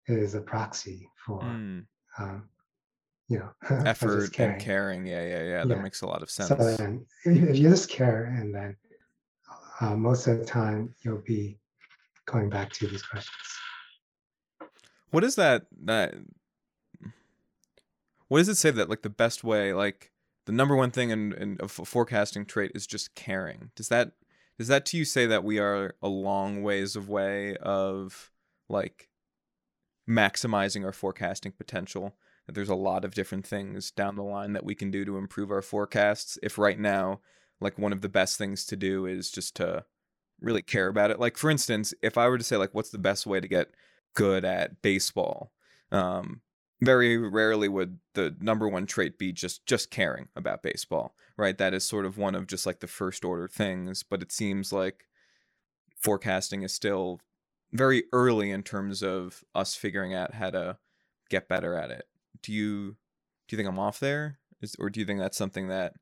is 0.07 0.35
a 0.35 0.41
proxy 0.41 1.11
for 1.27 1.43
mm. 1.43 1.85
um, 2.19 2.49
you 3.29 3.39
know 3.39 3.51
effort 3.85 4.33
caring. 4.33 4.53
and 4.53 4.63
caring. 4.63 5.07
Yeah, 5.07 5.27
yeah, 5.27 5.43
yeah. 5.43 5.65
That 5.67 5.77
yeah. 5.77 5.83
makes 5.83 6.01
a 6.01 6.07
lot 6.07 6.23
of 6.23 6.31
sense. 6.31 6.49
So 6.49 6.55
then 6.55 7.05
if 7.27 7.59
you 7.59 7.69
just 7.69 7.91
care 7.91 8.35
and 8.41 8.55
then 8.55 8.77
uh, 9.83 9.95
most 9.95 10.27
of 10.27 10.39
the 10.39 10.47
time 10.47 10.95
you'll 11.03 11.23
be 11.27 11.59
going 12.25 12.49
back 12.49 12.73
to 12.73 12.87
these 12.87 13.03
questions. 13.03 13.37
What 15.11 15.23
is 15.23 15.35
that 15.35 15.67
that 15.85 16.15
what 18.29 18.39
does 18.39 18.49
it 18.49 18.57
say 18.57 18.71
that 18.71 18.89
like 18.89 19.03
the 19.03 19.11
best 19.11 19.45
way 19.45 19.75
like 19.75 20.13
the 20.47 20.53
number 20.53 20.75
one 20.75 20.91
thing 20.91 21.11
in, 21.11 21.35
in 21.35 21.59
a 21.61 21.69
forecasting 21.69 22.47
trait 22.47 22.73
is 22.75 22.87
just 22.87 23.15
caring 23.15 23.71
does 23.77 23.89
that 23.89 24.13
does 24.59 24.69
that 24.69 24.85
to 24.87 24.97
you 24.97 25.05
say 25.05 25.27
that 25.27 25.45
we 25.45 25.59
are 25.59 25.95
a 26.03 26.09
long 26.09 26.63
ways 26.63 26.97
of 26.97 27.09
way 27.09 27.57
of 27.57 28.31
like 28.69 29.09
maximizing 30.09 30.85
our 30.85 30.93
forecasting 30.93 31.53
potential? 31.53 32.17
That 32.47 32.55
there's 32.55 32.69
a 32.69 32.75
lot 32.75 33.05
of 33.05 33.15
different 33.15 33.47
things 33.47 33.91
down 33.91 34.17
the 34.17 34.23
line 34.23 34.55
that 34.55 34.65
we 34.65 34.75
can 34.75 34.91
do 34.91 35.05
to 35.05 35.17
improve 35.17 35.51
our 35.51 35.63
forecasts 35.63 36.39
if 36.43 36.59
right 36.59 36.79
now 36.79 37.21
like 37.61 37.79
one 37.79 37.93
of 37.93 38.01
the 38.01 38.09
best 38.09 38.39
things 38.39 38.65
to 38.67 38.77
do 38.77 39.05
is 39.07 39.31
just 39.31 39.57
to 39.57 39.85
really 40.41 40.63
care 40.63 40.89
about 40.89 41.11
it. 41.11 41.21
Like 41.21 41.37
for 41.37 41.51
instance 41.51 41.95
if 42.03 42.17
i 42.19 42.27
were 42.29 42.39
to 42.39 42.45
say 42.45 42.57
like 42.57 42.75
what's 42.75 42.91
the 42.91 42.99
best 42.99 43.27
way 43.27 43.41
to 43.41 43.49
get 43.49 43.69
good 44.15 44.45
at 44.45 44.83
baseball? 44.83 45.53
Um 45.93 46.41
very 46.81 47.17
rarely 47.17 47.69
would 47.69 47.99
the 48.15 48.37
number 48.41 48.69
one 48.69 48.87
trait 48.87 49.19
be 49.19 49.33
just 49.33 49.67
just 49.67 49.91
caring 49.91 50.29
about 50.37 50.63
baseball 50.63 51.15
right? 51.37 51.57
That 51.57 51.73
is 51.73 51.85
sort 51.85 52.05
of 52.05 52.19
one 52.19 52.35
of 52.35 52.49
just 52.49 52.67
like 52.67 52.81
the 52.81 52.87
first 52.87 53.25
order 53.25 53.49
things 53.49 54.03
but 54.03 54.23
it 54.23 54.33
seems 54.33 54.73
like 54.73 55.05
forecasting 55.97 56.63
is 56.63 56.73
still 56.73 57.21
very 57.73 58.05
early 58.13 58.51
in 58.51 58.63
terms 58.63 59.03
of 59.03 59.45
us 59.55 59.75
figuring 59.75 60.15
out 60.15 60.35
how 60.35 60.51
to 60.51 60.79
get 61.29 61.49
better 61.49 61.75
at 61.75 61.91
it. 61.91 62.07
Do 62.43 62.53
you 62.53 62.97
do 63.47 63.57
you 63.57 63.59
think 63.59 63.69
i'm 63.69 63.79
off 63.79 64.01
there? 64.01 64.39
Is, 64.61 64.75
or 64.79 64.91
do 64.91 65.01
you 65.01 65.07
think 65.07 65.21
that's 65.21 65.39
something 65.39 65.69
that 65.69 65.95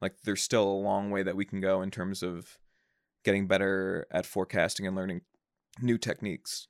like 0.00 0.16
there's 0.24 0.42
still 0.42 0.64
a 0.68 0.82
long 0.82 1.10
way 1.10 1.22
that 1.22 1.36
we 1.36 1.44
can 1.44 1.60
go 1.60 1.82
in 1.82 1.90
terms 1.90 2.22
of 2.22 2.58
getting 3.24 3.46
better 3.46 4.06
at 4.10 4.26
forecasting 4.26 4.86
and 4.86 4.96
learning 4.96 5.22
new 5.80 5.98
techniques? 5.98 6.68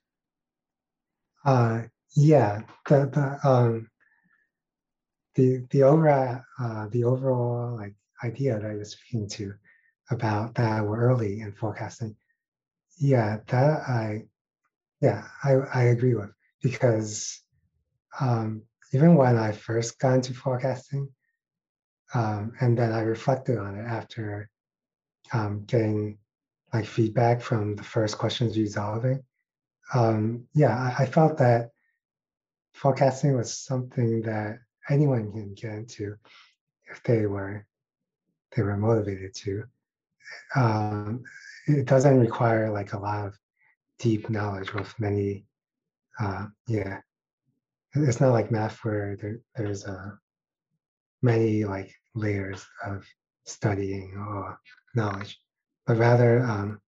Uh 1.43 1.83
yeah, 2.15 2.61
the 2.87 3.07
the 3.07 3.47
um 3.49 3.89
the 5.35 5.65
the 5.69 5.83
overall 5.83 6.41
uh, 6.59 6.87
the 6.89 7.03
overall 7.03 7.75
like 7.75 7.93
idea 8.23 8.59
that 8.59 8.69
I 8.69 8.75
was 8.75 8.91
speaking 8.91 9.27
to 9.29 9.53
about 10.11 10.55
that 10.55 10.85
we're 10.85 10.99
early 10.99 11.41
in 11.41 11.51
forecasting. 11.51 12.15
Yeah, 12.97 13.39
that 13.47 13.81
I 13.87 14.23
yeah 15.01 15.27
I 15.43 15.53
I 15.73 15.83
agree 15.83 16.15
with 16.15 16.31
because 16.61 17.41
um, 18.19 18.63
even 18.93 19.15
when 19.15 19.37
I 19.37 19.51
first 19.51 19.99
got 19.99 20.15
into 20.15 20.33
forecasting, 20.33 21.09
um, 22.13 22.53
and 22.61 22.77
then 22.77 22.91
I 22.93 23.01
reflected 23.01 23.57
on 23.57 23.75
it 23.77 23.85
after 23.85 24.49
um, 25.33 25.65
getting 25.65 26.17
like 26.73 26.85
feedback 26.85 27.41
from 27.41 27.75
the 27.75 27.83
first 27.83 28.17
questions 28.17 28.57
resolving. 28.57 29.23
Um, 29.93 30.47
yeah, 30.53 30.75
I, 30.99 31.03
I 31.03 31.05
felt 31.05 31.37
that 31.39 31.71
forecasting 32.75 33.35
was 33.35 33.57
something 33.57 34.21
that 34.23 34.59
anyone 34.89 35.31
can 35.31 35.53
get 35.53 35.71
into 35.71 36.15
if 36.91 37.01
they 37.03 37.25
were 37.25 37.65
they 38.55 38.61
were 38.61 38.77
motivated 38.77 39.33
to. 39.33 39.63
Um, 40.55 41.23
it 41.67 41.85
doesn't 41.85 42.19
require 42.19 42.71
like 42.71 42.93
a 42.93 42.99
lot 42.99 43.27
of 43.27 43.39
deep 43.99 44.29
knowledge 44.29 44.73
with 44.73 44.93
many. 44.99 45.45
Uh, 46.19 46.47
yeah, 46.67 46.99
it's 47.93 48.21
not 48.21 48.31
like 48.31 48.51
math 48.51 48.77
where 48.83 49.17
there, 49.21 49.39
there's 49.55 49.85
uh, 49.85 50.11
many 51.21 51.65
like 51.65 51.93
layers 52.13 52.65
of 52.85 53.05
studying 53.45 54.15
or 54.17 54.59
knowledge, 54.95 55.39
but 55.85 55.97
rather, 55.97 56.43
um, 56.43 56.79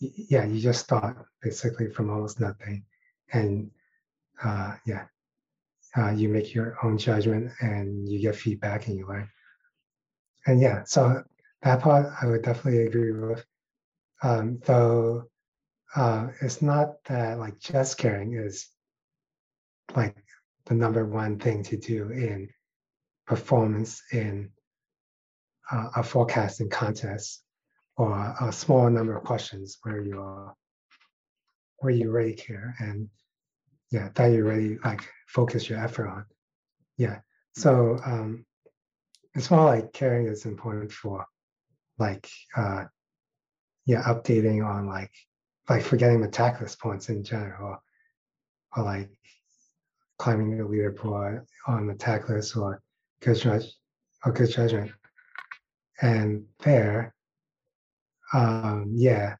yeah, 0.00 0.44
you 0.44 0.60
just 0.60 0.84
start 0.84 1.26
basically 1.42 1.90
from 1.90 2.10
almost 2.10 2.40
nothing, 2.40 2.84
and 3.32 3.70
uh, 4.42 4.74
yeah, 4.86 5.04
uh, 5.96 6.10
you 6.10 6.28
make 6.28 6.54
your 6.54 6.76
own 6.82 6.98
judgment 6.98 7.52
and 7.60 8.08
you 8.08 8.20
get 8.20 8.36
feedback 8.36 8.86
and 8.86 8.96
you 8.96 9.06
learn. 9.06 9.28
And 10.46 10.60
yeah, 10.60 10.84
so 10.84 11.22
that 11.62 11.80
part 11.80 12.06
I 12.20 12.26
would 12.26 12.42
definitely 12.42 12.86
agree 12.86 13.12
with. 13.12 13.44
Um, 14.22 14.60
though 14.64 15.24
uh, 15.94 16.28
it's 16.40 16.62
not 16.62 17.02
that 17.04 17.38
like 17.38 17.58
just 17.60 17.98
caring 17.98 18.34
is 18.34 18.68
like 19.94 20.16
the 20.66 20.74
number 20.74 21.04
one 21.04 21.38
thing 21.38 21.62
to 21.64 21.76
do 21.76 22.10
in 22.10 22.48
performance 23.26 24.02
in 24.12 24.50
uh, 25.70 25.88
a 25.96 26.02
forecasting 26.02 26.68
contest 26.68 27.42
or 27.96 28.34
a 28.40 28.52
small 28.52 28.90
number 28.90 29.16
of 29.16 29.24
questions 29.24 29.78
where 29.82 30.00
you're 30.00 30.54
where 31.78 31.92
you 31.92 32.10
really 32.10 32.34
care 32.34 32.74
and 32.78 33.08
yeah 33.90 34.08
that 34.14 34.26
you 34.26 34.44
really 34.44 34.78
like 34.84 35.02
focus 35.26 35.68
your 35.68 35.78
effort 35.78 36.08
on 36.08 36.24
yeah. 36.96 37.20
So 37.54 37.98
um 38.04 38.44
it's 39.34 39.50
more 39.50 39.64
like 39.64 39.92
caring 39.92 40.26
is 40.26 40.46
important 40.46 40.92
for 40.92 41.26
like 41.98 42.28
uh 42.56 42.84
yeah 43.86 44.02
updating 44.04 44.64
on 44.64 44.86
like 44.86 45.12
like 45.68 45.82
forgetting 45.82 46.20
Metaculus 46.20 46.78
points 46.78 47.08
in 47.08 47.24
general 47.24 47.78
or, 48.76 48.84
like 48.84 49.10
climbing 50.18 50.56
the 50.56 50.64
leaderboard 50.64 51.44
on 51.66 51.86
Metaculus 51.86 52.56
or 52.56 52.82
good 53.20 53.36
judge 53.36 53.66
or 54.24 54.32
good 54.32 54.50
judgment 54.50 54.92
and 56.02 56.44
there 56.60 57.14
um 58.32 58.90
yeah 58.94 59.36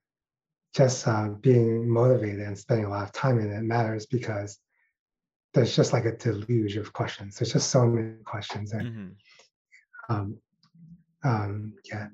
just 0.75 1.07
uh, 1.07 1.29
being 1.41 1.89
motivated 1.89 2.41
and 2.41 2.59
spending 2.59 2.87
a 2.87 2.91
lot 2.91 3.05
of 3.05 3.12
time 3.12 3.39
in 3.39 3.53
it 3.53 3.62
matters 3.62 4.07
because 4.07 4.59
there's 5.53 5.75
just 5.75 5.93
like 5.93 6.05
a 6.05 6.16
deluge 6.16 6.77
of 6.77 6.93
questions. 6.93 7.39
There's 7.39 7.53
just 7.53 7.70
so 7.70 7.87
many 7.87 8.16
questions, 8.25 8.72
and 8.72 8.89
hmm 8.89 9.09
um, 10.11 10.37
um, 11.25 11.72
yeah, 11.91 12.09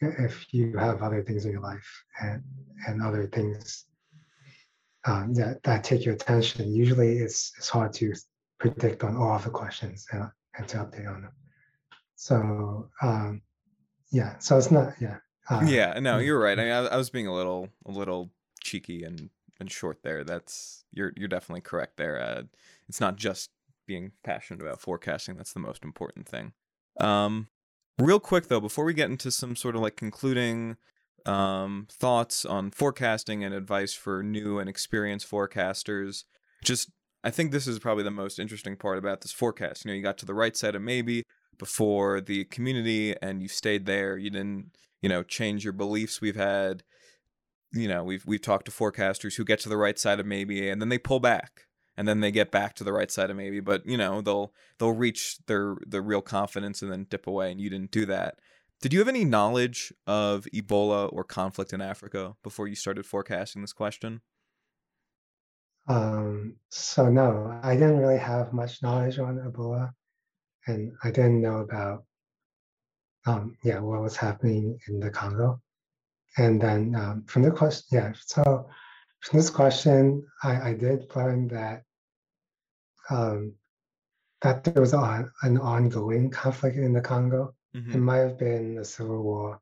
if 0.00 0.52
you 0.52 0.76
have 0.76 1.02
other 1.02 1.22
things 1.22 1.44
in 1.44 1.52
your 1.52 1.60
life 1.60 2.04
and 2.20 2.42
and 2.88 3.02
other 3.02 3.28
things 3.28 3.84
um, 5.04 5.34
that 5.34 5.62
that 5.62 5.84
take 5.84 6.04
your 6.04 6.14
attention, 6.14 6.74
usually 6.74 7.18
it's 7.18 7.52
it's 7.58 7.68
hard 7.68 7.92
to 7.94 8.12
predict 8.58 9.04
on 9.04 9.16
all 9.16 9.36
of 9.36 9.44
the 9.44 9.50
questions 9.50 10.06
and, 10.12 10.28
and 10.56 10.68
to 10.68 10.78
update 10.78 11.08
on 11.08 11.22
them. 11.22 11.32
So 12.16 12.90
um, 13.02 13.42
yeah, 14.10 14.38
so 14.38 14.58
it's 14.58 14.70
not 14.70 14.94
yeah. 15.00 15.18
Uh, 15.50 15.62
Yeah, 15.66 15.98
no, 16.00 16.18
mm, 16.18 16.24
you're 16.24 16.38
right. 16.40 16.58
I 16.58 16.62
mean, 16.62 16.72
I, 16.72 16.86
I 16.86 16.96
was 16.96 17.10
being 17.10 17.26
a 17.26 17.34
little, 17.34 17.68
a 17.84 17.90
little 17.90 18.30
cheeky 18.62 19.02
and 19.02 19.30
and 19.58 19.70
short 19.70 20.02
there. 20.02 20.24
That's 20.24 20.84
you're 20.90 21.12
you're 21.16 21.28
definitely 21.28 21.60
correct 21.60 21.96
there. 21.96 22.20
Uh, 22.20 22.42
it's 22.88 23.00
not 23.00 23.16
just 23.16 23.50
being 23.86 24.12
passionate 24.24 24.62
about 24.62 24.80
forecasting. 24.80 25.36
That's 25.36 25.52
the 25.52 25.60
most 25.60 25.84
important 25.84 26.26
thing. 26.26 26.52
Um, 26.98 27.48
real 27.98 28.20
quick 28.20 28.48
though, 28.48 28.60
before 28.60 28.84
we 28.84 28.94
get 28.94 29.10
into 29.10 29.30
some 29.30 29.54
sort 29.56 29.76
of 29.76 29.82
like 29.82 29.96
concluding 29.96 30.76
um 31.26 31.86
thoughts 31.90 32.46
on 32.46 32.70
forecasting 32.70 33.44
and 33.44 33.54
advice 33.54 33.92
for 33.92 34.22
new 34.22 34.58
and 34.58 34.68
experienced 34.70 35.30
forecasters, 35.30 36.24
just 36.64 36.90
I 37.22 37.30
think 37.30 37.52
this 37.52 37.66
is 37.66 37.78
probably 37.78 38.04
the 38.04 38.10
most 38.10 38.38
interesting 38.38 38.76
part 38.76 38.96
about 38.96 39.20
this 39.20 39.32
forecast. 39.32 39.84
You 39.84 39.90
know, 39.90 39.94
you 39.94 40.02
got 40.02 40.16
to 40.18 40.26
the 40.26 40.34
right 40.34 40.56
side 40.56 40.74
of 40.74 40.82
maybe 40.82 41.24
before 41.60 42.20
the 42.20 42.44
community 42.46 43.14
and 43.22 43.42
you 43.42 43.48
stayed 43.48 43.86
there. 43.86 44.18
You 44.18 44.30
didn't, 44.30 44.72
you 45.02 45.08
know, 45.08 45.22
change 45.22 45.62
your 45.62 45.74
beliefs. 45.74 46.20
We've 46.20 46.34
had 46.34 46.82
you 47.72 47.86
know 47.88 48.02
we've 48.02 48.24
we've 48.26 48.42
talked 48.42 48.64
to 48.66 48.72
forecasters 48.72 49.36
who 49.36 49.44
get 49.44 49.60
to 49.60 49.68
the 49.68 49.76
right 49.76 49.98
side 49.98 50.18
of 50.20 50.26
maybe 50.26 50.68
and 50.68 50.80
then 50.82 50.88
they 50.88 50.98
pull 50.98 51.20
back 51.20 51.66
and 51.96 52.08
then 52.08 52.20
they 52.20 52.32
get 52.32 52.50
back 52.50 52.74
to 52.74 52.84
the 52.84 52.92
right 52.92 53.10
side 53.12 53.30
of 53.30 53.36
maybe 53.36 53.60
but 53.60 53.86
you 53.86 53.96
know 53.96 54.20
they'll 54.20 54.52
they'll 54.78 54.92
reach 54.92 55.38
their 55.46 55.76
the 55.86 56.02
real 56.02 56.22
confidence 56.22 56.82
and 56.82 56.90
then 56.90 57.06
dip 57.08 57.28
away 57.28 57.52
and 57.52 57.60
you 57.60 57.70
didn't 57.70 57.92
do 57.92 58.04
that 58.06 58.40
did 58.80 58.92
you 58.92 58.98
have 58.98 59.08
any 59.08 59.24
knowledge 59.24 59.92
of 60.06 60.48
ebola 60.52 61.12
or 61.12 61.22
conflict 61.22 61.72
in 61.72 61.80
africa 61.80 62.34
before 62.42 62.66
you 62.66 62.74
started 62.74 63.06
forecasting 63.06 63.62
this 63.62 63.72
question 63.72 64.20
Um, 65.86 66.56
so 66.68 67.08
no, 67.10 67.58
I 67.62 67.74
didn't 67.74 67.98
really 67.98 68.18
have 68.18 68.52
much 68.52 68.82
knowledge 68.82 69.18
on 69.18 69.38
Ebola, 69.38 69.92
and 70.70 70.92
I 71.04 71.10
didn't 71.10 71.40
know 71.40 71.58
about 71.58 72.04
um, 73.26 73.56
yeah 73.64 73.80
what 73.80 74.00
was 74.00 74.16
happening 74.16 74.78
in 74.88 75.00
the 75.00 75.10
Congo. 75.10 75.60
And 76.36 76.60
then 76.60 76.94
um, 76.94 77.24
from 77.26 77.42
the 77.42 77.50
question, 77.50 77.98
yeah, 77.98 78.12
so 78.24 78.68
from 79.20 79.38
this 79.38 79.50
question, 79.50 80.24
I, 80.42 80.70
I 80.70 80.74
did 80.74 81.14
learn 81.14 81.48
that 81.48 81.82
um, 83.10 83.54
that 84.42 84.64
there 84.64 84.80
was 84.80 84.94
an 84.94 85.58
ongoing 85.58 86.30
conflict 86.30 86.76
in 86.76 86.92
the 86.92 87.00
Congo. 87.00 87.54
It 87.74 87.78
mm-hmm 87.78 88.00
might 88.00 88.18
have 88.18 88.38
been 88.38 88.78
a 88.78 88.84
civil 88.84 89.22
war, 89.22 89.60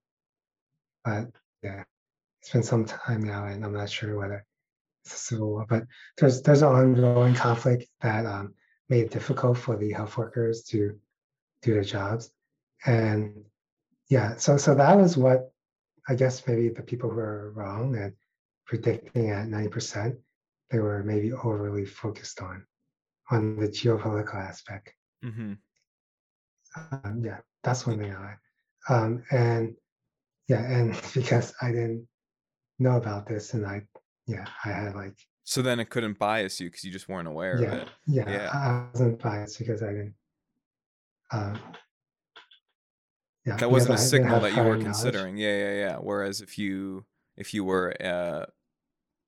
but 1.05 1.31
yeah, 1.63 1.85
it's 2.41 2.53
been 2.53 2.63
some 2.63 2.85
time 2.85 3.23
now, 3.25 3.47
and 3.47 3.65
I'm 3.65 3.75
not 3.75 3.91
sure 3.91 4.17
whether 4.19 4.45
it's 5.05 5.15
a 5.15 5.19
civil 5.19 5.49
war. 5.51 5.67
But 5.69 5.85
there's 6.19 6.43
there's 6.43 6.63
an 6.63 6.69
ongoing 6.69 7.35
conflict 7.35 7.87
that 8.01 8.25
um, 8.27 8.55
made 8.89 9.05
it 9.07 9.11
difficult 9.11 9.59
for 9.59 9.77
the 9.77 9.93
health 9.93 10.17
workers 10.17 10.63
to 10.65 10.99
do 11.63 11.75
their 11.75 11.85
jobs, 11.85 12.31
and 12.87 13.45
yeah, 14.09 14.37
so 14.37 14.57
so 14.57 14.75
that 14.75 14.97
was 14.97 15.17
what 15.17 15.53
I 16.09 16.15
guess 16.15 16.47
maybe 16.47 16.69
the 16.69 16.83
people 16.83 17.11
who 17.11 17.17
were 17.17 17.53
wrong 17.53 17.97
and 17.97 18.15
predicting 18.67 19.31
at 19.31 19.49
90%, 19.49 20.19
they 20.71 20.79
were 20.81 21.03
maybe 21.03 21.33
overly 21.33 21.85
focused 21.87 22.41
on 22.43 22.67
on 23.31 23.57
the 23.57 23.69
geopolitical 23.69 24.37
aspect. 24.37 24.95
mm-hmm 25.25 25.55
Um, 26.77 27.23
yeah, 27.25 27.39
that's 27.63 27.87
one 27.87 27.99
thing 27.99 28.15
I 28.15 28.37
um, 28.89 29.23
and 29.31 29.75
yeah, 30.49 30.63
and 30.63 31.01
because 31.15 31.55
I 31.61 31.73
didn't 31.73 32.09
know 32.79 32.97
about 32.97 33.27
this 33.27 33.55
and 33.55 33.67
I 33.67 33.87
yeah, 34.27 34.47
I 34.65 34.69
had 34.71 34.95
like 34.95 35.17
so 35.49 35.63
then 35.63 35.81
it 35.81 35.89
couldn't 35.89 36.19
bias 36.19 36.61
you 36.61 36.69
because 36.69 36.85
you 36.85 36.91
just 36.91 37.09
weren't 37.09 37.27
aware 37.27 37.55
of 37.55 37.63
it. 37.63 37.89
yeah, 38.07 38.31
yeah. 38.31 38.51
I 38.53 38.85
wasn't 38.93 39.19
biased 39.19 39.59
because 39.59 39.83
I 39.83 39.87
didn't 39.87 40.15
um 41.33 41.59
yeah, 43.47 43.57
that 43.57 43.71
wasn't 43.71 43.95
a 43.95 43.99
signal 43.99 44.41
that 44.41 44.51
you 44.51 44.59
were 44.59 44.63
prior 44.63 44.73
knowledge. 44.73 44.85
considering. 44.85 45.39
Yeah 45.39 45.57
yeah 45.57 45.73
yeah. 45.73 45.97
Whereas 45.97 46.43
if 46.43 46.59
you 46.59 47.07
if 47.39 47.55
you 47.55 47.65
were 47.65 47.97
uh 47.99 48.45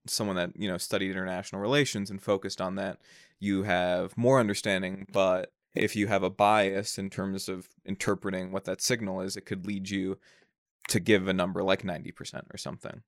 someone 0.06 0.36
that 0.36 0.50
you 0.56 0.68
know 0.68 0.76
studied 0.76 1.10
international 1.10 1.62
relations 1.62 2.10
and 2.10 2.22
focused 2.22 2.60
on 2.60 2.74
that 2.74 2.98
you 3.38 3.62
have 3.62 4.16
more 4.18 4.40
understanding 4.40 5.06
but 5.12 5.52
if 5.74 5.96
you 5.96 6.06
have 6.06 6.22
a 6.22 6.30
bias 6.30 6.98
in 6.98 7.08
terms 7.08 7.48
of 7.48 7.68
interpreting 7.86 8.52
what 8.52 8.64
that 8.64 8.82
signal 8.82 9.22
is 9.22 9.36
it 9.36 9.46
could 9.46 9.66
lead 9.66 9.88
you 9.88 10.18
to 10.88 11.00
give 11.00 11.28
a 11.28 11.32
number 11.32 11.62
like 11.62 11.82
90% 11.82 12.42
or 12.52 12.58
something. 12.58 13.02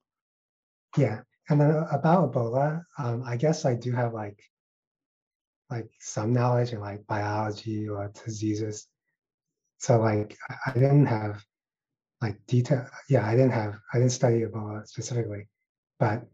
Yeah. 0.97 1.23
And 1.49 1.61
then 1.61 1.71
uh, 1.71 1.89
about 1.91 2.33
Ebola, 2.33 2.85
um, 2.99 3.23
I 3.27 3.37
guess 3.37 3.65
I 3.65 3.75
do 3.75 3.93
have 3.93 4.15
like 4.15 4.41
like 5.71 5.91
some 6.01 6.33
knowledge 6.33 6.73
in 6.73 6.81
like 6.81 7.07
biology 7.07 7.89
or 7.89 8.13
diseases. 8.25 8.87
So 9.79 9.99
like 10.01 10.37
I 10.67 10.73
didn't 10.73 11.07
have 11.07 11.43
like 12.21 12.45
detail. 12.47 12.87
Yeah, 13.09 13.27
I 13.27 13.33
didn't 13.33 13.53
have 13.53 13.75
I 13.93 13.99
didn't 13.99 14.13
study 14.13 14.43
Ebola 14.43 14.87
specifically, 14.87 15.49
but 15.99 16.25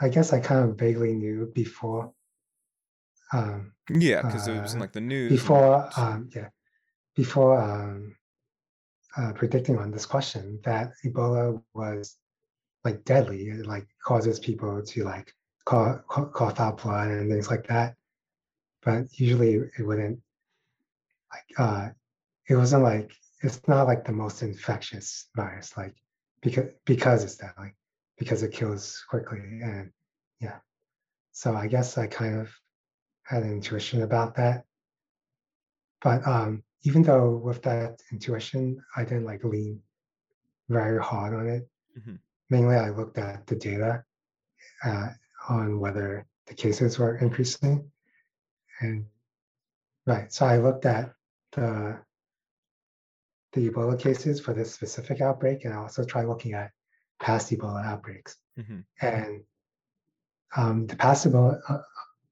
I 0.00 0.08
guess 0.08 0.32
I 0.32 0.40
kind 0.40 0.70
of 0.70 0.78
vaguely 0.78 1.12
knew 1.12 1.50
before 1.54 2.12
um 3.32 3.72
yeah 3.90 4.22
because 4.22 4.48
it 4.48 4.60
was 4.60 4.72
in 4.72 4.78
uh 4.78 4.82
like 4.82 4.92
the 4.92 5.00
news 5.00 5.30
before 5.30 5.90
um 5.96 6.30
yeah 6.34 6.48
before 7.14 7.60
um 7.60 8.14
uh, 9.16 9.32
predicting 9.32 9.78
on 9.78 9.90
this 9.90 10.06
question 10.06 10.60
that 10.64 10.92
Ebola 11.04 11.60
was 11.74 12.16
like 12.88 13.04
deadly. 13.04 13.40
It 13.48 13.66
like 13.66 13.86
causes 14.02 14.38
people 14.40 14.82
to 14.82 15.04
like 15.04 15.28
cough, 15.64 16.00
cough 16.08 16.60
out 16.60 16.82
blood 16.82 17.08
and 17.08 17.30
things 17.30 17.50
like 17.50 17.66
that. 17.68 17.96
But 18.84 19.00
usually 19.12 19.52
it 19.78 19.84
wouldn't 19.88 20.20
like 21.32 21.48
uh 21.58 21.88
it 22.48 22.56
wasn't 22.56 22.82
like 22.82 23.12
it's 23.42 23.60
not 23.68 23.86
like 23.86 24.04
the 24.04 24.12
most 24.12 24.42
infectious 24.42 25.28
virus 25.36 25.76
like 25.76 25.94
because 26.40 26.68
because 26.84 27.20
it's 27.24 27.40
like 27.58 27.74
because 28.20 28.42
it 28.42 28.52
kills 28.52 29.04
quickly 29.10 29.60
and 29.62 29.90
yeah. 30.40 30.58
So 31.32 31.54
I 31.54 31.66
guess 31.68 31.98
I 31.98 32.06
kind 32.06 32.40
of 32.40 32.48
had 33.24 33.42
an 33.42 33.52
intuition 33.52 34.02
about 34.02 34.36
that. 34.36 34.64
But 36.00 36.26
um 36.26 36.62
even 36.84 37.02
though 37.02 37.36
with 37.36 37.60
that 37.62 38.00
intuition 38.12 38.62
I 38.96 39.04
didn't 39.04 39.28
like 39.30 39.44
lean 39.44 39.82
very 40.68 41.02
hard 41.02 41.34
on 41.34 41.46
it. 41.56 41.68
Mhm. 41.98 42.18
Mainly 42.50 42.76
I 42.76 42.90
looked 42.90 43.18
at 43.18 43.46
the 43.46 43.56
data 43.56 44.04
uh, 44.84 45.08
on 45.48 45.80
whether 45.80 46.26
the 46.46 46.54
cases 46.54 46.98
were 46.98 47.16
increasing. 47.18 47.90
And 48.80 49.06
right, 50.06 50.32
so 50.32 50.46
I 50.46 50.58
looked 50.58 50.86
at 50.86 51.12
the 51.52 51.98
the 53.54 53.70
Ebola 53.70 53.98
cases 53.98 54.40
for 54.40 54.52
this 54.52 54.72
specific 54.72 55.20
outbreak, 55.22 55.64
and 55.64 55.72
I 55.72 55.78
also 55.78 56.04
tried 56.04 56.26
looking 56.26 56.52
at 56.52 56.70
past 57.20 57.50
Ebola 57.50 57.84
outbreaks. 57.84 58.36
Mhm. 58.58 58.84
And 59.00 59.42
um, 60.56 60.86
the 60.86 60.96
past 60.96 61.26
Ebola, 61.26 61.60
uh, 61.68 61.78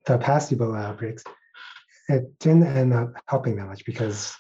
the 0.04 0.18
past 0.18 0.52
Ebola 0.52 0.84
outbreaks, 0.84 1.24
it 2.08 2.38
didn't 2.38 2.64
end 2.66 2.92
up 2.92 3.14
helping 3.26 3.56
that 3.56 3.66
much 3.66 3.84
because 3.84 4.34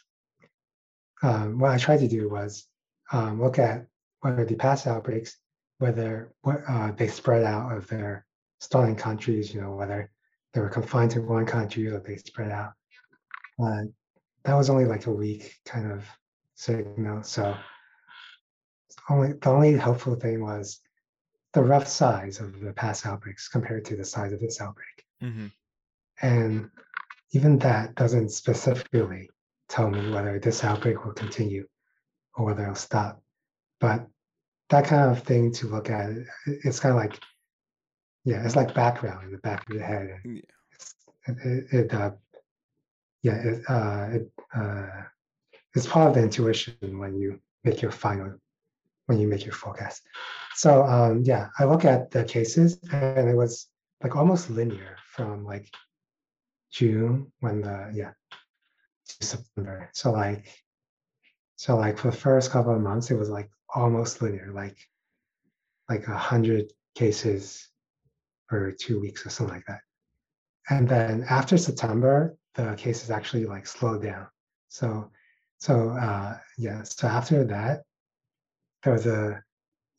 um, 1.22 1.58
what 1.58 1.70
I 1.70 1.78
tried 1.78 2.00
to 2.00 2.08
do 2.08 2.28
was 2.28 2.66
um, 3.12 3.42
look 3.42 3.58
at 3.58 3.86
whether 4.20 4.44
the 4.44 4.54
past 4.54 4.86
outbreaks, 4.86 5.36
whether 5.78 6.32
uh, 6.44 6.92
they 6.92 7.08
spread 7.08 7.44
out 7.44 7.72
of 7.76 7.86
their 7.88 8.26
starting 8.60 8.96
countries, 8.96 9.52
you 9.52 9.60
know, 9.60 9.74
whether 9.74 10.10
they 10.52 10.60
were 10.60 10.68
confined 10.68 11.10
to 11.12 11.20
one 11.20 11.46
country 11.46 11.86
or 11.88 12.00
they 12.00 12.16
spread 12.16 12.50
out. 12.50 12.72
Uh, 13.62 13.82
that 14.44 14.54
was 14.54 14.70
only 14.70 14.84
like 14.84 15.06
a 15.06 15.12
week 15.12 15.56
kind 15.64 15.90
of 15.90 16.04
signal. 16.54 17.22
So 17.22 17.56
only 19.10 19.32
the 19.32 19.50
only 19.50 19.76
helpful 19.76 20.14
thing 20.14 20.42
was 20.42 20.80
the 21.52 21.62
rough 21.62 21.88
size 21.88 22.40
of 22.40 22.60
the 22.60 22.72
past 22.72 23.06
outbreaks 23.06 23.48
compared 23.48 23.84
to 23.86 23.96
the 23.96 24.04
size 24.04 24.32
of 24.32 24.40
this 24.40 24.60
outbreak. 24.60 25.04
Mhm. 25.22 25.52
And 26.22 26.70
even 27.32 27.58
that 27.58 27.94
doesn't 27.94 28.30
specifically 28.30 29.30
tell 29.68 29.90
me 29.90 30.10
whether 30.10 30.38
this 30.38 30.64
outbreak 30.64 31.04
will 31.04 31.12
continue 31.12 31.66
or 32.34 32.46
whether 32.46 32.62
it'll 32.62 32.74
stop. 32.74 33.22
But 33.80 34.06
that 34.70 34.84
kind 34.84 35.10
of 35.10 35.22
thing 35.22 35.52
to 35.52 35.68
look 35.68 35.90
at, 35.90 36.10
it's 36.46 36.80
kind 36.80 36.94
of 36.94 37.00
like, 37.00 37.18
yeah, 38.24 38.44
it's 38.44 38.56
like 38.56 38.74
background 38.74 39.24
in 39.24 39.32
the 39.32 39.38
back 39.38 39.68
of 39.68 39.74
your 39.74 39.84
head. 39.84 40.18
Yeah. 40.24 40.40
it's, 40.72 40.94
it, 41.28 41.36
it, 41.44 41.64
it 41.72 41.94
uh, 41.94 42.10
yeah, 43.22 43.34
it, 43.34 43.62
uh, 43.68 44.08
it, 44.12 44.32
uh, 44.54 44.86
it's 45.74 45.86
part 45.86 46.08
of 46.08 46.14
the 46.14 46.22
intuition 46.22 46.98
when 46.98 47.16
you 47.16 47.40
make 47.64 47.82
your 47.82 47.90
final, 47.90 48.34
when 49.06 49.18
you 49.18 49.28
make 49.28 49.44
your 49.44 49.54
forecast. 49.54 50.02
So 50.54 50.84
um, 50.84 51.22
yeah, 51.22 51.48
I 51.58 51.64
look 51.64 51.84
at 51.84 52.10
the 52.10 52.24
cases 52.24 52.78
and 52.92 53.28
it 53.28 53.36
was 53.36 53.68
like 54.02 54.16
almost 54.16 54.50
linear 54.50 54.96
from 55.12 55.44
like 55.44 55.68
June 56.70 57.32
when 57.40 57.62
the 57.62 57.90
yeah 57.94 58.12
to 59.08 59.26
September. 59.26 59.90
So 59.92 60.12
like 60.12 60.48
so 61.56 61.76
like 61.76 61.98
for 61.98 62.10
the 62.10 62.16
first 62.16 62.50
couple 62.50 62.74
of 62.74 62.82
months, 62.82 63.10
it 63.10 63.16
was 63.16 63.30
like 63.30 63.50
almost 63.74 64.20
linear, 64.20 64.52
like 64.52 64.76
like 65.88 66.06
a 66.06 66.16
hundred 66.16 66.72
cases 66.94 67.68
for 68.48 68.72
two 68.72 69.00
weeks 69.00 69.24
or 69.24 69.30
something 69.30 69.54
like 69.56 69.66
that. 69.66 69.80
And 70.68 70.88
then 70.88 71.24
after 71.28 71.56
September, 71.56 72.36
the 72.54 72.74
cases 72.76 73.10
actually 73.10 73.46
like 73.46 73.66
slowed 73.66 74.02
down. 74.02 74.26
So 74.68 75.10
so 75.58 75.90
uh 75.90 76.36
yeah, 76.58 76.82
so 76.82 77.08
after 77.08 77.44
that, 77.44 77.84
there 78.82 78.92
was 78.92 79.06
a 79.06 79.42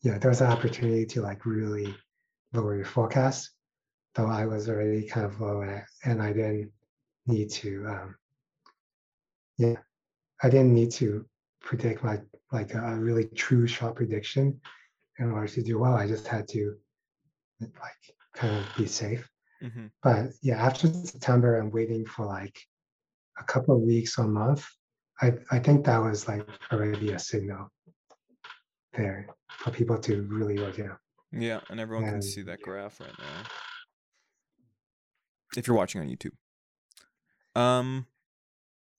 yeah, 0.01 0.19
there 0.19 0.29
was 0.29 0.41
an 0.41 0.51
opportunity 0.51 1.05
to 1.07 1.21
like 1.21 1.45
really 1.45 1.95
lower 2.53 2.75
your 2.75 2.85
forecast. 2.85 3.49
Though 4.13 4.27
I 4.27 4.45
was 4.45 4.69
already 4.69 5.07
kind 5.07 5.25
of 5.25 5.41
low 5.41 5.63
at, 5.63 5.85
and 6.05 6.21
I 6.21 6.33
didn't 6.33 6.71
need 7.25 7.49
to 7.51 7.87
um 7.87 8.15
yeah, 9.57 9.77
I 10.43 10.49
didn't 10.49 10.75
need 10.75 10.91
to 10.93 11.25
predict 11.67 12.01
like 12.03 12.23
like 12.53 12.73
a 12.73 12.95
really 12.95 13.25
true 13.35 13.67
shot 13.67 13.93
prediction 13.95 14.59
in 15.19 15.31
order 15.31 15.47
to 15.47 15.61
do 15.61 15.77
well. 15.79 15.93
I 15.93 16.07
just 16.07 16.25
had 16.25 16.47
to 16.49 16.77
like 17.59 18.01
kind 18.33 18.55
of 18.55 18.65
be 18.77 18.87
safe. 18.87 19.29
hmm 19.61 19.87
But 20.01 20.27
yeah, 20.41 20.65
after 20.65 20.87
September, 20.87 21.59
I'm 21.59 21.69
waiting 21.69 22.05
for 22.05 22.25
like 22.25 22.57
a 23.37 23.43
couple 23.43 23.75
of 23.75 23.81
weeks 23.81 24.17
or 24.17 24.23
a 24.23 24.27
month. 24.29 24.65
I 25.21 25.33
I 25.51 25.59
think 25.59 25.85
that 25.85 25.97
was 25.97 26.27
like 26.27 26.47
already 26.71 27.11
a 27.11 27.19
signal 27.19 27.69
there 28.93 29.27
for 29.49 29.71
people 29.71 29.99
to 29.99 30.21
really 30.23 30.57
look 30.57 30.79
at. 30.79 30.97
Yeah, 31.33 31.59
and 31.69 31.81
everyone 31.81 32.09
can 32.09 32.21
see 32.21 32.43
that 32.43 32.61
graph 32.61 33.01
right 33.01 33.19
now. 33.19 33.39
If 35.57 35.67
you're 35.67 35.75
watching 35.75 35.99
on 35.99 36.07
YouTube. 36.07 36.37
Um 37.59 38.07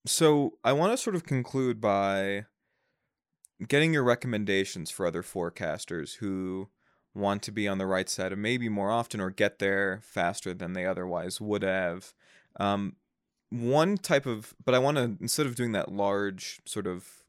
so 0.07 0.59
I 0.65 0.73
want 0.75 0.93
to 0.93 0.97
sort 0.99 1.17
of 1.17 1.25
conclude 1.25 1.81
by 1.81 2.45
getting 3.67 3.93
your 3.93 4.05
recommendations 4.05 4.91
for 4.91 5.07
other 5.07 5.23
forecasters 5.23 6.17
who 6.17 6.69
want 7.15 7.43
to 7.43 7.53
be 7.53 7.67
on 7.67 7.79
the 7.79 7.87
right 7.87 8.09
side 8.09 8.33
of 8.33 8.39
maybe 8.39 8.69
more 8.69 8.91
often 8.91 9.21
or 9.21 9.31
get 9.31 9.59
there 9.59 10.01
faster 10.03 10.55
than 10.55 10.73
they 10.73 10.87
otherwise 10.87 11.41
would 11.41 11.63
have. 11.63 12.15
Um, 12.61 12.97
one 13.51 13.97
type 13.97 14.27
of, 14.27 14.55
but 14.65 14.75
I 14.75 14.79
want 14.79 14.97
to, 14.99 15.17
instead 15.21 15.47
of 15.47 15.57
doing 15.57 15.73
that 15.73 15.91
large 15.91 16.61
sort 16.65 16.87
of 16.87 17.25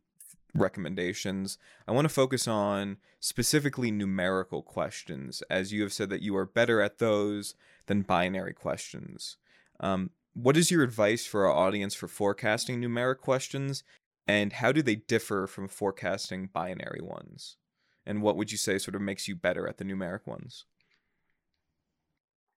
recommendations, 0.53 1.57
I 1.87 1.91
want 1.91 2.05
to 2.05 2.13
focus 2.13 2.47
on 2.47 2.97
specifically 3.19 3.89
numerical 3.89 4.61
questions, 4.61 5.41
as 5.49 5.71
you 5.71 5.81
have 5.83 5.93
said 5.93 6.09
that 6.09 6.21
you 6.21 6.35
are 6.35 6.45
better 6.45 6.81
at 6.81 6.99
those 6.99 7.55
than 7.87 8.01
binary 8.01 8.53
questions. 8.53 9.37
Um, 9.79 10.11
what 10.33 10.57
is 10.57 10.71
your 10.71 10.83
advice 10.83 11.25
for 11.25 11.47
our 11.47 11.53
audience 11.53 11.93
for 11.93 12.07
forecasting 12.07 12.81
numeric 12.81 13.17
questions 13.17 13.83
and 14.29 14.53
how 14.53 14.71
do 14.71 14.83
they 14.83 14.95
differ 14.95 15.47
from 15.47 15.67
forecasting 15.67 16.51
binary 16.53 17.01
ones? 17.01 17.57
And 18.05 18.21
what 18.21 18.37
would 18.37 18.51
you 18.51 18.59
say 18.59 18.77
sort 18.77 18.93
of 18.93 19.01
makes 19.01 19.27
you 19.27 19.35
better 19.35 19.67
at 19.67 19.77
the 19.77 19.83
numeric 19.83 20.27
ones? 20.27 20.65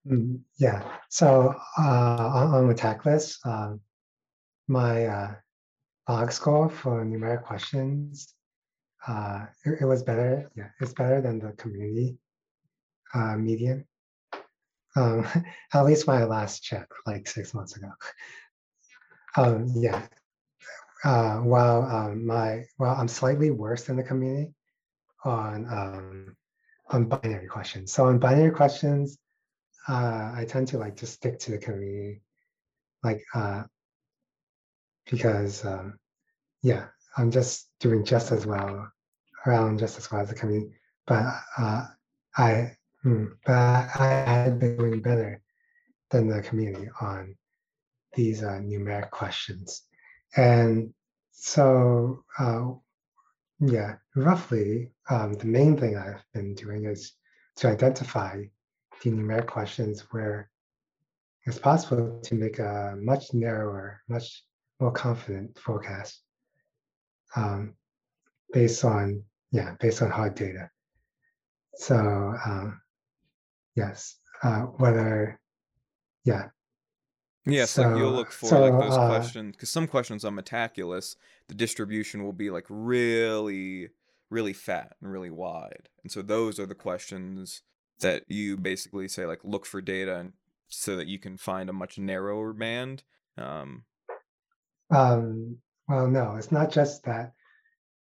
Mm, 0.06 0.40
Yeah. 0.58 0.82
So 1.08 1.54
uh, 1.78 1.82
on, 1.82 2.54
on 2.54 2.74
Metaculus, 2.74 3.38
um, 3.46 3.80
my 4.68 5.06
uh, 5.06 5.34
log 6.10 6.30
score 6.30 6.68
for 6.68 7.02
numeric 7.06 7.44
questions, 7.44 8.34
uh, 9.08 9.46
it, 9.64 9.78
it 9.80 9.86
was 9.86 10.02
better. 10.02 10.50
Yeah, 10.54 10.68
it's 10.78 10.92
better 10.92 11.22
than 11.22 11.38
the 11.38 11.52
community 11.52 12.18
uh, 13.14 13.38
median. 13.38 13.86
Um, 14.94 15.26
at 15.72 15.86
least 15.86 16.06
my 16.06 16.24
last 16.24 16.62
check, 16.62 16.86
like 17.06 17.26
six 17.26 17.54
months 17.54 17.76
ago. 17.76 17.92
Um, 19.38 19.72
yeah. 19.74 20.06
Uh, 21.05 21.38
while 21.38 21.82
um, 21.82 22.24
my 22.26 22.64
well, 22.78 22.94
I'm 22.94 23.09
slightly 23.09 23.50
worse 23.50 23.84
than 23.84 23.96
the 23.96 24.05
community 24.05 24.55
on 25.24 25.66
um, 25.66 26.36
on 26.90 27.07
binary 27.07 27.48
questions. 27.48 27.92
So 27.92 28.07
on 28.07 28.18
binary 28.18 28.53
questions, 28.53 29.18
uh, 29.88 30.32
I 30.34 30.46
tend 30.48 30.68
to 30.68 30.78
like 30.78 30.96
just 30.96 31.14
stick 31.14 31.38
to 31.40 31.53
the 31.53 31.59
community, 31.59 32.22
like 33.03 33.22
uh, 33.34 33.64
because 35.11 35.64
um, 35.64 35.98
yeah, 36.62 36.86
I'm 37.16 37.30
just 37.30 37.68
doing 37.80 38.05
just 38.05 38.30
as 38.30 38.46
well 38.46 38.90
around 39.46 39.78
just 39.78 39.98
as 39.98 40.11
well 40.11 40.20
as 40.20 40.28
the 40.28 40.34
community. 40.34 40.72
But 41.07 41.24
uh, 41.59 41.86
I 42.36 42.76
hmm, 43.03 43.24
but 43.44 43.53
I, 43.55 43.88
I 43.96 44.07
had 44.07 44.61
been 44.61 44.76
doing 44.76 45.00
better 45.00 45.40
than 46.11 46.28
the 46.28 46.42
community 46.42 46.88
on 47.00 47.34
these 48.14 48.42
uh, 48.42 48.61
numeric 48.62 49.11
questions, 49.11 49.82
and 50.36 50.92
so 51.30 52.24
uh, 52.38 52.70
yeah, 53.60 53.96
roughly 54.16 54.92
um, 55.08 55.34
the 55.34 55.46
main 55.46 55.76
thing 55.76 55.96
I've 55.96 56.24
been 56.32 56.54
doing 56.54 56.84
is 56.86 57.12
to 57.56 57.68
identify 57.68 58.42
the 59.02 59.10
numeric 59.10 59.46
questions 59.46 60.04
where 60.10 60.50
it's 61.44 61.58
possible 61.58 62.20
to 62.22 62.34
make 62.34 62.58
a 62.58 62.94
much 62.98 63.34
narrower, 63.34 64.00
much 64.08 64.44
more 64.80 64.92
confident 64.92 65.58
forecast 65.58 66.20
um, 67.36 67.74
based 68.52 68.84
on 68.84 69.22
yeah, 69.50 69.74
based 69.80 70.02
on 70.02 70.10
hard 70.10 70.34
data. 70.34 70.70
So 71.76 71.96
um, 72.46 72.80
yes, 73.76 74.16
uh, 74.42 74.62
whether 74.62 75.38
yeah, 76.24 76.48
Yes, 77.45 77.76
like 77.76 77.97
you'll 77.97 78.12
look 78.12 78.30
for 78.30 78.59
like 78.59 78.80
those 78.80 78.97
uh, 78.97 79.09
questions 79.09 79.57
because 79.57 79.70
some 79.70 79.88
questions 79.88 80.24
on 80.24 80.36
Metaculus, 80.36 81.16
the 81.49 81.55
distribution 81.55 82.22
will 82.22 82.32
be 82.32 82.51
like 82.51 82.66
really, 82.68 83.88
really 84.30 84.53
fat 84.53 84.95
and 85.01 85.11
really 85.11 85.30
wide, 85.30 85.88
and 86.03 86.12
so 86.12 86.22
those 86.22 86.61
are 86.61 86.66
the 86.66 86.74
questions 86.74 87.62
that 88.01 88.24
you 88.28 88.57
basically 88.57 89.09
say 89.09 89.26
like 89.26 89.40
look 89.43 89.66
for 89.66 89.80
data 89.80 90.18
and 90.18 90.32
so 90.68 90.97
that 90.97 91.07
you 91.07 91.18
can 91.18 91.36
find 91.36 91.68
a 91.68 91.72
much 91.72 91.99
narrower 91.99 92.53
band. 92.53 93.03
Um, 93.36 93.84
um, 94.90 95.59
well, 95.88 96.09
no, 96.09 96.36
it's 96.36 96.53
not 96.53 96.70
just 96.70 97.05
that. 97.05 97.32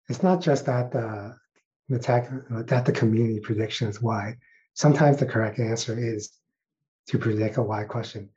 It's 0.10 0.24
not 0.24 0.42
just 0.42 0.66
that 0.66 0.92
the 0.92 1.36
metac- 1.90 2.68
that 2.68 2.86
the 2.86 2.92
community 2.92 3.40
prediction 3.40 3.88
is 3.88 4.02
wide. 4.02 4.38
Sometimes 4.74 5.18
the 5.18 5.26
correct 5.26 5.60
answer 5.60 5.98
is 5.98 6.32
to 7.08 7.18
predict 7.18 7.58
a 7.58 7.62
wide 7.62 7.88
question. 7.88 8.30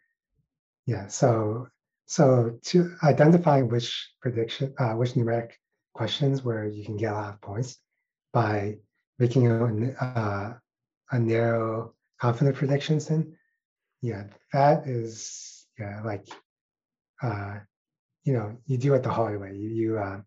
Yeah, 0.86 1.08
so 1.08 1.68
so 2.06 2.58
to 2.64 2.96
identify 3.02 3.62
which 3.62 4.10
prediction, 4.20 4.74
uh, 4.78 4.92
which 4.92 5.12
numeric 5.12 5.52
questions 5.94 6.42
where 6.44 6.66
you 6.66 6.84
can 6.84 6.96
get 6.96 7.12
a 7.12 7.16
lot 7.16 7.34
of 7.34 7.40
points 7.40 7.78
by 8.32 8.76
making 9.18 9.50
a, 9.50 9.92
uh, 10.04 10.54
a 11.10 11.18
narrow 11.18 11.94
confident 12.20 12.56
predictions, 12.56 13.06
then 13.06 13.36
yeah, 14.02 14.24
that 14.52 14.86
is 14.86 15.66
yeah 15.78 16.02
like 16.04 16.28
uh, 17.22 17.58
you 18.24 18.34
know 18.34 18.56
you 18.66 18.76
do 18.76 18.94
it 18.94 19.02
the 19.02 19.10
hard 19.10 19.40
way. 19.40 19.54
You 19.54 19.68
you 19.68 19.98
uh, 19.98 20.20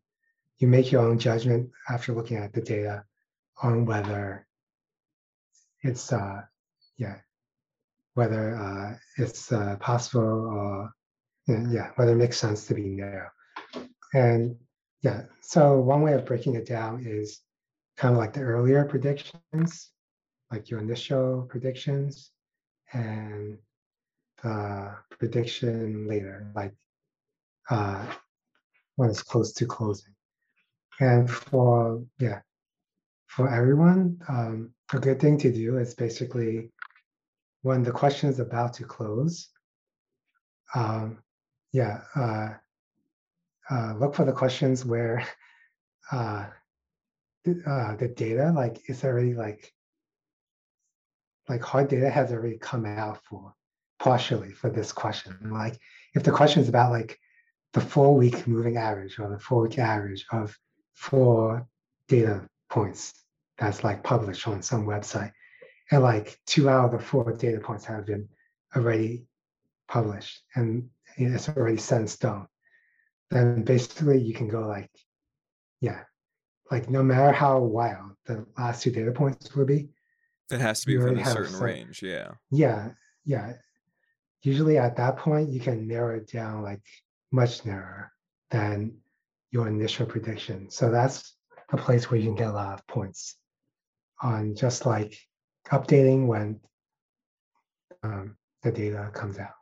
you 0.57 0.67
make 0.67 0.91
your 0.91 1.03
own 1.03 1.19
judgment 1.19 1.69
after 1.89 2.13
looking 2.13 2.37
at 2.37 2.53
the 2.53 2.61
data 2.61 3.03
on 3.61 3.85
whether 3.85 4.45
it's 5.83 6.11
uh 6.11 6.41
yeah 6.97 7.17
whether 8.17 8.55
uh, 8.55 8.95
it's 9.17 9.51
uh, 9.51 9.75
possible 9.79 10.21
or 10.21 10.91
yeah, 11.47 11.91
whether 11.95 12.13
it 12.13 12.17
makes 12.17 12.37
sense 12.37 12.65
to 12.65 12.73
be 12.73 12.81
narrow. 12.81 13.29
And 14.15 14.55
yeah, 15.03 15.25
so 15.41 15.79
one 15.79 16.01
way 16.01 16.13
of 16.13 16.25
breaking 16.25 16.55
it 16.55 16.65
down 16.65 17.05
is 17.05 17.41
kind 17.95 18.15
of 18.15 18.17
like 18.17 18.33
the 18.33 18.41
earlier 18.41 18.83
predictions, 18.85 19.91
like 20.51 20.69
your 20.71 20.79
initial 20.79 21.45
predictions, 21.47 22.31
and 22.91 23.59
the 24.41 24.95
prediction 25.11 26.07
later, 26.07 26.51
like 26.55 26.73
uh, 27.69 28.03
when 28.95 29.11
it's 29.11 29.21
close 29.21 29.53
to 29.53 29.67
closing. 29.67 30.15
And 30.99 31.29
for 31.29 32.03
yeah, 32.17 32.39
for 33.27 33.47
everyone, 33.47 34.19
um, 34.27 34.71
a 34.91 34.99
good 34.99 35.19
thing 35.19 35.37
to 35.37 35.51
do 35.53 35.77
is 35.77 35.93
basically 35.93 36.71
when 37.61 37.83
the 37.83 37.91
question 37.91 38.29
is 38.29 38.39
about 38.39 38.73
to 38.73 38.83
close, 38.83 39.49
um, 40.75 41.19
yeah, 41.71 42.01
uh, 42.15 42.49
uh, 43.69 43.93
look 43.95 44.15
for 44.15 44.25
the 44.25 44.31
questions 44.31 44.85
where 44.85 45.25
uh, 46.11 46.45
the, 47.43 47.61
uh, 47.65 47.95
the 47.95 48.07
data 48.07 48.51
like 48.55 48.81
is 48.89 49.03
already 49.03 49.33
like 49.33 49.73
like 51.49 51.61
hard 51.61 51.87
data 51.87 52.09
has 52.09 52.31
already 52.31 52.57
come 52.57 52.85
out 52.85 53.23
for 53.23 53.53
partially 53.99 54.51
for 54.51 54.69
this 54.69 54.91
question. 54.91 55.35
Like 55.51 55.79
if 56.13 56.23
the 56.23 56.31
question 56.31 56.61
is 56.61 56.69
about 56.69 56.91
like 56.91 57.17
the 57.73 57.81
four 57.81 58.15
week 58.15 58.47
moving 58.47 58.77
average 58.77 59.19
or 59.19 59.29
the 59.29 59.39
four 59.39 59.63
week 59.63 59.79
average 59.79 60.25
of 60.31 60.57
four 60.93 61.67
data 62.07 62.47
points 62.69 63.13
that's 63.57 63.83
like 63.83 64.03
published 64.03 64.47
on 64.47 64.61
some 64.61 64.85
website, 64.85 65.31
and 65.91 66.03
like 66.03 66.39
two 66.45 66.69
out 66.69 66.85
of 66.85 66.91
the 66.99 67.05
four 67.05 67.31
data 67.33 67.59
points 67.59 67.85
have 67.85 68.05
been 68.05 68.27
already 68.75 69.25
published, 69.87 70.41
and 70.55 70.89
it's 71.15 71.49
already 71.49 71.77
set 71.77 72.01
in 72.01 72.07
stone, 72.07 72.47
then 73.29 73.63
basically 73.63 74.19
you 74.19 74.33
can 74.33 74.47
go 74.47 74.67
like, 74.67 74.91
yeah, 75.81 76.01
like 76.69 76.89
no 76.89 77.03
matter 77.03 77.31
how 77.31 77.59
wild 77.59 78.11
the 78.25 78.45
last 78.57 78.83
two 78.83 78.91
data 78.91 79.11
points 79.11 79.55
will 79.55 79.65
be, 79.65 79.89
it 80.51 80.59
has 80.59 80.81
to 80.81 80.87
be 80.87 80.97
within 80.97 81.19
a 81.19 81.25
certain 81.25 81.53
some- 81.53 81.63
range. 81.63 82.01
Yeah. 82.01 82.31
yeah, 82.51 82.89
yeah. 83.25 83.53
Usually 84.43 84.77
at 84.77 84.95
that 84.97 85.17
point, 85.17 85.49
you 85.49 85.59
can 85.59 85.87
narrow 85.87 86.17
it 86.17 86.31
down 86.31 86.63
like 86.63 86.83
much 87.31 87.65
narrower 87.65 88.11
than 88.49 88.97
your 89.51 89.67
initial 89.67 90.05
prediction. 90.05 90.69
So 90.69 90.91
that's 90.91 91.35
a 91.69 91.77
place 91.77 92.09
where 92.09 92.19
you 92.19 92.27
can 92.27 92.35
get 92.35 92.49
a 92.49 92.53
lot 92.53 92.73
of 92.75 92.87
points 92.87 93.35
on 94.21 94.55
just 94.55 94.85
like 94.85 95.17
updating 95.69 96.27
when 96.27 96.59
um, 98.03 98.37
the 98.63 98.71
data 98.71 99.09
comes 99.13 99.37
out. 99.37 99.53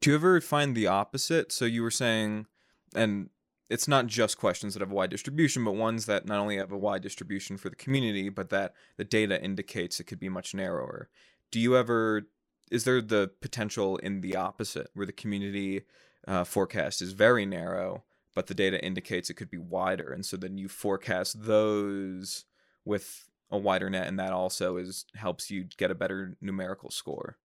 Do 0.00 0.10
you 0.10 0.16
ever 0.16 0.40
find 0.40 0.76
the 0.76 0.86
opposite? 0.86 1.52
So 1.52 1.64
you 1.64 1.82
were 1.82 1.90
saying, 1.90 2.46
and 2.94 3.30
it's 3.68 3.88
not 3.88 4.06
just 4.06 4.38
questions 4.38 4.74
that 4.74 4.80
have 4.80 4.92
a 4.92 4.94
wide 4.94 5.10
distribution, 5.10 5.64
but 5.64 5.74
ones 5.74 6.06
that 6.06 6.26
not 6.26 6.38
only 6.38 6.56
have 6.56 6.70
a 6.70 6.78
wide 6.78 7.02
distribution 7.02 7.56
for 7.56 7.68
the 7.68 7.76
community, 7.76 8.28
but 8.28 8.50
that 8.50 8.74
the 8.96 9.04
data 9.04 9.42
indicates 9.42 9.98
it 9.98 10.04
could 10.04 10.20
be 10.20 10.28
much 10.28 10.54
narrower. 10.54 11.08
Do 11.50 11.58
you 11.58 11.76
ever, 11.76 12.28
is 12.70 12.84
there 12.84 13.00
the 13.00 13.30
potential 13.40 13.96
in 13.96 14.20
the 14.20 14.36
opposite, 14.36 14.88
where 14.94 15.06
the 15.06 15.12
community 15.12 15.82
uh, 16.28 16.44
forecast 16.44 17.02
is 17.02 17.12
very 17.12 17.46
narrow, 17.46 18.04
but 18.34 18.46
the 18.46 18.54
data 18.54 18.84
indicates 18.84 19.30
it 19.30 19.34
could 19.34 19.50
be 19.50 19.58
wider? 19.58 20.12
And 20.12 20.24
so 20.24 20.36
then 20.36 20.58
you 20.58 20.68
forecast 20.68 21.44
those 21.44 22.44
with 22.84 23.28
a 23.50 23.58
wider 23.58 23.88
net, 23.90 24.06
and 24.06 24.18
that 24.18 24.32
also 24.32 24.76
is 24.76 25.04
helps 25.14 25.50
you 25.50 25.64
get 25.76 25.90
a 25.90 25.94
better 25.94 26.36
numerical 26.40 26.90
score. 26.90 27.38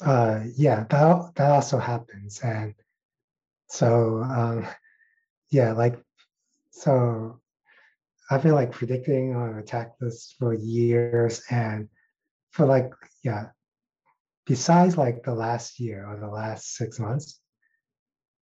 Uh, 0.00 0.40
yeah, 0.56 0.84
that 0.90 1.32
that 1.34 1.50
also 1.50 1.78
happens, 1.78 2.40
and 2.40 2.74
so 3.68 4.22
um, 4.22 4.66
yeah, 5.50 5.72
like 5.72 5.98
so 6.70 7.40
I've 8.30 8.42
been 8.42 8.52
like 8.52 8.72
predicting 8.72 9.34
on 9.34 9.54
Metaculus 9.54 10.34
for 10.38 10.54
years, 10.54 11.42
and 11.50 11.88
for 12.50 12.66
like 12.66 12.92
yeah, 13.24 13.46
besides 14.46 14.96
like 14.96 15.22
the 15.24 15.34
last 15.34 15.80
year 15.80 16.06
or 16.06 16.18
the 16.18 16.28
last 16.28 16.76
six 16.76 17.00
months, 17.00 17.40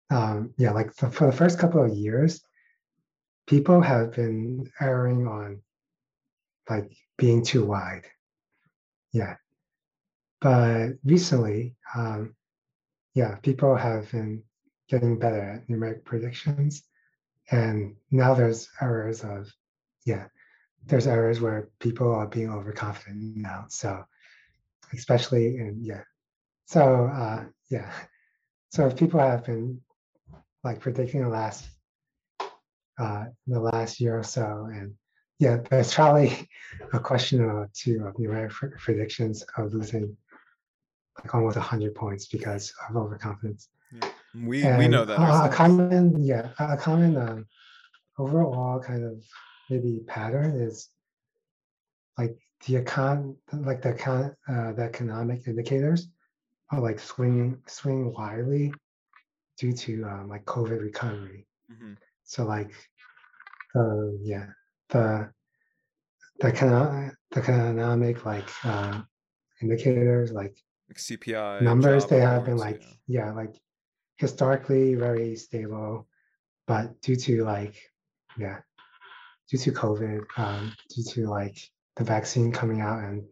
um, 0.09 0.53
yeah, 0.57 0.71
like 0.71 0.93
for, 0.93 1.09
for 1.09 1.27
the 1.27 1.37
first 1.37 1.59
couple 1.59 1.83
of 1.83 1.93
years, 1.93 2.41
people 3.47 3.81
have 3.81 4.13
been 4.13 4.71
erring 4.81 5.27
on 5.27 5.61
like 6.69 6.91
being 7.17 7.43
too 7.43 7.65
wide. 7.65 8.05
Yeah. 9.11 9.35
But 10.41 10.93
recently, 11.03 11.75
um, 11.95 12.35
yeah, 13.13 13.35
people 13.35 13.75
have 13.75 14.11
been 14.11 14.43
getting 14.89 15.17
better 15.19 15.41
at 15.41 15.67
numeric 15.67 16.03
predictions. 16.03 16.83
And 17.51 17.95
now 18.11 18.33
there's 18.33 18.69
errors 18.81 19.23
of, 19.23 19.51
yeah, 20.05 20.27
there's 20.85 21.07
errors 21.07 21.39
where 21.39 21.69
people 21.79 22.11
are 22.11 22.27
being 22.27 22.49
overconfident 22.49 23.37
now. 23.37 23.65
So, 23.69 24.03
especially 24.93 25.57
in, 25.57 25.79
yeah. 25.81 26.03
So, 26.65 27.05
uh, 27.05 27.45
yeah. 27.69 27.91
So 28.71 28.87
if 28.87 28.95
people 28.95 29.19
have 29.19 29.45
been 29.45 29.81
like 30.63 30.79
predicting 30.79 31.21
the 31.21 31.29
last, 31.29 31.65
uh, 32.97 33.25
the 33.47 33.59
last 33.59 33.99
year 33.99 34.17
or 34.17 34.23
so, 34.23 34.67
and 34.71 34.93
yeah, 35.43 35.57
there's 35.69 35.93
probably 35.93 36.47
a 36.93 36.99
question 36.99 37.41
or 37.41 37.69
two 37.73 38.05
of 38.05 38.15
numeric 38.15 38.51
pr- 38.51 38.77
predictions 38.85 39.43
of 39.57 39.73
losing 39.73 40.15
like 41.19 41.35
almost 41.35 41.57
100 41.57 41.93
points 41.93 42.27
because 42.27 42.73
of 42.87 42.95
overconfidence. 42.95 43.67
We 44.33 44.63
we 44.79 44.87
know 44.87 45.05
that. 45.05 45.19
uh, 45.19 45.47
a 45.49 45.53
common, 45.61 46.23
yeah, 46.23 46.45
a 46.59 46.77
common 46.77 47.17
um, 47.17 47.45
overall 48.17 48.79
kind 48.79 49.03
of 49.03 49.15
maybe 49.69 50.01
pattern 50.07 50.51
is 50.67 50.89
like 52.17 52.35
the 52.65 52.75
econ, 52.81 53.35
like 53.69 53.81
the 53.81 53.93
econ, 53.93 54.35
uh, 54.47 54.71
the 54.77 54.83
economic 54.83 55.39
indicators 55.47 56.07
are 56.71 56.79
like 56.87 56.99
swinging 56.99 57.61
swing 57.67 58.13
widely 58.13 58.73
due 59.59 59.73
to 59.73 59.91
um, 60.11 60.29
like 60.33 60.45
COVID 60.45 60.79
recovery. 60.89 61.45
Mhm. 61.71 61.97
So 62.23 62.45
like, 62.45 62.71
uh, 63.75 64.07
yeah, 64.31 64.47
the 64.93 65.29
the 66.39 66.51
econo- 66.51 67.11
the 67.31 67.39
economic 67.39 68.25
like 68.25 68.49
uh, 68.63 69.01
indicators 69.61 70.31
like 70.31 70.55
Like 70.89 70.97
CPI 70.97 71.61
numbers 71.61 72.05
they 72.05 72.21
have 72.21 72.45
been 72.45 72.57
like 72.57 72.81
yeah. 73.07 73.25
yeah 73.25 73.31
like 73.33 73.55
historically 74.17 74.95
very 74.95 75.35
stable 75.35 76.07
but 76.67 77.01
due 77.01 77.15
to 77.25 77.43
like 77.43 77.75
yeah 78.37 78.59
due 79.49 79.57
to 79.57 79.71
covid 79.71 80.21
um 80.37 80.73
due 80.89 81.03
to 81.13 81.19
like 81.27 81.57
the 81.97 82.03
vaccine 82.03 82.51
coming 82.51 82.81
out 82.81 82.99
and 83.03 83.23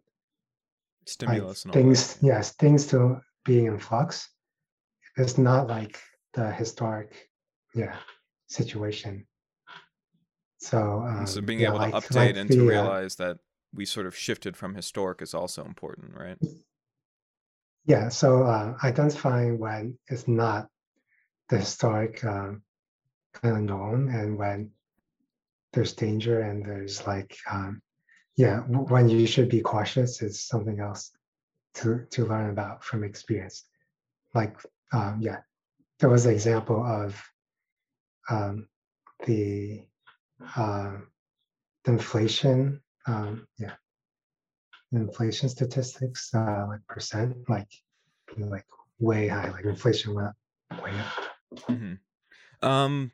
like 1.25 1.37
and 1.37 1.41
all 1.41 1.53
things 1.53 2.15
that. 2.15 2.25
yes 2.25 2.51
things 2.61 2.85
still 2.85 3.21
being 3.45 3.65
in 3.65 3.79
flux 3.79 4.29
it's 5.17 5.37
not 5.37 5.67
like 5.67 5.99
the 6.33 6.51
historic 6.51 7.29
yeah 7.75 7.95
situation 8.47 9.25
so 10.61 11.03
um 11.07 11.25
so 11.25 11.41
being 11.41 11.59
yeah, 11.59 11.67
able 11.69 11.79
to 11.79 11.85
like- 11.85 11.93
update 11.93 12.15
like 12.15 12.35
and 12.37 12.49
the, 12.49 12.55
to 12.55 12.61
uh, 12.61 12.65
realize 12.65 13.15
that 13.15 13.39
we 13.73 13.85
sort 13.85 14.05
of 14.05 14.15
shifted 14.15 14.55
from 14.55 14.75
historic 14.75 15.21
is 15.21 15.33
also 15.33 15.63
important, 15.65 16.13
right? 16.15 16.37
Yeah, 17.85 18.09
so 18.09 18.43
uh, 18.43 18.75
identifying 18.83 19.57
when 19.57 19.97
it's 20.07 20.27
not 20.27 20.67
the 21.49 21.57
historic 21.57 22.23
um, 22.23 22.61
kind 23.33 23.57
of 23.57 23.63
norm 23.63 24.09
and 24.09 24.37
when 24.37 24.71
there's 25.73 25.93
danger 25.93 26.41
and 26.41 26.65
there's 26.65 27.07
like, 27.07 27.35
um, 27.49 27.81
yeah, 28.35 28.59
when 28.59 29.09
you 29.09 29.25
should 29.25 29.49
be 29.49 29.61
cautious 29.61 30.21
is 30.21 30.43
something 30.43 30.79
else 30.79 31.11
to, 31.75 32.05
to 32.11 32.25
learn 32.25 32.49
about 32.49 32.83
from 32.83 33.03
experience. 33.03 33.63
Like, 34.33 34.57
um, 34.93 35.19
yeah, 35.21 35.39
there 35.99 36.09
was 36.09 36.25
an 36.25 36.33
example 36.33 36.85
of 36.85 37.23
um, 38.29 38.67
the, 39.25 39.83
the 40.55 41.01
inflation, 41.85 42.81
um, 43.07 43.47
yeah, 43.57 43.73
inflation 44.91 45.49
statistics, 45.49 46.33
uh, 46.33 46.65
like 46.67 46.85
percent, 46.87 47.37
like 47.49 47.69
like 48.37 48.65
way 48.99 49.27
high, 49.27 49.49
like 49.49 49.65
inflation 49.65 50.13
went 50.13 50.27
up 50.27 50.83
way 50.83 50.91
up. 50.91 51.63
hmm 51.67 51.93
Um, 52.61 53.11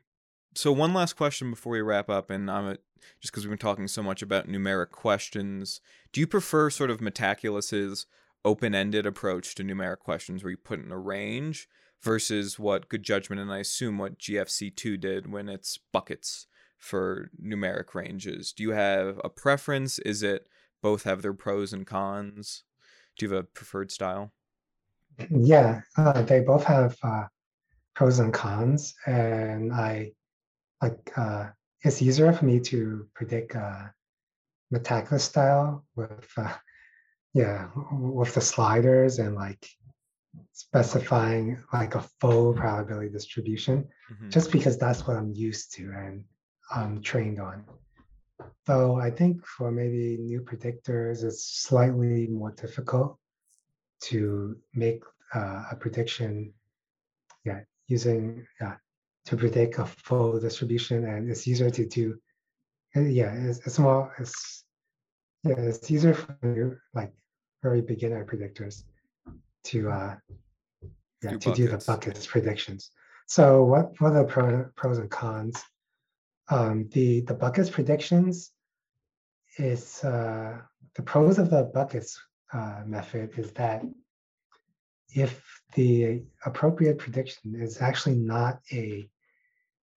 so 0.54 0.72
one 0.72 0.92
last 0.94 1.14
question 1.14 1.50
before 1.50 1.72
we 1.72 1.80
wrap 1.80 2.08
up, 2.08 2.30
and 2.30 2.50
I'm 2.50 2.66
a, 2.66 2.76
just 3.20 3.32
because 3.32 3.44
we've 3.44 3.50
been 3.50 3.58
talking 3.58 3.88
so 3.88 4.02
much 4.02 4.22
about 4.22 4.48
numeric 4.48 4.90
questions. 4.90 5.80
Do 6.12 6.20
you 6.20 6.26
prefer 6.26 6.70
sort 6.70 6.90
of 6.90 7.00
Metaculus's 7.00 8.06
open-ended 8.44 9.06
approach 9.06 9.54
to 9.56 9.64
numeric 9.64 9.98
questions, 9.98 10.42
where 10.42 10.50
you 10.50 10.56
put 10.56 10.80
in 10.80 10.92
a 10.92 10.98
range, 10.98 11.68
versus 12.02 12.58
what 12.58 12.88
Good 12.88 13.02
Judgment 13.02 13.40
and 13.40 13.52
I 13.52 13.58
assume 13.58 13.98
what 13.98 14.18
GFC2 14.18 15.00
did 15.00 15.30
when 15.30 15.48
it's 15.48 15.78
buckets 15.92 16.46
for 16.78 17.30
numeric 17.42 17.94
ranges? 17.94 18.52
Do 18.52 18.62
you 18.62 18.70
have 18.72 19.20
a 19.24 19.28
preference? 19.28 19.98
Is 20.00 20.22
it 20.22 20.48
both 20.82 21.02
have 21.04 21.22
their 21.22 21.34
pros 21.34 21.72
and 21.72 21.86
cons? 21.86 22.64
Do 23.16 23.26
you 23.26 23.32
have 23.32 23.44
a 23.44 23.46
preferred 23.46 23.90
style? 23.90 24.32
Yeah, 25.30 25.80
uh, 25.96 26.22
they 26.22 26.40
both 26.40 26.64
have 26.64 26.96
uh, 27.02 27.24
pros 27.94 28.20
and 28.20 28.32
cons, 28.32 28.94
and 29.06 29.72
I 29.72 30.12
like 30.80 31.12
uh, 31.16 31.50
it's 31.82 32.00
easier 32.02 32.32
for 32.32 32.44
me 32.44 32.60
to 32.60 33.08
predict 33.14 33.56
uh, 33.56 33.86
Metaculus 34.72 35.22
style 35.22 35.84
with 35.96 36.30
uh, 36.36 36.54
yeah 37.34 37.68
with 37.92 38.34
the 38.34 38.40
sliders 38.40 39.18
and 39.18 39.34
like 39.34 39.68
specifying 40.52 41.62
like 41.72 41.94
a 41.96 42.02
full 42.20 42.54
probability 42.54 43.08
distribution. 43.10 43.88
Mhm. 44.12 44.30
just 44.30 44.52
because 44.52 44.78
that's 44.78 45.06
what 45.06 45.16
I'm 45.16 45.32
used 45.32 45.74
to 45.74 45.90
and 45.92 46.24
I'm 46.70 47.00
trained 47.02 47.40
on. 47.40 47.64
Though 48.66 48.96
I 49.00 49.10
think 49.10 49.44
for 49.46 49.70
maybe 49.70 50.16
new 50.18 50.42
predictors, 50.42 51.24
it's 51.24 51.44
slightly 51.44 52.26
more 52.26 52.52
difficult 52.52 53.18
to 54.02 54.56
make 54.74 55.02
uh, 55.34 55.64
a 55.72 55.76
prediction, 55.76 56.52
yeah, 57.44 57.60
using 57.86 58.46
yeah 58.60 58.76
to 59.26 59.36
predict 59.36 59.78
a 59.78 59.86
full 59.86 60.38
distribution, 60.40 61.04
and 61.06 61.30
it's 61.30 61.48
easier 61.48 61.70
to 61.70 61.86
do. 61.86 62.18
uh, 62.96 63.00
Yeah, 63.00 63.32
it's, 63.34 63.58
it's 63.66 63.78
more 63.78 64.14
it's 64.18 64.64
yeah 65.44 65.54
it's 65.58 65.90
easier 65.90 66.14
for 66.14 66.80
like 66.94 67.12
very 67.62 67.80
beginner 67.80 68.24
predictors 68.24 68.84
to 69.64 69.90
uh 69.90 70.16
yeah 71.22 71.30
Do 71.32 71.38
to 71.38 71.52
do 71.54 71.64
the 71.64 71.70
buckets. 71.72 71.86
buckets 71.86 72.26
predictions. 72.26 72.90
So 73.26 73.64
what 73.64 73.92
what 74.00 74.12
are 74.12 74.22
the 74.22 74.24
pro, 74.24 74.64
pros 74.76 74.98
and 74.98 75.10
cons? 75.10 75.56
Um, 76.50 76.88
the 76.92 77.20
the 77.22 77.34
buckets 77.34 77.68
predictions 77.68 78.52
is 79.58 80.02
uh, 80.02 80.58
the 80.94 81.02
pros 81.02 81.38
of 81.38 81.50
the 81.50 81.64
buckets 81.64 82.20
uh, 82.52 82.82
method 82.86 83.38
is 83.38 83.52
that 83.52 83.82
if 85.14 85.62
the 85.74 86.22
appropriate 86.44 86.98
prediction 86.98 87.54
is 87.54 87.80
actually 87.80 88.16
not 88.16 88.60
a 88.72 89.08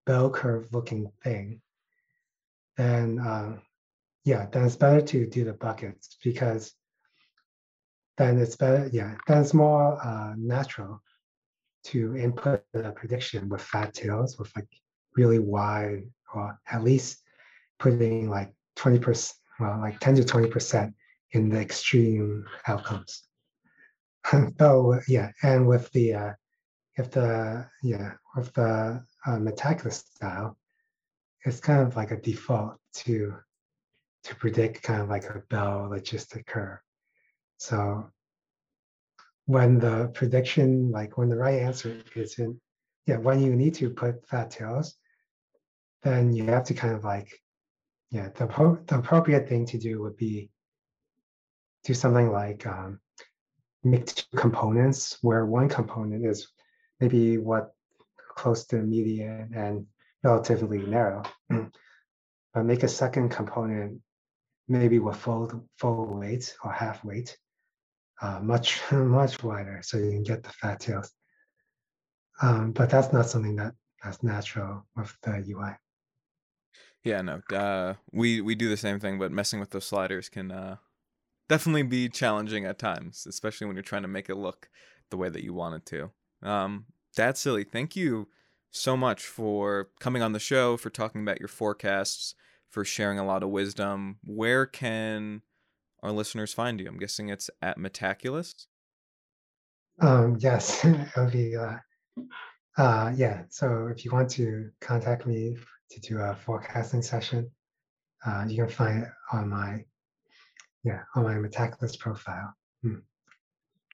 bell 0.06 0.30
curve 0.30 0.74
looking 0.74 1.12
thing, 1.24 1.62
then 2.78 3.20
uh, 3.20 3.58
yeah, 4.26 4.48
then 4.52 4.66
it's 4.66 4.76
better 4.76 5.02
to 5.02 5.28
do 5.28 5.44
the 5.44 5.54
buckets 5.54 6.18
because 6.24 6.74
then 8.18 8.38
it's 8.38 8.56
better, 8.56 8.90
yeah, 8.92 9.16
then 9.28 9.42
it's 9.42 9.54
more 9.54 9.98
uh, 10.04 10.34
natural 10.38 11.02
to 11.86 12.16
input 12.18 12.64
a 12.74 12.92
prediction 12.92 13.50
with 13.50 13.62
fat 13.62 13.94
tails 13.94 14.38
with 14.38 14.52
like 14.56 14.68
really 15.16 15.40
wide 15.40 16.04
or 16.34 16.60
at 16.72 16.84
least 16.84 17.24
putting 17.80 18.30
like 18.30 18.54
20%, 18.78 19.34
well, 19.60 19.80
like 19.80 20.00
10 20.00 20.16
to 20.16 20.24
20% 20.24 20.94
in 21.32 21.50
the 21.50 21.60
extreme 21.60 22.46
outcomes. 22.68 23.24
so 24.60 25.00
yeah, 25.08 25.32
and 25.44 25.68
with 25.68 25.92
the 25.92 26.14
uh, 26.14 26.34
if 26.98 27.12
the 27.12 27.68
yeah 27.82 28.14
with 28.36 28.54
the 28.54 29.04
uh, 29.26 29.38
metaculus 29.38 30.06
style, 30.06 30.58
it's 31.46 31.60
kind 31.60 31.88
of 31.88 31.96
like 31.96 32.12
a 32.12 32.22
default 32.22 32.76
to 32.94 33.36
to 34.24 34.36
predict 34.36 34.84
kind 34.84 35.02
of 35.02 35.10
like 35.10 35.24
a 35.24 35.42
bell 35.50 35.90
logistic 35.90 36.46
curve. 36.46 36.80
So 37.58 38.10
when 39.46 39.80
the 39.80 40.12
prediction, 40.14 40.92
like 40.92 41.18
when 41.18 41.30
the 41.30 41.38
right 41.38 41.60
answer 41.62 42.02
is 42.16 42.38
in, 42.38 42.60
yeah, 43.08 43.18
when 43.18 43.42
you 43.42 43.56
need 43.56 43.76
to 43.76 43.90
put 43.90 44.28
fat 44.28 44.52
tails, 44.52 44.96
then 46.04 46.34
you 46.34 46.46
have 46.46 46.66
to 46.66 46.74
kind 46.74 46.94
of 46.94 47.04
like, 47.04 47.30
yeah, 48.12 48.30
the, 48.36 48.48
the 48.88 48.98
appropriate 48.98 49.48
thing 49.48 49.66
to 49.68 49.78
do 49.78 50.02
would 50.02 50.18
be 50.18 50.50
do 51.84 51.94
something 51.94 52.32
like 52.32 52.66
um, 52.66 53.00
make 53.84 54.06
two 54.06 54.24
components 54.36 55.18
where 55.22 55.46
one 55.46 55.70
component 55.70 56.26
is 56.26 56.48
maybe 57.00 57.38
what 57.38 57.74
close 58.36 58.66
to 58.66 58.78
the 58.78 58.84
median 58.84 59.52
and 59.56 59.86
relatively 60.24 60.80
narrow, 60.80 61.24
but 61.50 62.66
make 62.66 62.84
a 62.84 62.88
second 62.88 63.30
component 63.30 64.02
maybe 64.68 65.00
with 65.00 65.18
full 65.18 65.66
full 65.78 66.20
weight 66.20 66.56
or 66.64 66.72
half 66.72 67.04
weight, 67.04 67.38
uh, 68.22 68.40
much 68.42 68.80
much 68.92 69.42
wider, 69.44 69.82
so 69.84 69.98
you 69.98 70.12
can 70.12 70.24
get 70.24 70.44
the 70.44 70.50
fat 70.50 70.80
tails. 70.80 71.12
Um, 72.42 72.72
but 72.72 72.90
that's 72.90 73.12
not 73.12 73.30
something 73.30 73.58
that 73.58 73.74
that's 74.04 74.24
natural 74.24 74.86
with 74.96 75.14
the 75.24 75.44
UI. 75.50 75.76
Yeah, 77.04 77.22
no, 77.22 77.42
uh, 77.56 77.94
we 78.12 78.42
we 78.42 78.56
do 78.56 78.70
the 78.70 78.78
same 78.78 79.00
thing, 79.00 79.18
but 79.20 79.32
messing 79.32 79.60
with 79.60 79.70
those 79.70 79.86
sliders 79.86 80.28
can 80.28 80.52
uh, 80.52 80.78
definitely 81.48 81.84
be 81.84 82.10
challenging 82.10 82.66
at 82.66 82.78
times, 82.78 83.26
especially 83.28 83.68
when 83.68 83.76
you're 83.76 83.84
trying 83.84 84.02
to 84.02 84.08
make 84.08 84.30
it 84.30 84.36
look 84.36 84.70
the 85.10 85.18
way 85.18 85.30
that 85.30 85.44
you 85.44 85.54
want 85.54 85.76
it 85.76 85.86
to. 85.88 86.48
Um, 86.48 86.86
Datscilly. 87.18 87.70
Thank 87.70 87.96
you 87.96 88.28
so 88.72 88.96
much 88.96 89.24
for 89.24 89.90
coming 90.00 90.22
on 90.22 90.34
the 90.34 90.40
show, 90.40 90.78
for 90.78 90.90
talking 90.90 91.22
about 91.22 91.40
your 91.40 91.48
forecasts, 91.48 92.36
for 92.70 92.86
sharing 92.86 93.18
a 93.18 93.26
lot 93.26 93.44
of 93.44 93.50
wisdom. 93.50 94.20
Where 94.24 94.66
can 94.66 95.42
our 96.04 96.12
listeners 96.12 96.54
find 96.54 96.80
you? 96.80 96.88
I'm 96.88 97.00
guessing 97.00 97.30
it's 97.30 97.50
at 97.62 97.78
Metaculus. 97.78 98.68
Um, 100.02 100.38
yes, 100.40 100.86
it'll 100.86 101.30
be. 101.30 101.56
Uh, 101.56 101.78
uh, 102.78 103.12
yeah. 103.16 103.44
So 103.50 103.88
if 103.88 104.06
you 104.06 104.12
want 104.12 104.30
to 104.32 104.70
contact 104.80 105.26
me 105.26 105.58
to 105.92 106.00
do 106.02 106.20
a 106.20 106.36
forecasting 106.36 107.02
session, 107.02 107.50
uh, 108.26 108.46
you 108.48 108.58
can 108.58 108.70
find 108.70 109.04
it 109.04 109.10
on 109.32 109.50
my 109.50 109.84
yeah, 110.84 111.02
on 111.16 111.24
my 111.24 111.36
Metaculus 111.36 111.98
profile. 111.98 112.54
Hmm. 112.82 113.00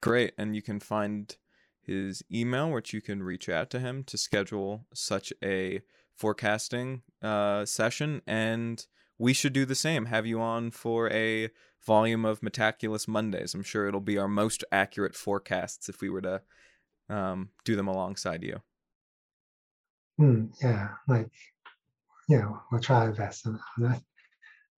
Great. 0.00 0.34
And 0.38 0.54
you 0.54 0.62
can 0.62 0.78
find 0.78 1.36
his 1.82 2.22
email, 2.32 2.70
which 2.70 2.92
you 2.92 3.00
can 3.00 3.22
reach 3.22 3.48
out 3.48 3.70
to 3.70 3.80
him 3.80 4.04
to 4.04 4.16
schedule 4.16 4.86
such 4.94 5.32
a 5.42 5.80
forecasting 6.14 7.02
uh, 7.22 7.64
session. 7.64 8.22
And 8.26 8.86
we 9.18 9.32
should 9.32 9.52
do 9.52 9.64
the 9.64 9.74
same. 9.74 10.06
Have 10.06 10.26
you 10.26 10.40
on 10.40 10.70
for 10.70 11.10
a 11.10 11.50
volume 11.86 12.24
of 12.24 12.40
Metaculus 12.40 13.06
Mondays. 13.06 13.54
I'm 13.54 13.62
sure 13.62 13.86
it'll 13.86 14.00
be 14.00 14.18
our 14.18 14.28
most 14.28 14.64
accurate 14.72 15.14
forecasts 15.14 15.88
if 15.88 16.00
we 16.00 16.10
were 16.10 16.20
to 16.20 16.42
um, 17.08 17.50
do 17.64 17.76
them 17.76 17.86
alongside 17.86 18.42
you. 18.42 18.60
Hmm, 20.18 20.46
yeah, 20.60 20.88
like, 21.06 21.30
you 22.28 22.38
know, 22.38 22.60
we'll 22.70 22.80
try 22.80 23.00
our 23.00 23.12
best 23.12 23.44
that. 23.44 24.02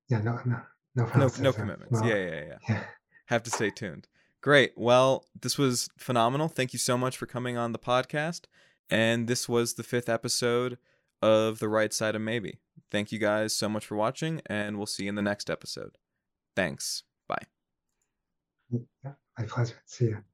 Yeah, 0.09 0.21
no, 0.21 0.39
no, 0.45 0.61
no, 0.95 1.05
no, 1.17 1.31
no 1.41 1.49
uh, 1.51 1.53
commitments. 1.53 1.93
Well, 2.01 2.07
yeah, 2.07 2.17
yeah, 2.17 2.45
yeah, 2.45 2.59
yeah. 2.69 2.85
Have 3.27 3.43
to 3.43 3.51
stay 3.51 3.71
tuned. 3.71 4.09
Great. 4.41 4.73
Well, 4.77 5.27
this 5.39 5.59
was 5.59 5.89
phenomenal. 5.99 6.49
Thank 6.49 6.73
you 6.73 6.79
so 6.79 6.97
much 6.97 7.17
for 7.17 7.27
coming 7.27 7.57
on 7.57 7.73
the 7.73 7.79
podcast. 7.79 8.43
And 8.91 9.29
this 9.29 9.49
was 9.49 9.75
the 9.75 9.83
fifth 9.83 10.09
episode 10.09 10.79
of 11.21 11.59
The 11.59 11.69
Right 11.69 11.93
Side 11.93 12.15
of 12.15 12.23
Maybe. 12.23 12.59
Thank 12.91 13.13
you 13.13 13.19
guys 13.19 13.55
so 13.55 13.69
much 13.69 13.85
for 13.85 13.97
watching, 13.97 14.41
and 14.47 14.79
we'll 14.79 14.87
see 14.87 15.03
you 15.05 15.11
in 15.11 15.15
the 15.15 15.23
next 15.23 15.51
episode. 15.51 15.99
Thanks. 16.57 17.03
Bye. 17.29 17.43
Mm, 18.73 18.87
yeah, 19.05 19.13
my 19.39 19.45
pleasure. 19.45 19.75
See 19.85 20.07
you. 20.07 20.25